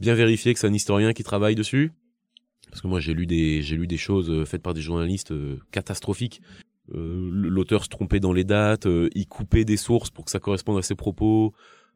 [0.00, 1.92] bien vérifier que c'est un historien qui travaille dessus.
[2.70, 5.32] Parce que moi j'ai lu des j'ai lu des choses euh, faites par des journalistes
[5.32, 6.42] euh, catastrophiques.
[6.94, 10.78] Euh, L'auteur se trompait dans les dates, il coupait des sources pour que ça corresponde
[10.78, 11.52] à ses propos.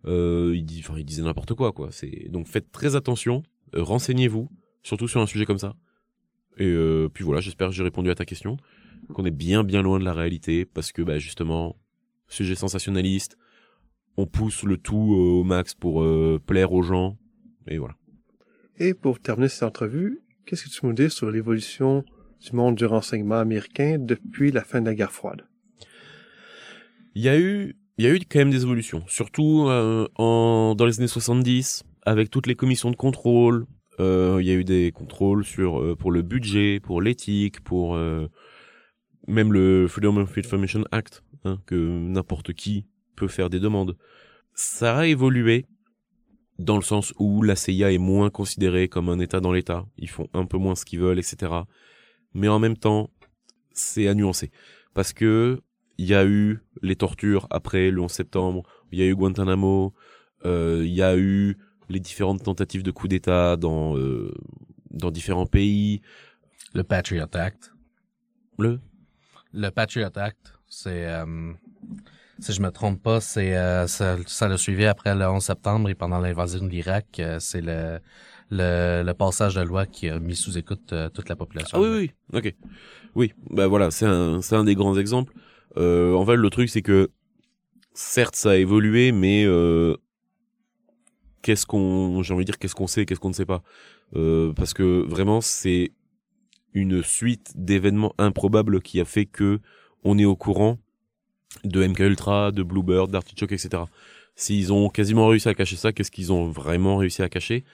[0.06, 1.88] Il, dit, enfin, il disait n'importe quoi quoi.
[1.92, 3.42] C'est donc faites très attention,
[3.74, 4.48] renseignez-vous,
[4.82, 5.76] surtout sur un sujet comme ça.
[6.56, 6.74] Et
[7.12, 8.56] puis voilà, j'espère que j'ai répondu à ta question,
[9.12, 11.76] qu'on est bien bien loin de la réalité parce que bah justement
[12.26, 13.36] sujet sensationnaliste,
[14.16, 16.04] on pousse le tout au max pour
[16.46, 17.16] plaire aux gens
[17.70, 17.94] et voilà.
[18.78, 22.04] Et pour terminer cette entrevue, qu'est-ce que tu peux me dire sur l'évolution
[22.40, 25.46] du monde du renseignement américain depuis la fin de la guerre froide?
[27.14, 30.74] Il y a eu, il y a eu quand même des évolutions, surtout euh, en,
[30.76, 33.66] dans les années 70, avec toutes les commissions de contrôle.
[33.98, 37.96] euh, il y a eu des contrôles sur euh, pour le budget, pour l'éthique, pour
[39.28, 42.86] même le Freedom of Information Act, hein, que n'importe qui
[43.16, 43.96] peut faire des demandes.
[44.54, 45.66] Ça a évolué
[46.60, 49.86] dans le sens où la CIA est moins considérée comme un État dans l'État.
[49.96, 51.52] Ils font un peu moins ce qu'ils veulent, etc.
[52.34, 53.10] Mais en même temps,
[53.72, 54.50] c'est à nuancer
[54.94, 55.60] parce que
[55.98, 59.94] il y a eu les tortures après le 11 septembre, il y a eu Guantanamo,
[60.46, 61.58] euh, il y a eu
[61.88, 64.32] les différentes tentatives de coup d'État dans euh,
[64.90, 66.00] dans différents pays.
[66.72, 67.72] Le Patriot Act.
[68.58, 68.80] Le?
[69.52, 71.52] Le Patriot Act, c'est, euh,
[72.40, 75.88] si je me trompe pas, c'est euh, ça, ça l'a suivi après le 11 septembre
[75.88, 77.18] et pendant l'invasion de l'Irak.
[77.20, 78.00] euh, c'est le,
[78.50, 81.78] le le passage de loi qui a mis sous écoute euh, toute la population.
[81.78, 81.88] Ah oui,
[82.32, 82.54] oui, ok.
[83.14, 85.32] Oui, bah voilà, c'est un, c'est un des grands exemples.
[85.76, 87.10] Euh, en fait, le truc, c'est que,
[87.94, 89.96] certes, ça a évolué, mais euh,
[91.42, 93.62] qu'est-ce qu'on, j'ai envie de dire, qu'est-ce qu'on sait, qu'est-ce qu'on ne sait pas.
[94.16, 95.92] Euh, parce que vraiment, c'est
[96.72, 99.60] une suite d'événements improbables qui a fait que
[100.04, 100.78] on est au courant
[101.64, 103.84] de MK Ultra, de Bluebird, d'Artichoke, etc.
[104.36, 107.64] S'ils ont quasiment réussi à cacher ça, qu'est-ce qu'ils ont vraiment réussi à cacher?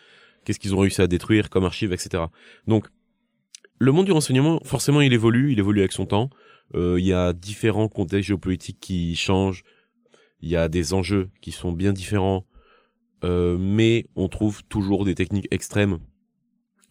[0.45, 2.25] Qu'est-ce qu'ils ont réussi à détruire comme archive, etc.
[2.67, 2.89] Donc,
[3.79, 6.31] le monde du renseignement, forcément, il évolue, il évolue avec son temps.
[6.75, 9.65] Euh, il y a différents contextes géopolitiques qui changent.
[10.41, 12.47] Il y a des enjeux qui sont bien différents.
[13.25, 15.99] Euh, mais on trouve toujours des techniques extrêmes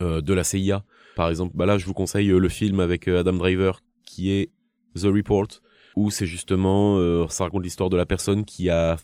[0.02, 0.84] euh, de la CIA.
[1.16, 4.52] Par exemple, bah là, je vous conseille le film avec Adam Driver qui est
[4.96, 5.48] The Report,
[5.96, 8.98] où c'est justement, ça raconte l'histoire de la personne qui a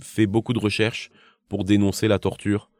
[0.00, 1.10] fait beaucoup de recherches
[1.48, 2.70] pour dénoncer la torture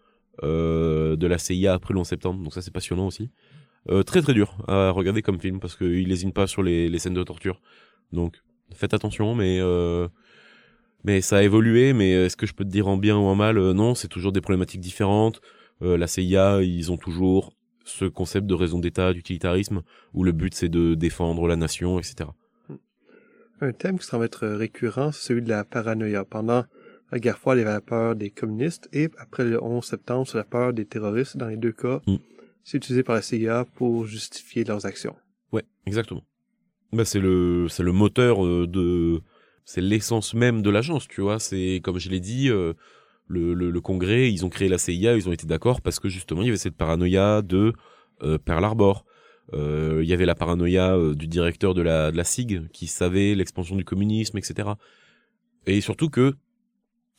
[0.43, 2.43] de la CIA après le 11 septembre.
[2.43, 3.31] Donc ça, c'est passionnant aussi.
[3.89, 6.99] Euh, très très dur à regarder comme film parce qu'il lésine pas sur les, les,
[6.99, 7.61] scènes de torture.
[8.13, 8.43] Donc
[8.75, 10.09] faites attention, mais euh,
[11.05, 11.93] mais ça a évolué.
[11.93, 13.59] Mais est-ce que je peux te dire en bien ou en mal?
[13.59, 15.41] Euh, Non, c'est toujours des problématiques différentes.
[15.81, 17.53] la CIA, ils ont toujours
[17.85, 22.29] ce concept de raison d'État, d'utilitarisme, où le but c'est de défendre la nation, etc.
[23.61, 26.25] Un thème qui semble être récurrent, c'est celui de la paranoïa.
[26.25, 26.65] Pendant
[27.13, 30.27] la guerre froide, il y avait la peur des communistes, et après le 11 septembre,
[30.27, 31.37] c'est la peur des terroristes.
[31.37, 32.17] Dans les deux cas, mm
[32.65, 35.17] c'est utilisé par la CIA pour justifier leurs actions.
[35.53, 36.23] Ouais, exactement.
[36.93, 39.21] Bah c'est le c'est le moteur euh, de
[39.65, 41.39] c'est l'essence même de l'agence, tu vois.
[41.39, 42.75] C'est comme je l'ai dit, euh,
[43.27, 46.09] le, le, le, Congrès, ils ont créé la CIA, ils ont été d'accord parce que
[46.09, 47.73] justement il y avait cette paranoïa de
[48.23, 49.05] euh, Pearl Harbor.
[49.53, 53.77] Il y avait la paranoïa du directeur de la, de la SIG qui savait l'expansion
[53.77, 54.71] du communisme, etc.
[55.67, 56.35] Et surtout que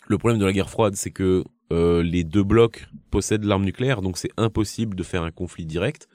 [0.08, 4.02] le problème de la guerre froide, c'est que euh, les deux blocs possèdent l'arme nucléaire,
[4.02, 6.08] donc c'est impossible de faire un conflit direct.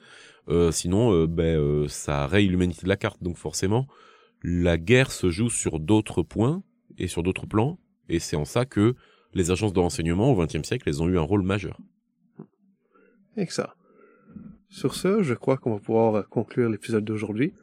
[0.49, 3.21] Euh, sinon, euh, ben, ça raye l'humanité de la carte.
[3.23, 3.87] Donc forcément,
[4.43, 6.63] la guerre se joue sur d'autres points
[6.97, 7.79] et sur d'autres plans,
[8.09, 8.95] et c'est en ça que
[9.33, 11.79] les agences de renseignement au XXe siècle, elles ont eu un rôle majeur.
[13.35, 13.75] Et que ça.
[14.69, 17.53] Sur ce, je crois qu'on va pouvoir conclure l'épisode d'aujourd'hui.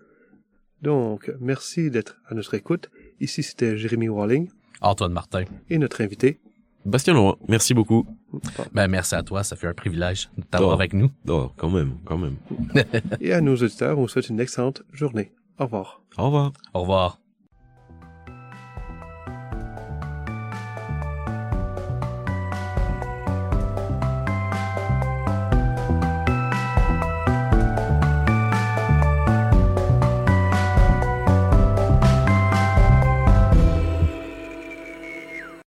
[0.83, 2.91] Donc, merci d'être à notre écoute.
[3.21, 4.49] Ici, c'était Jérémy Walling.
[4.81, 5.45] Antoine Martin.
[5.71, 6.41] Et notre invité,
[6.85, 8.07] Bastien Laurent, merci beaucoup.
[8.75, 10.75] Ben, merci à toi, ça fait un privilège de t'avoir oh.
[10.75, 11.11] avec nous.
[11.29, 12.37] Oh, quand même, quand même.
[13.21, 15.33] Et à nos auditeurs, on vous souhaite une excellente journée.
[15.59, 16.03] Au revoir.
[16.19, 16.53] Au revoir.
[16.75, 17.21] Au revoir.